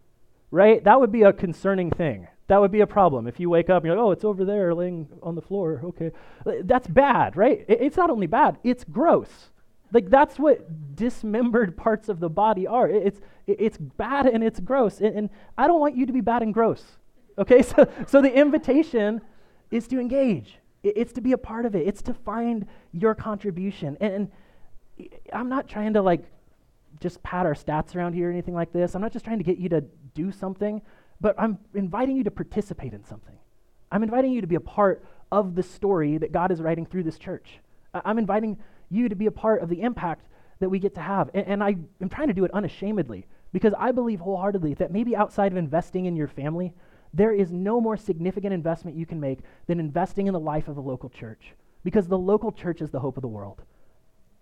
right? 0.51 0.83
That 0.85 1.01
would 1.01 1.12
be 1.12 1.23
a 1.23 1.33
concerning 1.33 1.90
thing. 1.90 2.29
That 2.47 2.61
would 2.61 2.71
be 2.71 2.81
a 2.81 2.87
problem. 2.87 3.27
If 3.27 3.40
you 3.40 3.49
wake 3.49 3.71
up 3.71 3.83
and 3.83 3.87
you're 3.87 3.97
like, 3.97 4.05
oh, 4.05 4.11
it's 4.11 4.25
over 4.25 4.45
there 4.45 4.75
laying 4.75 5.09
on 5.23 5.35
the 5.35 5.40
floor. 5.40 5.81
Okay. 5.85 6.11
That's 6.62 6.87
bad, 6.87 7.37
right? 7.37 7.64
It's 7.69 7.97
not 7.97 8.11
only 8.11 8.27
bad, 8.27 8.59
it's 8.62 8.85
gross. 8.85 9.51
Like 9.93 10.11
that's 10.11 10.38
what 10.38 10.95
dismembered 10.95 11.77
parts 11.79 12.09
of 12.09 12.21
the 12.21 12.29
body 12.29 12.67
are. 12.67 12.88
It's, 12.88 13.21
it's 13.47 13.79
bad 13.79 14.27
and 14.27 14.45
it's 14.45 14.61
gross. 14.61 15.01
And, 15.01 15.17
and 15.17 15.31
I 15.57 15.67
don't 15.67 15.81
want 15.81 15.97
you 15.97 16.05
to 16.05 16.12
be 16.12 16.21
bad 16.21 16.43
and 16.43 16.53
gross. 16.53 16.85
Okay? 17.38 17.62
So, 17.62 17.88
so 18.07 18.23
the 18.23 18.33
invitation 18.33 19.20
is 19.70 19.88
to 19.88 19.99
engage, 19.99 20.59
it's 20.83 21.12
to 21.14 21.20
be 21.20 21.33
a 21.33 21.38
part 21.38 21.66
of 21.66 21.75
it, 21.75 21.87
it's 21.87 22.03
to 22.03 22.14
find 22.14 22.66
your 22.92 23.14
contribution. 23.14 23.97
And, 24.01 24.12
and 24.99 25.09
I'm 25.33 25.49
not 25.49 25.68
trying 25.68 25.94
to 25.94 26.03
like 26.03 26.25
just 27.01 27.23
pat 27.23 27.47
our 27.47 27.55
stats 27.55 27.97
around 27.97 28.12
here 28.12 28.29
or 28.29 28.33
anything 28.33 28.55
like 28.55 28.73
this. 28.73 28.94
I'm 28.94 29.03
not 29.03 29.12
just 29.12 29.25
trying 29.25 29.38
to 29.38 29.44
get 29.44 29.59
you 29.59 29.68
to 29.70 29.83
do 30.14 30.31
something 30.31 30.81
but 31.20 31.35
I'm 31.38 31.59
inviting 31.75 32.16
you 32.16 32.25
to 32.25 32.31
participate 32.31 32.92
in 32.92 33.05
something. 33.05 33.37
I'm 33.90 34.03
inviting 34.03 34.33
you 34.33 34.40
to 34.40 34.47
be 34.47 34.57
a 34.57 34.61
part 34.61 35.05
of 35.31 35.55
the 35.55 35.62
story 35.62 36.18
that 36.18 36.33
God 36.33 36.51
is 36.51 36.61
writing 36.61 36.87
through 36.87 37.05
this 37.05 37.18
church. 37.18 37.61
I'm 37.94 38.18
inviting 38.18 38.59
you 38.90 39.09
to 39.09 39.14
be 39.14 39.27
a 39.27 39.31
part 39.31 39.62
of 39.62 39.68
the 39.68 39.81
impact 39.81 40.27
that 40.61 40.68
we 40.68 40.79
get 40.79 40.94
to 40.97 41.01
have. 41.01 41.31
And, 41.33 41.47
and 41.47 41.64
I 41.64 41.77
am 42.01 42.09
trying 42.09 42.29
to 42.29 42.35
do 42.35 42.44
it 42.44 42.51
unashamedly 42.53 43.27
because 43.53 43.73
I 43.79 43.92
believe 43.92 44.20
wholeheartedly 44.20 44.75
that 44.75 44.90
maybe 44.90 45.14
outside 45.14 45.53
of 45.53 45.57
investing 45.57 46.07
in 46.07 46.16
your 46.16 46.29
family, 46.29 46.75
there 47.14 47.33
is 47.33 47.53
no 47.53 47.81
more 47.81 47.96
significant 47.96 48.53
investment 48.53 48.96
you 48.96 49.07
can 49.07 49.20
make 49.20 49.38
than 49.66 49.79
investing 49.79 50.27
in 50.27 50.33
the 50.33 50.40
life 50.40 50.66
of 50.66 50.74
the 50.74 50.83
local 50.83 51.09
church. 51.09 51.55
Because 51.85 52.09
the 52.09 52.18
local 52.18 52.50
church 52.50 52.83
is 52.83 52.90
the 52.90 52.98
hope 52.98 53.16
of 53.16 53.22
the 53.22 53.29
world. 53.29 53.62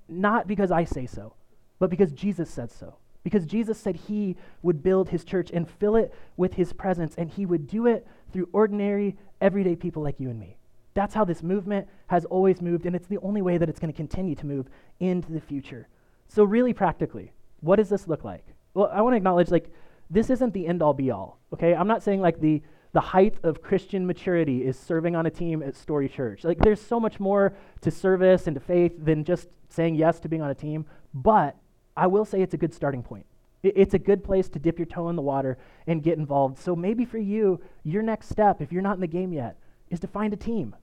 Not 0.09 0.49
because 0.49 0.73
I 0.73 0.85
say 0.85 1.05
so, 1.07 1.35
but 1.79 1.91
because 1.91 2.13
Jesus 2.13 2.49
said 2.49 2.71
so. 2.71 2.97
Because 3.25 3.45
Jesus 3.45 3.79
said 3.79 3.95
he 3.95 4.37
would 4.63 4.83
build 4.83 5.11
his 5.11 5.23
church 5.23 5.51
and 5.53 5.69
fill 5.69 5.97
it 5.97 6.15
with 6.37 6.55
his 6.55 6.73
presence, 6.73 7.15
and 7.17 7.31
he 7.31 7.47
would 7.47 7.69
do 7.69 7.87
it 7.87 8.07
through 8.33 8.49
ordinary, 8.53 9.17
everyday 9.41 9.77
people 9.77 10.03
like 10.03 10.19
you 10.19 10.31
and 10.31 10.41
me. 10.41 10.57
That's 10.95 11.15
how 11.15 11.25
this 11.25 11.43
movement 11.43 11.89
has 12.09 12.25
always 12.25 12.61
moved, 12.61 12.87
and 12.87 12.97
it's 12.97 13.07
the 13.07 13.19
only 13.19 13.43
way 13.43 13.59
that 13.59 13.69
it's 13.69 13.79
going 13.79 13.93
to 13.93 13.97
continue 13.97 14.35
to 14.35 14.47
move 14.47 14.69
into 14.99 15.33
the 15.33 15.41
future. 15.41 15.89
So, 16.29 16.43
really 16.45 16.73
practically, 16.73 17.33
what 17.61 17.77
does 17.77 17.89
this 17.89 18.09
look 18.09 18.25
like? 18.25 18.45
Well, 18.75 18.91
I 18.93 19.03
want 19.03 19.13
to 19.13 19.19
acknowledge 19.19 19.51
like 19.51 19.71
this 20.13 20.31
isn't 20.31 20.53
the 20.53 20.67
end 20.67 20.83
all 20.83 20.93
be 20.93 21.11
all, 21.11 21.41
okay? 21.53 21.75
I'm 21.75 21.89
not 21.89 22.03
saying 22.03 22.21
like 22.21 22.39
the 22.39 22.63
the 22.93 23.01
height 23.01 23.37
of 23.43 23.63
Christian 23.63 24.07
maturity 24.07 24.67
is 24.67 24.79
serving 24.79 25.17
on 25.17 25.25
a 25.25 25.31
team 25.31 25.63
at 25.63 25.75
Story 25.75 26.11
Church. 26.11 26.45
Like 26.45 26.59
there's 26.59 26.81
so 26.81 27.01
much 27.01 27.19
more 27.19 27.55
to 27.81 27.91
service 27.91 28.47
and 28.47 28.55
to 28.55 28.61
faith 28.61 28.93
than 28.99 29.25
just 29.25 29.49
saying 29.71 29.95
yes 29.95 30.21
to 30.21 30.29
being 30.29 30.43
on 30.43 30.51
a 30.51 30.55
team, 30.55 30.85
but 31.15 31.57
I 31.97 32.07
will 32.07 32.27
say 32.27 32.43
it's 32.43 32.53
a 32.53 32.59
good 32.59 32.75
starting 32.75 33.03
point. 33.03 33.25
It's 33.63 33.95
a 33.95 33.99
good 33.99 34.23
place 34.25 34.49
to 34.51 34.59
dip 34.59 34.79
your 34.79 34.87
toe 34.87 35.09
in 35.09 35.17
the 35.17 35.23
water 35.23 35.57
and 35.87 36.03
get 36.03 36.19
involved. 36.19 36.59
So 36.59 36.77
maybe 36.77 37.05
for 37.05 37.19
you, 37.19 37.61
your 37.85 38.03
next 38.03 38.29
step, 38.29 38.61
if 38.61 38.73
you're 38.73 38.83
not 38.83 38.97
in 38.97 39.01
the 39.01 39.07
game 39.07 39.33
yet, 39.33 39.57
is 39.89 40.01
to 40.01 40.07
find 40.07 40.35
a 40.35 40.37
team, 40.37 40.75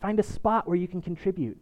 find 0.00 0.20
a 0.20 0.22
spot 0.22 0.68
where 0.68 0.76
you 0.76 0.86
can 0.86 1.02
contribute. 1.02 1.58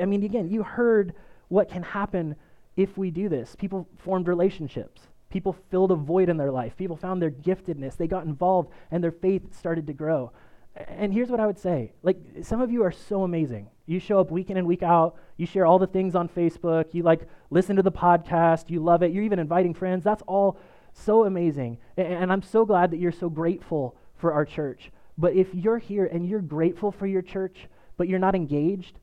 I 0.00 0.06
mean, 0.06 0.24
again, 0.24 0.48
you 0.48 0.62
heard 0.62 1.14
what 1.48 1.68
can 1.68 1.82
happen 1.82 2.34
if 2.76 2.96
we 2.96 3.10
do 3.10 3.28
this. 3.28 3.54
People 3.56 3.86
formed 3.98 4.26
relationships, 4.26 5.02
people 5.30 5.56
filled 5.70 5.92
a 5.92 5.96
void 5.96 6.28
in 6.28 6.36
their 6.36 6.50
life, 6.50 6.76
people 6.76 6.96
found 6.96 7.22
their 7.22 7.30
giftedness, 7.30 7.96
they 7.96 8.06
got 8.06 8.24
involved, 8.24 8.70
and 8.90 9.02
their 9.02 9.12
faith 9.12 9.56
started 9.56 9.86
to 9.86 9.92
grow. 9.92 10.32
And 10.76 11.12
here's 11.12 11.30
what 11.30 11.40
I 11.40 11.46
would 11.46 11.58
say 11.58 11.92
like, 12.02 12.18
some 12.42 12.60
of 12.60 12.70
you 12.70 12.82
are 12.84 12.92
so 12.92 13.22
amazing. 13.22 13.68
You 13.86 13.98
show 13.98 14.20
up 14.20 14.30
week 14.30 14.50
in 14.50 14.56
and 14.56 14.66
week 14.66 14.84
out. 14.84 15.16
You 15.36 15.46
share 15.46 15.66
all 15.66 15.78
the 15.78 15.86
things 15.86 16.14
on 16.14 16.28
Facebook. 16.28 16.94
You 16.94 17.02
like 17.02 17.28
listen 17.50 17.76
to 17.76 17.82
the 17.82 17.90
podcast. 17.90 18.70
You 18.70 18.80
love 18.80 19.02
it. 19.02 19.10
You're 19.10 19.24
even 19.24 19.40
inviting 19.40 19.74
friends. 19.74 20.04
That's 20.04 20.22
all 20.28 20.58
so 20.92 21.24
amazing. 21.24 21.78
And, 21.96 22.30
I'm 22.32 22.42
so 22.42 22.64
glad 22.64 22.90
that 22.92 22.98
you're 22.98 23.12
so 23.12 23.28
grateful 23.28 23.96
for 24.16 24.32
our 24.32 24.44
church. 24.44 24.90
But 25.18 25.34
if 25.34 25.54
you're 25.54 25.78
here 25.78 26.06
and 26.06 26.28
you're 26.28 26.40
grateful 26.40 26.92
for 26.92 27.06
your 27.06 27.22
church, 27.22 27.68
but 27.96 28.08
you're 28.08 28.18
not 28.18 28.34
engaged, 28.34 28.98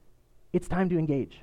it's 0.54 0.68
time 0.68 0.90
to 0.90 0.98
engage. 0.98 1.42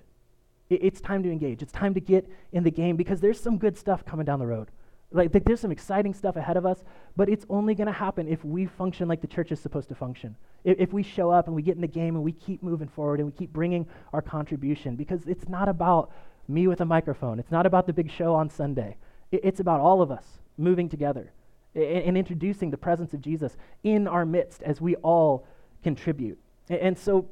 It, 0.71 0.81
it's 0.83 1.01
time 1.01 1.23
to 1.23 1.31
engage. 1.31 1.63
It's 1.63 1.73
time 1.73 1.95
to 1.95 2.01
get 2.01 2.29
in 2.53 2.65
the 2.65 2.71
game 2.71 2.97
because 2.97 3.21
there's 3.21 3.41
some 3.41 3.59
good 3.59 3.77
stuff 3.77 4.05
coming 4.05 4.25
down 4.25 4.39
the 4.39 4.47
road. 4.47 4.71
Like, 5.13 5.31
there's 5.45 5.61
some 5.61 5.71
exciting 5.71 6.13
stuff 6.13 6.35
ahead 6.35 6.57
of 6.57 6.67
us, 6.67 6.83
but 7.17 7.29
it's 7.29 7.47
only 7.49 7.77
going 7.77 7.87
to 7.87 7.93
happen 7.93 8.27
if 8.27 8.45
we 8.45 8.67
function 8.67 9.07
like 9.07 9.21
the 9.21 9.29
church 9.29 9.53
is 9.53 9.61
supposed 9.61 9.89
to 9.91 9.95
function. 9.95 10.37
If, 10.65 10.81
if, 10.81 10.93
we 10.93 11.05
show 11.05 11.31
up 11.31 11.47
and 11.47 11.55
we 11.55 11.63
get 11.63 11.77
in 11.77 11.81
the 11.81 11.87
game 11.87 12.17
and 12.17 12.25
we 12.25 12.33
keep 12.33 12.65
moving 12.65 12.89
forward 12.89 13.21
and 13.21 13.31
we 13.31 13.33
keep 13.33 13.53
bringing 13.53 13.87
our 14.13 14.21
contribution, 14.21 14.97
because 14.97 15.25
it's 15.29 15.49
not 15.49 15.69
about 15.69 16.11
me 16.49 16.67
with 16.67 16.81
a 16.81 16.85
microphone. 16.85 17.39
It's 17.39 17.53
not 17.53 17.65
about 17.65 17.87
the 17.87 17.93
big 17.93 18.11
show 18.11 18.35
on 18.35 18.51
Sunday. 18.51 18.97
It, 19.31 19.41
it's 19.45 19.61
about 19.61 19.81
all 19.81 20.03
of 20.03 20.11
us 20.11 20.25
moving 20.59 20.89
together 20.89 21.33
and, 21.75 21.85
and, 21.85 22.19
introducing 22.19 22.71
the 22.71 22.77
presence 22.77 23.15
of 23.15 23.21
Jesus 23.21 23.57
in 23.83 24.07
our 24.07 24.25
midst 24.25 24.63
as 24.63 24.81
we 24.81 24.97
all 24.97 25.47
contribute. 25.83 26.39
And, 26.69 26.81
and 26.81 26.99
so 26.99 27.29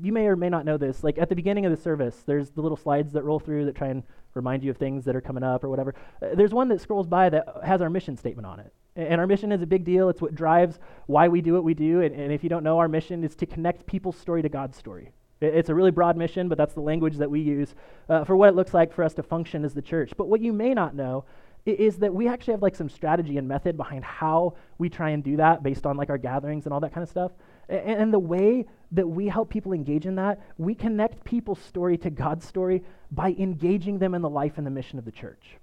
you 0.00 0.12
may 0.12 0.26
or 0.26 0.36
may 0.36 0.48
not 0.48 0.64
know 0.64 0.76
this. 0.76 1.04
Like 1.04 1.18
at 1.18 1.28
the 1.28 1.36
beginning 1.36 1.66
of 1.66 1.70
the 1.70 1.82
service, 1.82 2.22
there's 2.26 2.50
the 2.50 2.62
little 2.62 2.76
slides 2.76 3.12
that 3.12 3.22
roll 3.22 3.38
through 3.38 3.66
that 3.66 3.74
try 3.74 3.88
and 3.88 4.02
remind 4.34 4.62
you 4.62 4.70
of 4.70 4.76
things 4.76 5.04
that 5.04 5.14
are 5.14 5.20
coming 5.20 5.42
up 5.42 5.64
or 5.64 5.68
whatever. 5.68 5.94
Uh, 6.22 6.34
there's 6.34 6.54
one 6.54 6.68
that 6.68 6.80
scrolls 6.80 7.06
by 7.06 7.28
that 7.28 7.46
has 7.64 7.82
our 7.82 7.90
mission 7.90 8.16
statement 8.16 8.46
on 8.46 8.60
it. 8.60 8.72
And 8.96 9.20
our 9.20 9.26
mission 9.26 9.52
is 9.52 9.62
a 9.62 9.66
big 9.66 9.84
deal. 9.84 10.08
It's 10.08 10.20
what 10.20 10.34
drives 10.34 10.78
why 11.06 11.28
we 11.28 11.40
do 11.40 11.54
what 11.54 11.64
we 11.64 11.74
do. 11.74 12.02
And, 12.02 12.14
and 12.14 12.32
if 12.32 12.42
you 12.42 12.50
don't 12.50 12.64
know, 12.64 12.78
our 12.78 12.88
mission 12.88 13.24
is 13.24 13.34
to 13.36 13.46
connect 13.46 13.86
people's 13.86 14.16
story 14.16 14.42
to 14.42 14.48
God's 14.48 14.76
story. 14.76 15.12
It, 15.40 15.54
it's 15.54 15.68
a 15.68 15.74
really 15.74 15.90
broad 15.90 16.16
mission, 16.16 16.48
but 16.48 16.58
that's 16.58 16.74
the 16.74 16.80
language 16.80 17.16
that 17.16 17.30
we 17.30 17.40
use 17.40 17.74
uh, 18.08 18.24
for 18.24 18.36
what 18.36 18.48
it 18.48 18.54
looks 18.54 18.74
like 18.74 18.92
for 18.92 19.04
us 19.04 19.14
to 19.14 19.22
function 19.22 19.64
as 19.64 19.74
the 19.74 19.82
church. 19.82 20.12
But 20.16 20.28
what 20.28 20.40
you 20.40 20.52
may 20.52 20.74
not 20.74 20.94
know 20.94 21.24
is 21.64 21.98
that 21.98 22.12
we 22.12 22.28
actually 22.28 22.52
have 22.52 22.62
like 22.62 22.74
some 22.74 22.88
strategy 22.88 23.38
and 23.38 23.46
method 23.46 23.76
behind 23.76 24.04
how 24.04 24.54
we 24.78 24.88
try 24.88 25.10
and 25.10 25.22
do 25.22 25.36
that 25.36 25.62
based 25.62 25.86
on 25.86 25.96
like 25.96 26.10
our 26.10 26.18
gatherings 26.18 26.64
and 26.64 26.74
all 26.74 26.80
that 26.80 26.92
kind 26.92 27.02
of 27.02 27.08
stuff. 27.08 27.32
And, 27.68 28.12
the 28.12 28.18
way 28.18 28.66
that 28.90 29.08
we 29.08 29.28
help 29.28 29.48
people 29.48 29.72
engage 29.72 30.04
in 30.04 30.16
that, 30.16 30.40
we 30.58 30.74
connect 30.74 31.24
people's 31.24 31.60
story 31.60 31.96
to 31.98 32.10
God's 32.10 32.46
story 32.46 32.82
by 33.10 33.34
engaging 33.38 33.98
them 33.98 34.14
in 34.14 34.22
the 34.22 34.28
life 34.28 34.58
and 34.58 34.66
the 34.66 34.70
mission 34.70 34.98
of 34.98 35.04
the 35.04 35.12
church. 35.12 35.56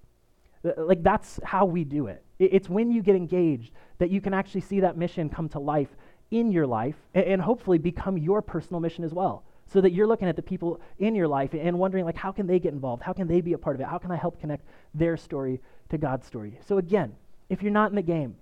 Uh, 0.66 0.72
like, 0.78 1.04
that's 1.04 1.40
how 1.44 1.66
we 1.66 1.84
do 1.84 2.08
it. 2.08 2.24
It's 2.40 2.70
when 2.70 2.90
you 2.92 3.04
get 3.04 3.16
engaged 3.16 3.74
that 4.00 4.10
you 4.10 4.22
can 4.22 4.34
actually 4.34 4.62
see 4.62 4.80
that 4.80 4.98
mission 4.98 5.30
come 5.30 5.50
to 5.50 5.60
life 5.60 5.90
in 6.32 6.52
your 6.52 6.68
life 6.68 6.96
and 7.14 7.42
hopefully 7.42 7.78
become 7.78 8.18
your 8.18 8.42
personal 8.42 8.80
mission 8.80 9.04
as 9.04 9.14
well. 9.14 9.44
So 9.68 9.82
that 9.82 9.92
you're 9.92 10.08
looking 10.08 10.28
at 10.28 10.36
the 10.36 10.42
people 10.42 10.82
in 10.98 11.14
your 11.14 11.28
life 11.28 11.54
and 11.54 11.78
wondering 11.78 12.06
like 12.06 12.18
how 12.18 12.32
can 12.32 12.48
they 12.48 12.60
get 12.60 12.74
involved? 12.74 13.04
How 13.04 13.14
can 13.14 13.28
they 13.28 13.42
be 13.42 13.54
a 13.54 13.58
part 13.58 13.76
of 13.76 13.82
it? 13.82 13.88
How 13.88 14.00
can 14.00 14.10
i 14.10 14.16
help 14.16 14.40
connect 14.40 14.66
their 14.96 15.16
story 15.16 15.62
to 15.90 15.98
god's 15.98 16.26
story? 16.26 16.60
So 16.66 16.80
again 16.80 17.16
if 17.50 17.62
you're 17.62 17.72
not 17.72 17.92
in 17.92 17.96
the 17.96 18.02
game 18.02 18.36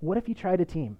what 0.00 0.18
if 0.18 0.28
you 0.28 0.34
tried 0.34 0.60
a 0.60 0.64
team 0.64 0.98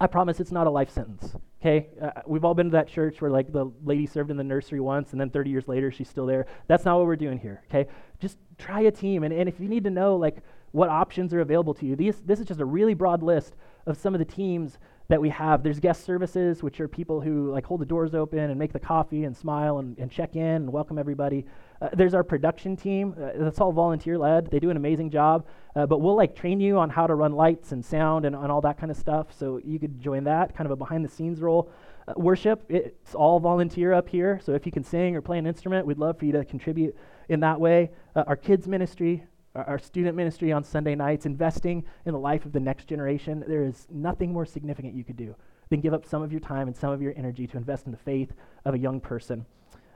I 0.00 0.06
promise 0.06 0.38
it's 0.38 0.52
not 0.52 0.66
a 0.66 0.70
life 0.70 0.90
sentence. 0.90 1.34
Okay, 1.60 1.88
uh, 2.00 2.10
we've 2.26 2.44
all 2.44 2.54
been 2.54 2.66
to 2.66 2.72
that 2.72 2.86
church 2.86 3.20
where 3.20 3.30
like 3.30 3.52
the 3.52 3.70
lady 3.84 4.06
served 4.06 4.30
in 4.30 4.36
the 4.36 4.44
nursery 4.44 4.80
once, 4.80 5.10
and 5.12 5.20
then 5.20 5.30
30 5.30 5.50
years 5.50 5.66
later 5.66 5.90
she's 5.90 6.08
still 6.08 6.26
there. 6.26 6.46
That's 6.68 6.84
not 6.84 6.98
what 6.98 7.06
we're 7.06 7.16
doing 7.16 7.38
here. 7.38 7.62
Okay, 7.68 7.90
just 8.20 8.38
try 8.58 8.82
a 8.82 8.90
team, 8.90 9.24
and, 9.24 9.34
and 9.34 9.48
if 9.48 9.58
you 9.58 9.68
need 9.68 9.84
to 9.84 9.90
know 9.90 10.16
like 10.16 10.38
what 10.70 10.88
options 10.88 11.34
are 11.34 11.40
available 11.40 11.74
to 11.74 11.86
you, 11.86 11.96
these, 11.96 12.20
this 12.20 12.38
is 12.38 12.46
just 12.46 12.60
a 12.60 12.64
really 12.64 12.94
broad 12.94 13.22
list 13.22 13.56
of 13.86 13.96
some 13.96 14.14
of 14.14 14.18
the 14.18 14.24
teams 14.24 14.78
that 15.08 15.20
we 15.22 15.30
have. 15.30 15.62
There's 15.62 15.80
guest 15.80 16.04
services, 16.04 16.62
which 16.62 16.80
are 16.80 16.88
people 16.88 17.22
who 17.22 17.50
like 17.50 17.64
hold 17.64 17.80
the 17.80 17.86
doors 17.86 18.14
open 18.14 18.38
and 18.38 18.58
make 18.58 18.74
the 18.74 18.78
coffee 18.78 19.24
and 19.24 19.34
smile 19.34 19.78
and, 19.78 19.98
and 19.98 20.10
check 20.10 20.36
in 20.36 20.42
and 20.42 20.70
welcome 20.70 20.98
everybody. 20.98 21.46
Uh, 21.80 21.88
there's 21.94 22.12
our 22.12 22.22
production 22.22 22.76
team. 22.76 23.14
Uh, 23.18 23.30
that's 23.36 23.58
all 23.58 23.72
volunteer 23.72 24.18
led. 24.18 24.50
They 24.50 24.60
do 24.60 24.68
an 24.68 24.76
amazing 24.76 25.08
job. 25.08 25.46
Uh, 25.74 25.86
but 25.86 26.02
we'll 26.02 26.16
like 26.16 26.36
train 26.36 26.60
you 26.60 26.76
on 26.76 26.90
how 26.90 27.06
to 27.06 27.14
run 27.14 27.32
lights 27.32 27.72
and 27.72 27.82
sound 27.82 28.26
and, 28.26 28.36
and 28.36 28.52
all 28.52 28.60
that 28.60 28.78
kind 28.78 28.90
of 28.90 28.98
stuff. 28.98 29.28
So 29.34 29.58
you 29.64 29.78
could 29.78 29.98
join 29.98 30.24
that, 30.24 30.54
kind 30.54 30.66
of 30.66 30.72
a 30.72 30.76
behind 30.76 31.06
the 31.06 31.08
scenes 31.08 31.40
role. 31.40 31.70
Uh, 32.06 32.12
worship, 32.16 32.66
it's 32.68 33.14
all 33.14 33.40
volunteer 33.40 33.94
up 33.94 34.10
here. 34.10 34.38
So 34.44 34.52
if 34.52 34.66
you 34.66 34.72
can 34.72 34.84
sing 34.84 35.16
or 35.16 35.22
play 35.22 35.38
an 35.38 35.46
instrument, 35.46 35.86
we'd 35.86 35.96
love 35.96 36.18
for 36.18 36.26
you 36.26 36.32
to 36.32 36.44
contribute 36.44 36.94
in 37.30 37.40
that 37.40 37.58
way. 37.58 37.92
Uh, 38.14 38.24
our 38.26 38.36
kids 38.36 38.68
ministry, 38.68 39.24
our 39.54 39.78
student 39.78 40.16
ministry 40.16 40.52
on 40.52 40.62
Sunday 40.62 40.94
nights, 40.94 41.26
investing 41.26 41.84
in 42.06 42.12
the 42.12 42.18
life 42.18 42.44
of 42.44 42.52
the 42.52 42.60
next 42.60 42.86
generation. 42.86 43.44
There 43.46 43.64
is 43.64 43.86
nothing 43.90 44.32
more 44.32 44.46
significant 44.46 44.94
you 44.94 45.04
could 45.04 45.16
do 45.16 45.34
than 45.70 45.80
give 45.80 45.92
up 45.92 46.06
some 46.06 46.22
of 46.22 46.32
your 46.32 46.40
time 46.40 46.68
and 46.68 46.76
some 46.76 46.90
of 46.90 47.02
your 47.02 47.12
energy 47.16 47.46
to 47.46 47.56
invest 47.56 47.86
in 47.86 47.92
the 47.92 47.98
faith 47.98 48.32
of 48.64 48.74
a 48.74 48.78
young 48.78 49.00
person. 49.00 49.44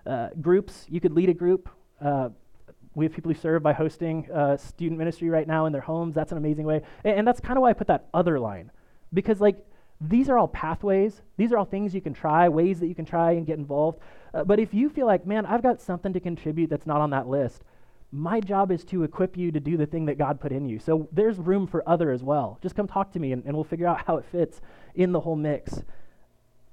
Uh, 0.06 0.28
groups, 0.40 0.86
you 0.88 1.00
could 1.00 1.12
lead 1.12 1.28
a 1.28 1.34
group. 1.34 1.68
Uh, 2.00 2.30
we 2.94 3.04
have 3.04 3.14
people 3.14 3.32
who 3.32 3.38
serve 3.38 3.62
by 3.62 3.72
hosting 3.72 4.30
uh, 4.30 4.56
student 4.56 4.98
ministry 4.98 5.30
right 5.30 5.46
now 5.46 5.66
in 5.66 5.72
their 5.72 5.80
homes. 5.82 6.14
That's 6.14 6.32
an 6.32 6.38
amazing 6.38 6.66
way. 6.66 6.82
And, 7.04 7.18
and 7.18 7.26
that's 7.26 7.40
kind 7.40 7.56
of 7.56 7.62
why 7.62 7.70
I 7.70 7.72
put 7.72 7.86
that 7.86 8.08
other 8.12 8.38
line. 8.38 8.70
Because, 9.14 9.40
like, 9.40 9.56
these 10.00 10.28
are 10.28 10.36
all 10.36 10.48
pathways. 10.48 11.22
These 11.36 11.52
are 11.52 11.58
all 11.58 11.64
things 11.64 11.94
you 11.94 12.00
can 12.00 12.12
try, 12.12 12.48
ways 12.48 12.80
that 12.80 12.88
you 12.88 12.94
can 12.94 13.04
try 13.04 13.32
and 13.32 13.46
get 13.46 13.58
involved. 13.58 14.00
Uh, 14.34 14.44
but 14.44 14.58
if 14.58 14.74
you 14.74 14.90
feel 14.90 15.06
like, 15.06 15.26
man, 15.26 15.46
I've 15.46 15.62
got 15.62 15.80
something 15.80 16.12
to 16.12 16.20
contribute 16.20 16.68
that's 16.70 16.86
not 16.86 17.00
on 17.00 17.10
that 17.10 17.28
list, 17.28 17.62
my 18.12 18.40
job 18.40 18.70
is 18.70 18.84
to 18.84 19.04
equip 19.04 19.38
you 19.38 19.50
to 19.50 19.58
do 19.58 19.78
the 19.78 19.86
thing 19.86 20.04
that 20.04 20.18
God 20.18 20.38
put 20.38 20.52
in 20.52 20.66
you. 20.66 20.78
So 20.78 21.08
there's 21.12 21.38
room 21.38 21.66
for 21.66 21.82
other 21.88 22.10
as 22.10 22.22
well. 22.22 22.58
Just 22.62 22.76
come 22.76 22.86
talk 22.86 23.10
to 23.12 23.18
me 23.18 23.32
and, 23.32 23.42
and 23.46 23.54
we'll 23.54 23.64
figure 23.64 23.86
out 23.86 24.02
how 24.06 24.18
it 24.18 24.26
fits 24.30 24.60
in 24.94 25.12
the 25.12 25.20
whole 25.20 25.34
mix. 25.34 25.82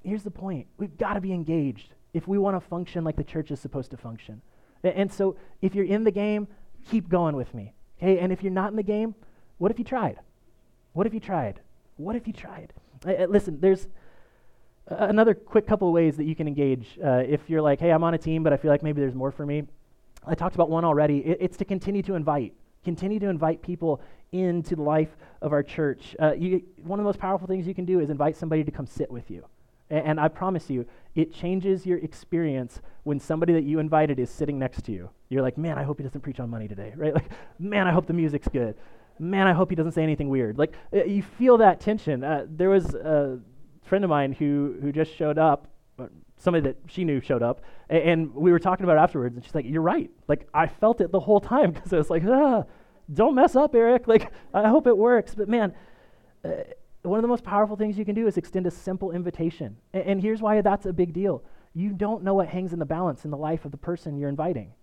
Here's 0.03 0.23
the 0.23 0.31
point 0.31 0.67
we've 0.77 0.97
got 0.97 1.13
to 1.13 1.21
be 1.21 1.31
engaged 1.31 1.93
if 2.13 2.27
we 2.27 2.37
want 2.37 2.61
to 2.61 2.67
function 2.67 3.05
like 3.05 3.15
the 3.15 3.23
church 3.23 3.51
is 3.51 3.59
supposed 3.59 3.91
to 3.91 3.97
function. 3.97 4.41
And, 4.83 4.93
and 4.95 5.13
so 5.13 5.37
if 5.61 5.75
you're 5.75 5.85
in 5.85 6.03
the 6.03 6.11
game, 6.11 6.47
keep 6.89 7.07
going 7.07 7.37
with 7.37 7.53
me. 7.53 7.73
Okay? 7.97 8.19
And 8.19 8.33
if 8.33 8.43
you're 8.43 8.51
not 8.51 8.71
in 8.71 8.75
the 8.75 8.83
game, 8.83 9.15
what 9.59 9.71
if 9.71 9.79
you 9.79 9.85
tried? 9.85 10.19
What 10.91 11.07
if 11.07 11.13
you 11.13 11.21
tried? 11.21 11.61
What 11.95 12.17
if 12.17 12.27
you 12.27 12.33
tried? 12.33 12.73
Uh, 13.05 13.25
listen, 13.29 13.61
there's 13.61 13.87
another 14.87 15.33
quick 15.33 15.67
couple 15.67 15.91
ways 15.93 16.17
that 16.17 16.25
you 16.25 16.35
can 16.35 16.47
engage 16.47 16.99
uh, 17.03 17.23
if 17.25 17.41
you're 17.47 17.61
like, 17.61 17.79
hey, 17.79 17.91
I'm 17.91 18.03
on 18.03 18.13
a 18.13 18.17
team, 18.17 18.43
but 18.43 18.51
I 18.51 18.57
feel 18.57 18.71
like 18.71 18.83
maybe 18.83 18.99
there's 18.99 19.15
more 19.15 19.31
for 19.31 19.45
me. 19.45 19.63
I 20.29 20.35
talked 20.35 20.55
about 20.55 20.69
one 20.69 20.85
already. 20.85 21.19
It, 21.19 21.37
it's 21.41 21.57
to 21.57 21.65
continue 21.65 22.03
to 22.03 22.15
invite. 22.15 22.53
Continue 22.83 23.19
to 23.19 23.27
invite 23.27 23.61
people 23.61 24.01
into 24.31 24.75
the 24.75 24.83
life 24.83 25.17
of 25.41 25.51
our 25.51 25.63
church. 25.63 26.15
Uh, 26.21 26.33
you, 26.33 26.61
one 26.83 26.99
of 26.99 27.03
the 27.03 27.07
most 27.07 27.19
powerful 27.19 27.47
things 27.47 27.67
you 27.67 27.73
can 27.73 27.85
do 27.85 27.99
is 27.99 28.09
invite 28.09 28.37
somebody 28.37 28.63
to 28.63 28.71
come 28.71 28.85
sit 28.85 29.09
with 29.09 29.29
you. 29.31 29.45
And, 29.89 30.05
and 30.05 30.19
I 30.19 30.27
promise 30.27 30.69
you, 30.69 30.85
it 31.15 31.33
changes 31.33 31.85
your 31.85 31.97
experience 31.97 32.79
when 33.03 33.19
somebody 33.19 33.53
that 33.53 33.63
you 33.63 33.79
invited 33.79 34.19
is 34.19 34.29
sitting 34.29 34.59
next 34.59 34.83
to 34.85 34.91
you. 34.91 35.09
You're 35.29 35.41
like, 35.41 35.57
man, 35.57 35.77
I 35.77 35.83
hope 35.83 35.97
he 35.97 36.03
doesn't 36.03 36.21
preach 36.21 36.39
on 36.39 36.49
money 36.49 36.67
today, 36.67 36.93
right? 36.97 37.13
Like, 37.13 37.31
man, 37.57 37.87
I 37.87 37.91
hope 37.91 38.05
the 38.05 38.13
music's 38.13 38.47
good. 38.47 38.75
Man, 39.17 39.47
I 39.47 39.53
hope 39.53 39.69
he 39.69 39.75
doesn't 39.75 39.93
say 39.93 40.03
anything 40.03 40.29
weird. 40.29 40.57
Like, 40.57 40.73
uh, 40.93 41.03
you 41.03 41.23
feel 41.23 41.57
that 41.57 41.81
tension. 41.81 42.23
Uh, 42.23 42.45
there 42.47 42.69
was 42.69 42.93
a 42.93 43.39
friend 43.83 44.03
of 44.03 44.09
mine 44.09 44.31
who, 44.31 44.77
who 44.81 44.91
just 44.91 45.13
showed 45.13 45.37
up, 45.37 45.67
somebody 46.39 46.63
that 46.63 46.77
she 46.87 47.03
knew 47.03 47.21
showed 47.21 47.43
up, 47.43 47.61
and, 47.89 48.03
and 48.03 48.35
we 48.35 48.51
were 48.51 48.59
talking 48.59 48.85
about 48.85 48.97
it 48.97 49.01
afterwards, 49.01 49.35
and 49.35 49.45
she's 49.45 49.53
like, 49.53 49.65
you're 49.67 49.81
right. 49.81 50.09
Like, 50.27 50.47
I 50.53 50.67
felt 50.67 51.01
it 51.01 51.11
the 51.11 51.19
whole 51.19 51.39
time 51.39 51.71
because 51.73 51.93
I 51.93 51.97
was 51.97 52.09
like, 52.09 52.23
ah, 52.25 52.63
don't 53.13 53.35
mess 53.35 53.55
up, 53.55 53.75
Eric. 53.75 54.07
Like, 54.07 54.31
I 54.53 54.69
hope 54.69 54.87
it 54.87 54.97
works. 54.97 55.35
But 55.35 55.49
man, 55.49 55.73
uh, 56.43 56.49
one 57.03 57.19
of 57.19 57.21
the 57.21 57.27
most 57.27 57.43
powerful 57.43 57.75
things 57.75 57.97
you 57.97 58.05
can 58.05 58.15
do 58.15 58.27
is 58.27 58.37
extend 58.37 58.67
a 58.67 58.71
simple 58.71 59.11
invitation. 59.11 59.77
And, 59.93 60.03
and 60.03 60.21
here's 60.21 60.41
why 60.41 60.61
that's 60.61 60.85
a 60.85 60.93
big 60.93 61.13
deal. 61.13 61.43
You 61.73 61.91
don't 61.91 62.23
know 62.23 62.33
what 62.33 62.47
hangs 62.47 62.73
in 62.73 62.79
the 62.79 62.85
balance 62.85 63.25
in 63.25 63.31
the 63.31 63.37
life 63.37 63.65
of 63.65 63.71
the 63.71 63.77
person 63.77 64.17
you're 64.17 64.29
inviting. 64.29 64.73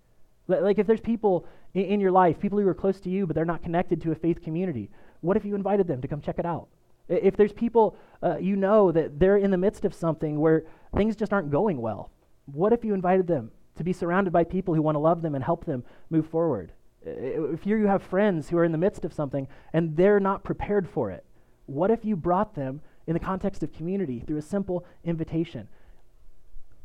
L- 0.49 0.63
like, 0.63 0.79
if 0.79 0.87
there's 0.87 1.01
people 1.01 1.45
in, 1.73 1.85
in 1.85 1.99
your 1.99 2.11
life, 2.11 2.39
people 2.39 2.59
who 2.59 2.67
are 2.67 2.73
close 2.73 2.99
to 3.01 3.09
you, 3.09 3.25
but 3.25 3.35
they're 3.35 3.45
not 3.45 3.63
connected 3.63 4.01
to 4.01 4.11
a 4.11 4.15
faith 4.15 4.41
community, 4.41 4.89
what 5.21 5.37
if 5.37 5.45
you 5.45 5.55
invited 5.55 5.87
them 5.87 6.01
to 6.01 6.07
come 6.07 6.21
check 6.21 6.39
it 6.39 6.45
out? 6.45 6.67
If 7.09 7.37
there's 7.37 7.53
people 7.53 7.95
uh, 8.21 8.37
you 8.37 8.55
know 8.55 8.91
that 8.91 9.19
they're 9.19 9.37
in 9.37 9.51
the 9.51 9.57
midst 9.57 9.85
of 9.85 9.93
something 9.93 10.39
where 10.39 10.65
things 10.95 11.15
just 11.15 11.33
aren't 11.33 11.51
going 11.51 11.81
well, 11.81 12.11
what 12.45 12.73
if 12.73 12.83
you 12.83 12.93
invited 12.93 13.27
them 13.27 13.51
to 13.75 13.83
be 13.83 13.93
surrounded 13.93 14.31
by 14.31 14.43
people 14.43 14.73
who 14.73 14.81
want 14.81 14.95
to 14.95 14.99
love 14.99 15.21
them 15.21 15.35
and 15.35 15.43
help 15.43 15.65
them 15.65 15.83
move 16.09 16.27
forward? 16.27 16.71
If 17.03 17.65
you 17.65 17.85
have 17.87 18.03
friends 18.03 18.49
who 18.49 18.57
are 18.57 18.63
in 18.63 18.71
the 18.71 18.77
midst 18.77 19.05
of 19.05 19.13
something 19.13 19.47
and 19.73 19.95
they're 19.95 20.19
not 20.19 20.43
prepared 20.43 20.89
for 20.89 21.11
it, 21.11 21.23
what 21.65 21.91
if 21.91 22.03
you 22.03 22.15
brought 22.15 22.55
them 22.55 22.81
in 23.05 23.13
the 23.13 23.19
context 23.19 23.63
of 23.63 23.71
community 23.71 24.19
through 24.25 24.37
a 24.37 24.41
simple 24.41 24.85
invitation? 25.03 25.67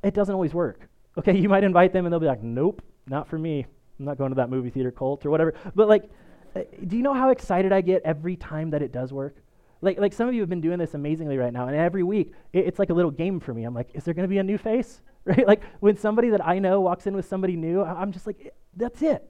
It 0.02 0.14
doesn't 0.14 0.34
always 0.34 0.54
work. 0.54 0.88
Okay, 1.18 1.36
you 1.38 1.48
might 1.48 1.64
invite 1.64 1.92
them 1.92 2.06
and 2.06 2.12
they'll 2.12 2.20
be 2.20 2.26
like, 2.26 2.42
nope, 2.42 2.82
not 3.06 3.28
for 3.28 3.38
me. 3.38 3.66
I'm 3.98 4.04
not 4.04 4.18
going 4.18 4.30
to 4.30 4.36
that 4.36 4.50
movie 4.50 4.70
theater 4.70 4.90
cult 4.90 5.24
or 5.24 5.30
whatever. 5.30 5.54
But 5.74 5.88
like, 5.88 6.10
uh, 6.54 6.60
do 6.86 6.96
you 6.96 7.02
know 7.02 7.14
how 7.14 7.30
excited 7.30 7.72
I 7.72 7.80
get 7.80 8.02
every 8.04 8.36
time 8.36 8.70
that 8.70 8.82
it 8.82 8.92
does 8.92 9.12
work? 9.12 9.36
Like, 9.82 9.98
like 9.98 10.12
some 10.12 10.28
of 10.28 10.34
you 10.34 10.40
have 10.40 10.48
been 10.48 10.60
doing 10.60 10.78
this 10.78 10.94
amazingly 10.94 11.36
right 11.36 11.52
now, 11.52 11.66
and 11.66 11.76
every 11.76 12.04
week 12.04 12.32
it, 12.52 12.66
it's 12.66 12.78
like 12.78 12.90
a 12.90 12.94
little 12.94 13.10
game 13.10 13.40
for 13.40 13.52
me. 13.52 13.64
I'm 13.64 13.74
like, 13.74 13.90
is 13.94 14.04
there 14.04 14.14
going 14.14 14.24
to 14.24 14.28
be 14.28 14.38
a 14.38 14.42
new 14.42 14.58
face? 14.58 15.00
Right? 15.24 15.46
Like 15.46 15.62
when 15.78 15.96
somebody 15.96 16.30
that 16.30 16.44
I 16.44 16.58
know 16.58 16.80
walks 16.80 17.06
in 17.06 17.14
with 17.14 17.26
somebody 17.26 17.54
new, 17.54 17.80
I'm 17.80 18.10
just 18.10 18.26
like, 18.26 18.52
that's 18.76 19.02
it. 19.02 19.22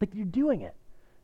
Like 0.00 0.14
you're 0.14 0.24
doing 0.24 0.60
it. 0.60 0.76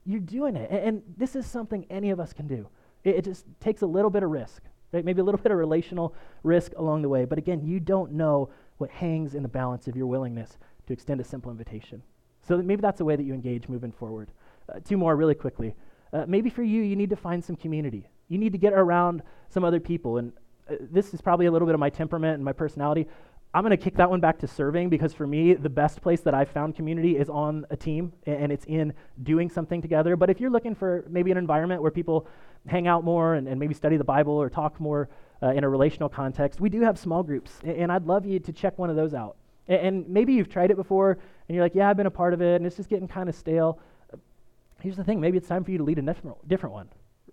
You're 0.04 0.18
doing 0.18 0.56
it. 0.56 0.68
And, 0.68 0.80
and 0.80 1.02
this 1.16 1.36
is 1.36 1.46
something 1.46 1.86
any 1.90 2.10
of 2.10 2.18
us 2.18 2.32
can 2.32 2.48
do. 2.48 2.68
It, 3.04 3.14
it, 3.14 3.24
just 3.24 3.44
takes 3.60 3.82
a 3.82 3.86
little 3.86 4.10
bit 4.10 4.24
of 4.24 4.30
risk, 4.30 4.64
right? 4.90 5.04
Maybe 5.04 5.20
a 5.20 5.24
little 5.24 5.40
bit 5.42 5.52
of 5.52 5.58
relational 5.58 6.12
risk 6.42 6.72
along 6.76 7.02
the 7.02 7.08
way. 7.08 7.24
But 7.24 7.38
again, 7.38 7.64
you 7.64 7.78
don't 7.78 8.14
know 8.14 8.50
what 8.78 8.90
hangs 8.90 9.36
in 9.36 9.44
the 9.44 9.48
balance 9.48 9.86
of 9.86 9.94
your 9.94 10.08
willingness 10.08 10.58
to 10.88 10.92
extend 10.92 11.20
a 11.20 11.24
simple 11.24 11.52
invitation. 11.52 12.02
So 12.42 12.56
maybe 12.60 12.82
that's 12.82 13.00
a 13.00 13.04
way 13.04 13.14
that 13.14 13.22
you 13.22 13.32
engage 13.32 13.68
moving 13.68 13.92
forward. 13.92 14.32
Uh, 14.68 14.80
two 14.84 14.96
more 14.96 15.14
really 15.14 15.36
quickly. 15.36 15.76
Uh, 16.12 16.24
maybe 16.26 16.50
for 16.50 16.64
you, 16.64 16.82
you 16.82 16.96
need 16.96 17.10
to 17.10 17.16
find 17.16 17.44
some 17.44 17.54
community. 17.54 18.08
You 18.28 18.38
need 18.38 18.52
to 18.52 18.58
get 18.58 18.72
around 18.72 19.22
some 19.48 19.64
other 19.64 19.80
people. 19.80 20.18
And 20.18 20.32
uh, 20.70 20.74
this 20.90 21.14
is 21.14 21.20
probably 21.20 21.46
a 21.46 21.50
little 21.50 21.66
bit 21.66 21.74
of 21.74 21.80
my 21.80 21.90
temperament 21.90 22.34
and 22.34 22.44
my 22.44 22.52
personality. 22.52 23.06
I'm 23.56 23.62
going 23.62 23.70
to 23.70 23.82
kick 23.82 23.96
that 23.96 24.10
one 24.10 24.20
back 24.20 24.38
to 24.40 24.46
serving 24.46 24.90
because 24.90 25.14
for 25.14 25.26
me, 25.26 25.54
the 25.54 25.70
best 25.70 26.02
place 26.02 26.20
that 26.20 26.34
I've 26.34 26.50
found 26.50 26.74
community 26.74 27.16
is 27.16 27.30
on 27.30 27.64
a 27.70 27.76
team 27.76 28.12
and 28.26 28.52
it's 28.52 28.66
in 28.66 28.92
doing 29.22 29.48
something 29.48 29.80
together. 29.80 30.14
But 30.14 30.28
if 30.28 30.40
you're 30.40 30.50
looking 30.50 30.74
for 30.74 31.06
maybe 31.08 31.30
an 31.30 31.38
environment 31.38 31.80
where 31.80 31.90
people 31.90 32.26
hang 32.66 32.86
out 32.86 33.02
more 33.02 33.34
and, 33.34 33.48
and 33.48 33.58
maybe 33.58 33.72
study 33.72 33.96
the 33.96 34.04
Bible 34.04 34.34
or 34.34 34.50
talk 34.50 34.78
more 34.78 35.08
uh, 35.42 35.52
in 35.52 35.64
a 35.64 35.68
relational 35.70 36.10
context, 36.10 36.60
we 36.60 36.68
do 36.68 36.82
have 36.82 36.98
small 36.98 37.22
groups. 37.22 37.52
And, 37.64 37.90
I'd 37.90 38.04
love 38.04 38.26
you 38.26 38.38
to 38.40 38.52
check 38.52 38.78
one 38.78 38.90
of 38.90 38.96
those 38.96 39.14
out. 39.14 39.36
And, 39.68 40.06
maybe 40.06 40.34
you've 40.34 40.50
tried 40.50 40.70
it 40.70 40.76
before 40.76 41.12
and 41.48 41.54
you're 41.54 41.64
like, 41.64 41.74
yeah, 41.74 41.88
I've 41.88 41.96
been 41.96 42.06
a 42.06 42.10
part 42.10 42.34
of 42.34 42.42
it 42.42 42.56
and 42.56 42.66
it's 42.66 42.76
just 42.76 42.90
getting 42.90 43.08
kind 43.08 43.28
of 43.28 43.34
stale. 43.34 43.80
Here's 44.80 44.96
the 44.96 45.04
thing 45.04 45.18
maybe 45.18 45.38
it's 45.38 45.48
time 45.48 45.64
for 45.64 45.70
you 45.70 45.78
to 45.78 45.84
lead 45.84 45.98
a 45.98 46.02
different 46.46 46.74
one. 46.74 46.88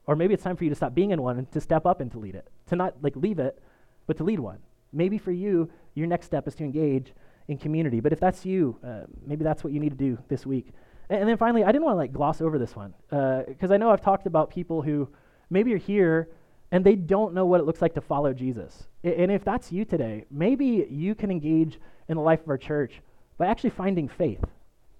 Or 0.05 0.15
maybe 0.15 0.33
it's 0.33 0.43
time 0.43 0.57
for 0.57 0.63
you 0.63 0.69
to 0.69 0.75
stop 0.75 0.93
being 0.93 1.11
in 1.11 1.21
one 1.21 1.37
and 1.37 1.51
to 1.51 1.61
step 1.61 1.85
up 1.85 2.01
and 2.01 2.11
to 2.11 2.19
lead 2.19 2.35
it. 2.35 2.49
To 2.67 2.75
not 2.75 2.95
like 3.01 3.15
leave 3.15 3.39
it, 3.39 3.61
but 4.07 4.17
to 4.17 4.23
lead 4.23 4.39
one. 4.39 4.59
Maybe 4.91 5.17
for 5.17 5.31
you, 5.31 5.69
your 5.95 6.07
next 6.07 6.25
step 6.25 6.47
is 6.47 6.55
to 6.55 6.63
engage 6.63 7.13
in 7.47 7.57
community. 7.57 7.99
But 7.99 8.13
if 8.13 8.19
that's 8.19 8.45
you, 8.45 8.77
uh, 8.85 9.01
maybe 9.25 9.43
that's 9.43 9.63
what 9.63 9.73
you 9.73 9.79
need 9.79 9.89
to 9.89 9.95
do 9.95 10.17
this 10.27 10.45
week. 10.45 10.73
And, 11.09 11.21
and 11.21 11.29
then 11.29 11.37
finally, 11.37 11.63
I 11.63 11.71
didn't 11.71 11.83
want 11.83 11.95
to 11.95 11.99
like 11.99 12.13
gloss 12.13 12.41
over 12.41 12.59
this 12.59 12.75
one 12.75 12.93
because 13.09 13.71
uh, 13.71 13.73
I 13.73 13.77
know 13.77 13.91
I've 13.91 14.01
talked 14.01 14.27
about 14.27 14.49
people 14.49 14.81
who 14.81 15.09
maybe 15.49 15.73
are 15.73 15.77
here 15.77 16.29
and 16.71 16.83
they 16.83 16.95
don't 16.95 17.33
know 17.33 17.45
what 17.45 17.59
it 17.59 17.65
looks 17.65 17.81
like 17.81 17.93
to 17.93 18.01
follow 18.01 18.33
Jesus. 18.33 18.87
I, 19.05 19.09
and 19.09 19.31
if 19.31 19.43
that's 19.43 19.71
you 19.71 19.85
today, 19.85 20.25
maybe 20.31 20.87
you 20.89 21.15
can 21.15 21.31
engage 21.31 21.79
in 22.09 22.17
the 22.17 22.23
life 22.23 22.41
of 22.41 22.49
our 22.49 22.57
church 22.57 23.01
by 23.37 23.45
actually 23.45 23.69
finding 23.71 24.07
faith, 24.07 24.43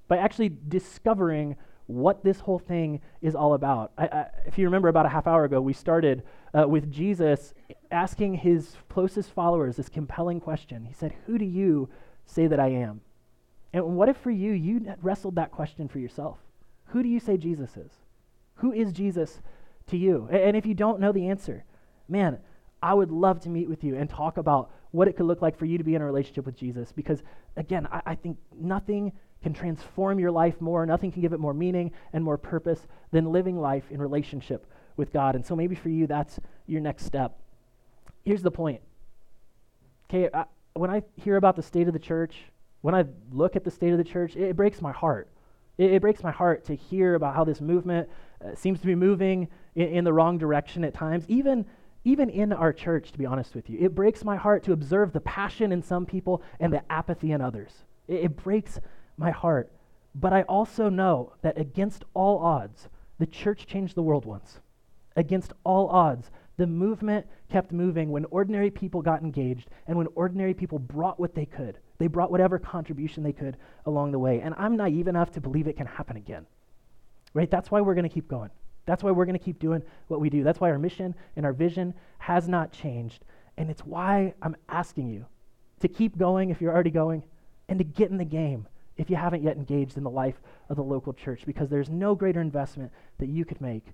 by 0.07 0.17
actually 0.17 0.51
discovering 0.67 1.55
what 1.87 2.23
this 2.23 2.39
whole 2.39 2.59
thing 2.59 3.01
is 3.21 3.35
all 3.35 3.53
about. 3.53 3.91
I, 3.97 4.05
I, 4.05 4.25
if 4.45 4.57
you 4.57 4.65
remember, 4.65 4.87
about 4.87 5.05
a 5.05 5.09
half 5.09 5.27
hour 5.27 5.43
ago, 5.43 5.61
we 5.61 5.73
started 5.73 6.23
uh, 6.53 6.67
with 6.67 6.91
Jesus 6.91 7.53
asking 7.91 8.35
his 8.35 8.75
closest 8.89 9.31
followers 9.31 9.75
this 9.75 9.89
compelling 9.89 10.39
question. 10.39 10.85
He 10.85 10.93
said, 10.93 11.13
Who 11.25 11.37
do 11.37 11.45
you 11.45 11.89
say 12.25 12.47
that 12.47 12.59
I 12.59 12.69
am? 12.69 13.01
And 13.73 13.95
what 13.95 14.09
if 14.09 14.17
for 14.17 14.31
you, 14.31 14.51
you 14.51 14.93
wrestled 15.01 15.35
that 15.35 15.51
question 15.51 15.87
for 15.87 15.99
yourself? 15.99 16.37
Who 16.87 17.01
do 17.01 17.09
you 17.09 17.19
say 17.19 17.37
Jesus 17.37 17.75
is? 17.75 17.91
Who 18.55 18.71
is 18.71 18.93
Jesus 18.93 19.41
to 19.87 19.97
you? 19.97 20.29
And 20.31 20.55
if 20.55 20.65
you 20.65 20.75
don't 20.75 20.99
know 20.99 21.11
the 21.11 21.27
answer, 21.27 21.65
man, 22.07 22.37
I 22.81 22.93
would 22.93 23.11
love 23.11 23.39
to 23.41 23.49
meet 23.49 23.67
with 23.67 23.83
you 23.83 23.95
and 23.95 24.09
talk 24.09 24.37
about 24.37 24.71
what 24.91 25.07
it 25.07 25.17
could 25.17 25.25
look 25.25 25.41
like 25.41 25.57
for 25.57 25.65
you 25.65 25.77
to 25.79 25.83
be 25.83 25.95
in 25.95 26.01
a 26.01 26.05
relationship 26.05 26.45
with 26.45 26.55
Jesus. 26.55 26.91
Because, 26.91 27.23
again, 27.57 27.87
I, 27.91 28.01
I 28.05 28.15
think 28.15 28.37
nothing 28.55 29.11
can 29.43 29.53
transform 29.53 30.19
your 30.19 30.31
life 30.31 30.59
more, 30.61 30.85
nothing 30.85 31.11
can 31.11 31.21
give 31.21 31.33
it 31.33 31.39
more 31.39 31.53
meaning 31.53 31.91
and 32.13 32.23
more 32.23 32.37
purpose 32.37 32.87
than 33.11 33.31
living 33.31 33.59
life 33.59 33.83
in 33.91 34.01
relationship 34.01 34.65
with 34.95 35.11
God. 35.11 35.35
And 35.35 35.45
so 35.45 35.55
maybe 35.55 35.75
for 35.75 35.89
you, 35.89 36.07
that's 36.07 36.39
your 36.65 36.81
next 36.81 37.05
step. 37.05 37.37
Here's 38.23 38.41
the 38.41 38.51
point. 38.51 38.81
Okay, 40.09 40.29
when 40.73 40.89
I 40.89 41.03
hear 41.15 41.35
about 41.35 41.55
the 41.55 41.61
state 41.61 41.87
of 41.87 41.93
the 41.93 41.99
church, 41.99 42.35
when 42.81 42.95
I 42.95 43.05
look 43.31 43.55
at 43.55 43.63
the 43.63 43.71
state 43.71 43.91
of 43.91 43.97
the 43.97 44.03
church, 44.03 44.35
it, 44.35 44.55
breaks 44.55 44.81
my 44.81 44.91
heart. 44.91 45.29
It, 45.77 45.93
it, 45.93 46.01
breaks 46.01 46.23
my 46.23 46.31
heart 46.31 46.65
to 46.65 46.75
hear 46.75 47.15
about 47.15 47.35
how 47.35 47.43
this 47.43 47.61
movement 47.61 48.09
uh, 48.43 48.55
seems 48.55 48.79
to 48.81 48.85
be 48.85 48.95
moving 48.95 49.47
in, 49.75 49.87
in 49.89 50.03
the 50.03 50.13
wrong 50.13 50.37
direction 50.37 50.83
at 50.83 50.93
times, 50.93 51.25
even, 51.27 51.65
even 52.03 52.29
in 52.29 52.53
our 52.53 52.73
church, 52.73 53.11
to 53.11 53.17
be 53.17 53.25
honest 53.25 53.55
with 53.55 53.69
you. 53.69 53.77
It 53.79 53.95
breaks 53.95 54.23
my 54.23 54.35
heart 54.35 54.63
to 54.65 54.73
observe 54.73 55.13
the 55.13 55.21
passion 55.21 55.71
in 55.71 55.81
some 55.81 56.05
people 56.05 56.43
and 56.59 56.71
the 56.71 56.83
apathy 56.91 57.31
in 57.31 57.41
others. 57.41 57.71
It, 58.07 58.25
it 58.25 58.35
breaks 58.35 58.79
my 59.17 59.31
heart. 59.31 59.71
But 60.15 60.33
I 60.33 60.43
also 60.43 60.89
know 60.89 61.33
that 61.41 61.57
against 61.57 62.03
all 62.13 62.39
odds, 62.39 62.87
the 63.19 63.25
church 63.25 63.65
changed 63.65 63.95
the 63.95 64.03
world 64.03 64.25
once 64.25 64.59
against 65.15 65.53
all 65.63 65.89
odds, 65.89 66.31
the 66.57 66.67
movement 66.67 67.25
kept 67.49 67.71
moving 67.71 68.11
when 68.11 68.25
ordinary 68.25 68.69
people 68.69 69.01
got 69.01 69.21
engaged 69.21 69.69
and 69.87 69.97
when 69.97 70.07
ordinary 70.15 70.53
people 70.53 70.79
brought 70.79 71.19
what 71.19 71.33
they 71.33 71.45
could. 71.45 71.79
They 71.97 72.07
brought 72.07 72.31
whatever 72.31 72.59
contribution 72.59 73.23
they 73.23 73.33
could 73.33 73.57
along 73.85 74.11
the 74.11 74.19
way. 74.19 74.41
And 74.41 74.53
I'm 74.57 74.75
naive 74.75 75.07
enough 75.07 75.31
to 75.31 75.41
believe 75.41 75.67
it 75.67 75.77
can 75.77 75.87
happen 75.87 76.17
again. 76.17 76.45
Right? 77.33 77.49
That's 77.49 77.71
why 77.71 77.81
we're 77.81 77.95
going 77.95 78.07
to 78.07 78.13
keep 78.13 78.27
going. 78.27 78.51
That's 78.85 79.01
why 79.01 79.11
we're 79.11 79.25
going 79.25 79.37
to 79.37 79.43
keep 79.43 79.59
doing 79.59 79.81
what 80.07 80.19
we 80.19 80.29
do. 80.29 80.43
That's 80.43 80.59
why 80.59 80.69
our 80.69 80.77
mission 80.77 81.15
and 81.35 81.45
our 81.45 81.53
vision 81.53 81.93
has 82.19 82.47
not 82.47 82.71
changed. 82.71 83.23
And 83.57 83.69
it's 83.69 83.81
why 83.81 84.33
I'm 84.41 84.55
asking 84.69 85.09
you 85.09 85.25
to 85.79 85.87
keep 85.87 86.17
going 86.17 86.49
if 86.49 86.61
you're 86.61 86.73
already 86.73 86.91
going 86.91 87.23
and 87.69 87.79
to 87.79 87.85
get 87.85 88.11
in 88.11 88.17
the 88.17 88.25
game 88.25 88.67
if 88.97 89.09
you 89.09 89.15
haven't 89.15 89.43
yet 89.43 89.57
engaged 89.57 89.97
in 89.97 90.03
the 90.03 90.09
life 90.09 90.41
of 90.69 90.75
the 90.75 90.83
local 90.83 91.13
church 91.13 91.43
because 91.45 91.69
there's 91.69 91.89
no 91.89 92.15
greater 92.15 92.41
investment 92.41 92.91
that 93.17 93.27
you 93.27 93.43
could 93.45 93.59
make 93.59 93.85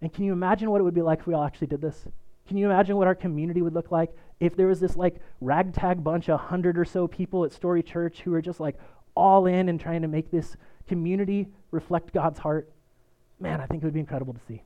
and 0.00 0.12
can 0.12 0.24
you 0.24 0.32
imagine 0.32 0.70
what 0.70 0.80
it 0.80 0.84
would 0.84 0.94
be 0.94 1.02
like 1.02 1.20
if 1.20 1.26
we 1.26 1.34
all 1.34 1.44
actually 1.44 1.66
did 1.66 1.80
this? 1.80 2.06
Can 2.46 2.56
you 2.56 2.66
imagine 2.66 2.96
what 2.96 3.06
our 3.06 3.14
community 3.14 3.62
would 3.62 3.74
look 3.74 3.90
like 3.90 4.10
if 4.40 4.56
there 4.56 4.66
was 4.66 4.80
this 4.80 4.96
like 4.96 5.16
ragtag 5.40 6.02
bunch, 6.02 6.28
of 6.28 6.40
hundred 6.40 6.78
or 6.78 6.84
so 6.84 7.06
people 7.08 7.44
at 7.44 7.52
Story 7.52 7.82
Church 7.82 8.20
who 8.20 8.32
are 8.34 8.42
just 8.42 8.60
like 8.60 8.76
all 9.14 9.46
in 9.46 9.68
and 9.68 9.80
trying 9.80 10.02
to 10.02 10.08
make 10.08 10.30
this 10.30 10.56
community 10.86 11.48
reflect 11.70 12.12
God's 12.12 12.38
heart? 12.38 12.70
Man, 13.40 13.60
I 13.60 13.66
think 13.66 13.82
it 13.82 13.86
would 13.86 13.94
be 13.94 14.00
incredible 14.00 14.34
to 14.34 14.40
see. 14.46 14.62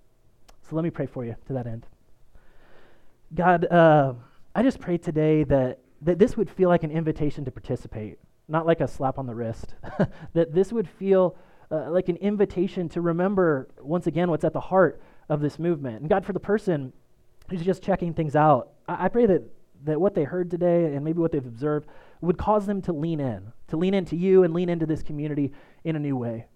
So 0.68 0.76
let 0.76 0.84
me 0.84 0.90
pray 0.90 1.06
for 1.06 1.24
you 1.24 1.34
to 1.46 1.52
that 1.54 1.66
end. 1.66 1.86
God, 3.34 3.64
uh, 3.64 4.14
I 4.54 4.62
just 4.62 4.78
pray 4.78 4.98
today 4.98 5.44
that, 5.44 5.78
that 6.02 6.18
this 6.18 6.36
would 6.36 6.50
feel 6.50 6.68
like 6.68 6.84
an 6.84 6.90
invitation 6.90 7.44
to 7.46 7.50
participate, 7.50 8.18
not 8.52 8.66
like 8.66 8.80
a 8.80 8.86
slap 8.86 9.18
on 9.18 9.26
the 9.26 9.34
wrist. 9.34 9.74
that 10.34 10.54
this 10.54 10.72
would 10.72 10.88
feel 10.88 11.36
uh, 11.70 11.90
like 11.90 12.08
an 12.08 12.16
invitation 12.16 12.88
to 12.90 13.00
remember 13.00 13.68
once 13.80 14.06
again 14.06 14.30
what's 14.30 14.44
at 14.44 14.52
the 14.52 14.60
heart 14.60 15.02
of 15.28 15.40
this 15.40 15.58
movement. 15.58 16.00
And 16.00 16.08
God, 16.08 16.24
for 16.24 16.34
the 16.34 16.40
person 16.40 16.92
who's 17.48 17.62
just 17.62 17.82
checking 17.82 18.12
things 18.12 18.36
out, 18.36 18.72
I, 18.86 19.06
I 19.06 19.08
pray 19.08 19.26
that, 19.26 19.42
that 19.84 20.00
what 20.00 20.14
they 20.14 20.24
heard 20.24 20.50
today 20.50 20.84
and 20.84 21.02
maybe 21.02 21.18
what 21.18 21.32
they've 21.32 21.44
observed 21.44 21.88
would 22.20 22.36
cause 22.36 22.66
them 22.66 22.82
to 22.82 22.92
lean 22.92 23.20
in, 23.20 23.52
to 23.68 23.76
lean 23.76 23.94
into 23.94 24.16
you 24.16 24.44
and 24.44 24.52
lean 24.52 24.68
into 24.68 24.86
this 24.86 25.02
community 25.02 25.52
in 25.82 25.96
a 25.96 25.98
new 25.98 26.16
way. 26.16 26.46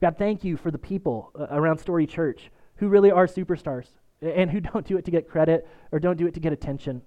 God, 0.00 0.16
thank 0.18 0.44
you 0.44 0.58
for 0.58 0.70
the 0.70 0.78
people 0.78 1.32
uh, 1.38 1.46
around 1.50 1.78
Story 1.78 2.06
Church 2.06 2.50
who 2.76 2.88
really 2.88 3.10
are 3.10 3.26
superstars 3.26 3.86
and 4.20 4.50
who 4.50 4.60
don't 4.72 4.86
do 4.86 4.98
it 4.98 5.06
to 5.06 5.10
get 5.10 5.28
credit 5.28 5.66
or 5.90 5.98
don't 5.98 6.18
do 6.18 6.26
it 6.26 6.34
to 6.34 6.40
get 6.40 6.52
attention. 6.52 7.00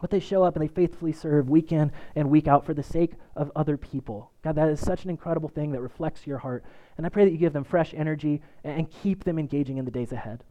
But 0.00 0.10
they 0.10 0.20
show 0.20 0.42
up 0.42 0.56
and 0.56 0.62
they 0.62 0.72
faithfully 0.72 1.12
serve 1.12 1.50
week 1.50 1.72
in 1.72 1.92
and 2.16 2.30
week 2.30 2.48
out 2.48 2.64
for 2.64 2.74
the 2.74 2.82
sake 2.82 3.12
of 3.36 3.52
other 3.54 3.76
people. 3.76 4.30
God, 4.42 4.56
that 4.56 4.68
is 4.68 4.80
such 4.80 5.04
an 5.04 5.10
incredible 5.10 5.48
thing 5.48 5.72
that 5.72 5.80
reflects 5.80 6.26
your 6.26 6.38
heart. 6.38 6.64
And 6.96 7.04
I 7.04 7.10
pray 7.10 7.24
that 7.24 7.32
you 7.32 7.38
give 7.38 7.52
them 7.52 7.64
fresh 7.64 7.92
energy 7.94 8.40
and 8.64 8.90
keep 8.90 9.24
them 9.24 9.38
engaging 9.38 9.78
in 9.78 9.84
the 9.84 9.90
days 9.90 10.12
ahead. 10.12 10.42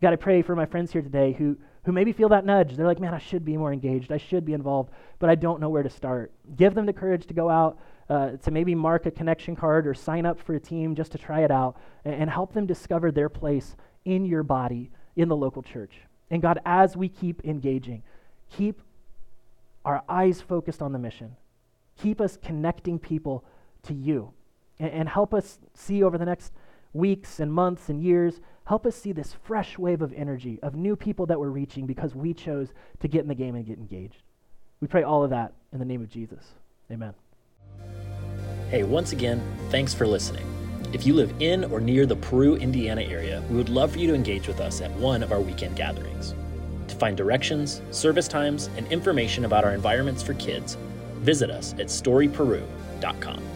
God, 0.00 0.12
I 0.12 0.16
pray 0.16 0.42
for 0.42 0.54
my 0.54 0.66
friends 0.66 0.92
here 0.92 1.02
today 1.02 1.32
who, 1.32 1.56
who 1.84 1.92
maybe 1.92 2.12
feel 2.12 2.28
that 2.28 2.44
nudge. 2.44 2.76
They're 2.76 2.86
like, 2.86 3.00
man, 3.00 3.14
I 3.14 3.18
should 3.18 3.44
be 3.44 3.56
more 3.56 3.72
engaged. 3.72 4.12
I 4.12 4.18
should 4.18 4.44
be 4.44 4.52
involved, 4.52 4.90
but 5.18 5.30
I 5.30 5.34
don't 5.34 5.60
know 5.60 5.70
where 5.70 5.82
to 5.82 5.90
start. 5.90 6.32
Give 6.56 6.74
them 6.74 6.86
the 6.86 6.92
courage 6.92 7.26
to 7.26 7.34
go 7.34 7.48
out, 7.48 7.78
uh, 8.08 8.32
to 8.32 8.50
maybe 8.50 8.74
mark 8.74 9.06
a 9.06 9.10
connection 9.10 9.56
card 9.56 9.86
or 9.86 9.94
sign 9.94 10.26
up 10.26 10.38
for 10.38 10.54
a 10.54 10.60
team 10.60 10.94
just 10.94 11.12
to 11.12 11.18
try 11.18 11.42
it 11.42 11.50
out, 11.50 11.76
and, 12.04 12.14
and 12.14 12.30
help 12.30 12.52
them 12.52 12.66
discover 12.66 13.10
their 13.10 13.28
place 13.28 13.76
in 14.04 14.26
your 14.26 14.42
body 14.42 14.90
in 15.16 15.28
the 15.28 15.36
local 15.36 15.62
church. 15.62 15.94
And 16.30 16.42
God, 16.42 16.58
as 16.66 16.96
we 16.96 17.08
keep 17.08 17.44
engaging, 17.44 18.02
keep 18.50 18.82
our 19.84 20.02
eyes 20.08 20.40
focused 20.40 20.82
on 20.82 20.92
the 20.92 20.98
mission. 20.98 21.36
Keep 22.00 22.20
us 22.20 22.38
connecting 22.42 22.98
people 22.98 23.44
to 23.84 23.94
you. 23.94 24.32
And, 24.78 24.90
and 24.90 25.08
help 25.08 25.34
us 25.34 25.58
see 25.74 26.02
over 26.02 26.18
the 26.18 26.24
next 26.24 26.52
weeks 26.92 27.40
and 27.40 27.52
months 27.52 27.88
and 27.88 28.02
years, 28.02 28.40
help 28.64 28.86
us 28.86 28.96
see 28.96 29.12
this 29.12 29.34
fresh 29.44 29.78
wave 29.78 30.02
of 30.02 30.12
energy 30.14 30.58
of 30.62 30.74
new 30.74 30.96
people 30.96 31.26
that 31.26 31.38
we're 31.38 31.50
reaching 31.50 31.86
because 31.86 32.14
we 32.14 32.32
chose 32.32 32.72
to 33.00 33.08
get 33.08 33.22
in 33.22 33.28
the 33.28 33.34
game 33.34 33.54
and 33.54 33.66
get 33.66 33.78
engaged. 33.78 34.22
We 34.80 34.88
pray 34.88 35.02
all 35.02 35.22
of 35.22 35.30
that 35.30 35.52
in 35.72 35.78
the 35.78 35.84
name 35.84 36.02
of 36.02 36.08
Jesus. 36.08 36.44
Amen. 36.90 37.14
Hey, 38.70 38.82
once 38.82 39.12
again, 39.12 39.42
thanks 39.70 39.94
for 39.94 40.06
listening. 40.06 40.46
If 40.92 41.06
you 41.06 41.14
live 41.14 41.34
in 41.40 41.64
or 41.64 41.80
near 41.80 42.06
the 42.06 42.16
Peru, 42.16 42.56
Indiana 42.56 43.02
area, 43.02 43.42
we 43.50 43.56
would 43.56 43.68
love 43.68 43.92
for 43.92 43.98
you 43.98 44.06
to 44.08 44.14
engage 44.14 44.46
with 44.46 44.60
us 44.60 44.80
at 44.80 44.90
one 44.92 45.22
of 45.22 45.32
our 45.32 45.40
weekend 45.40 45.76
gatherings. 45.76 46.34
Find 47.04 47.18
directions, 47.18 47.82
service 47.90 48.26
times, 48.26 48.70
and 48.78 48.90
information 48.90 49.44
about 49.44 49.62
our 49.62 49.72
environments 49.74 50.22
for 50.22 50.32
kids, 50.32 50.78
visit 51.16 51.50
us 51.50 51.74
at 51.74 51.88
storyperu.com. 51.88 53.53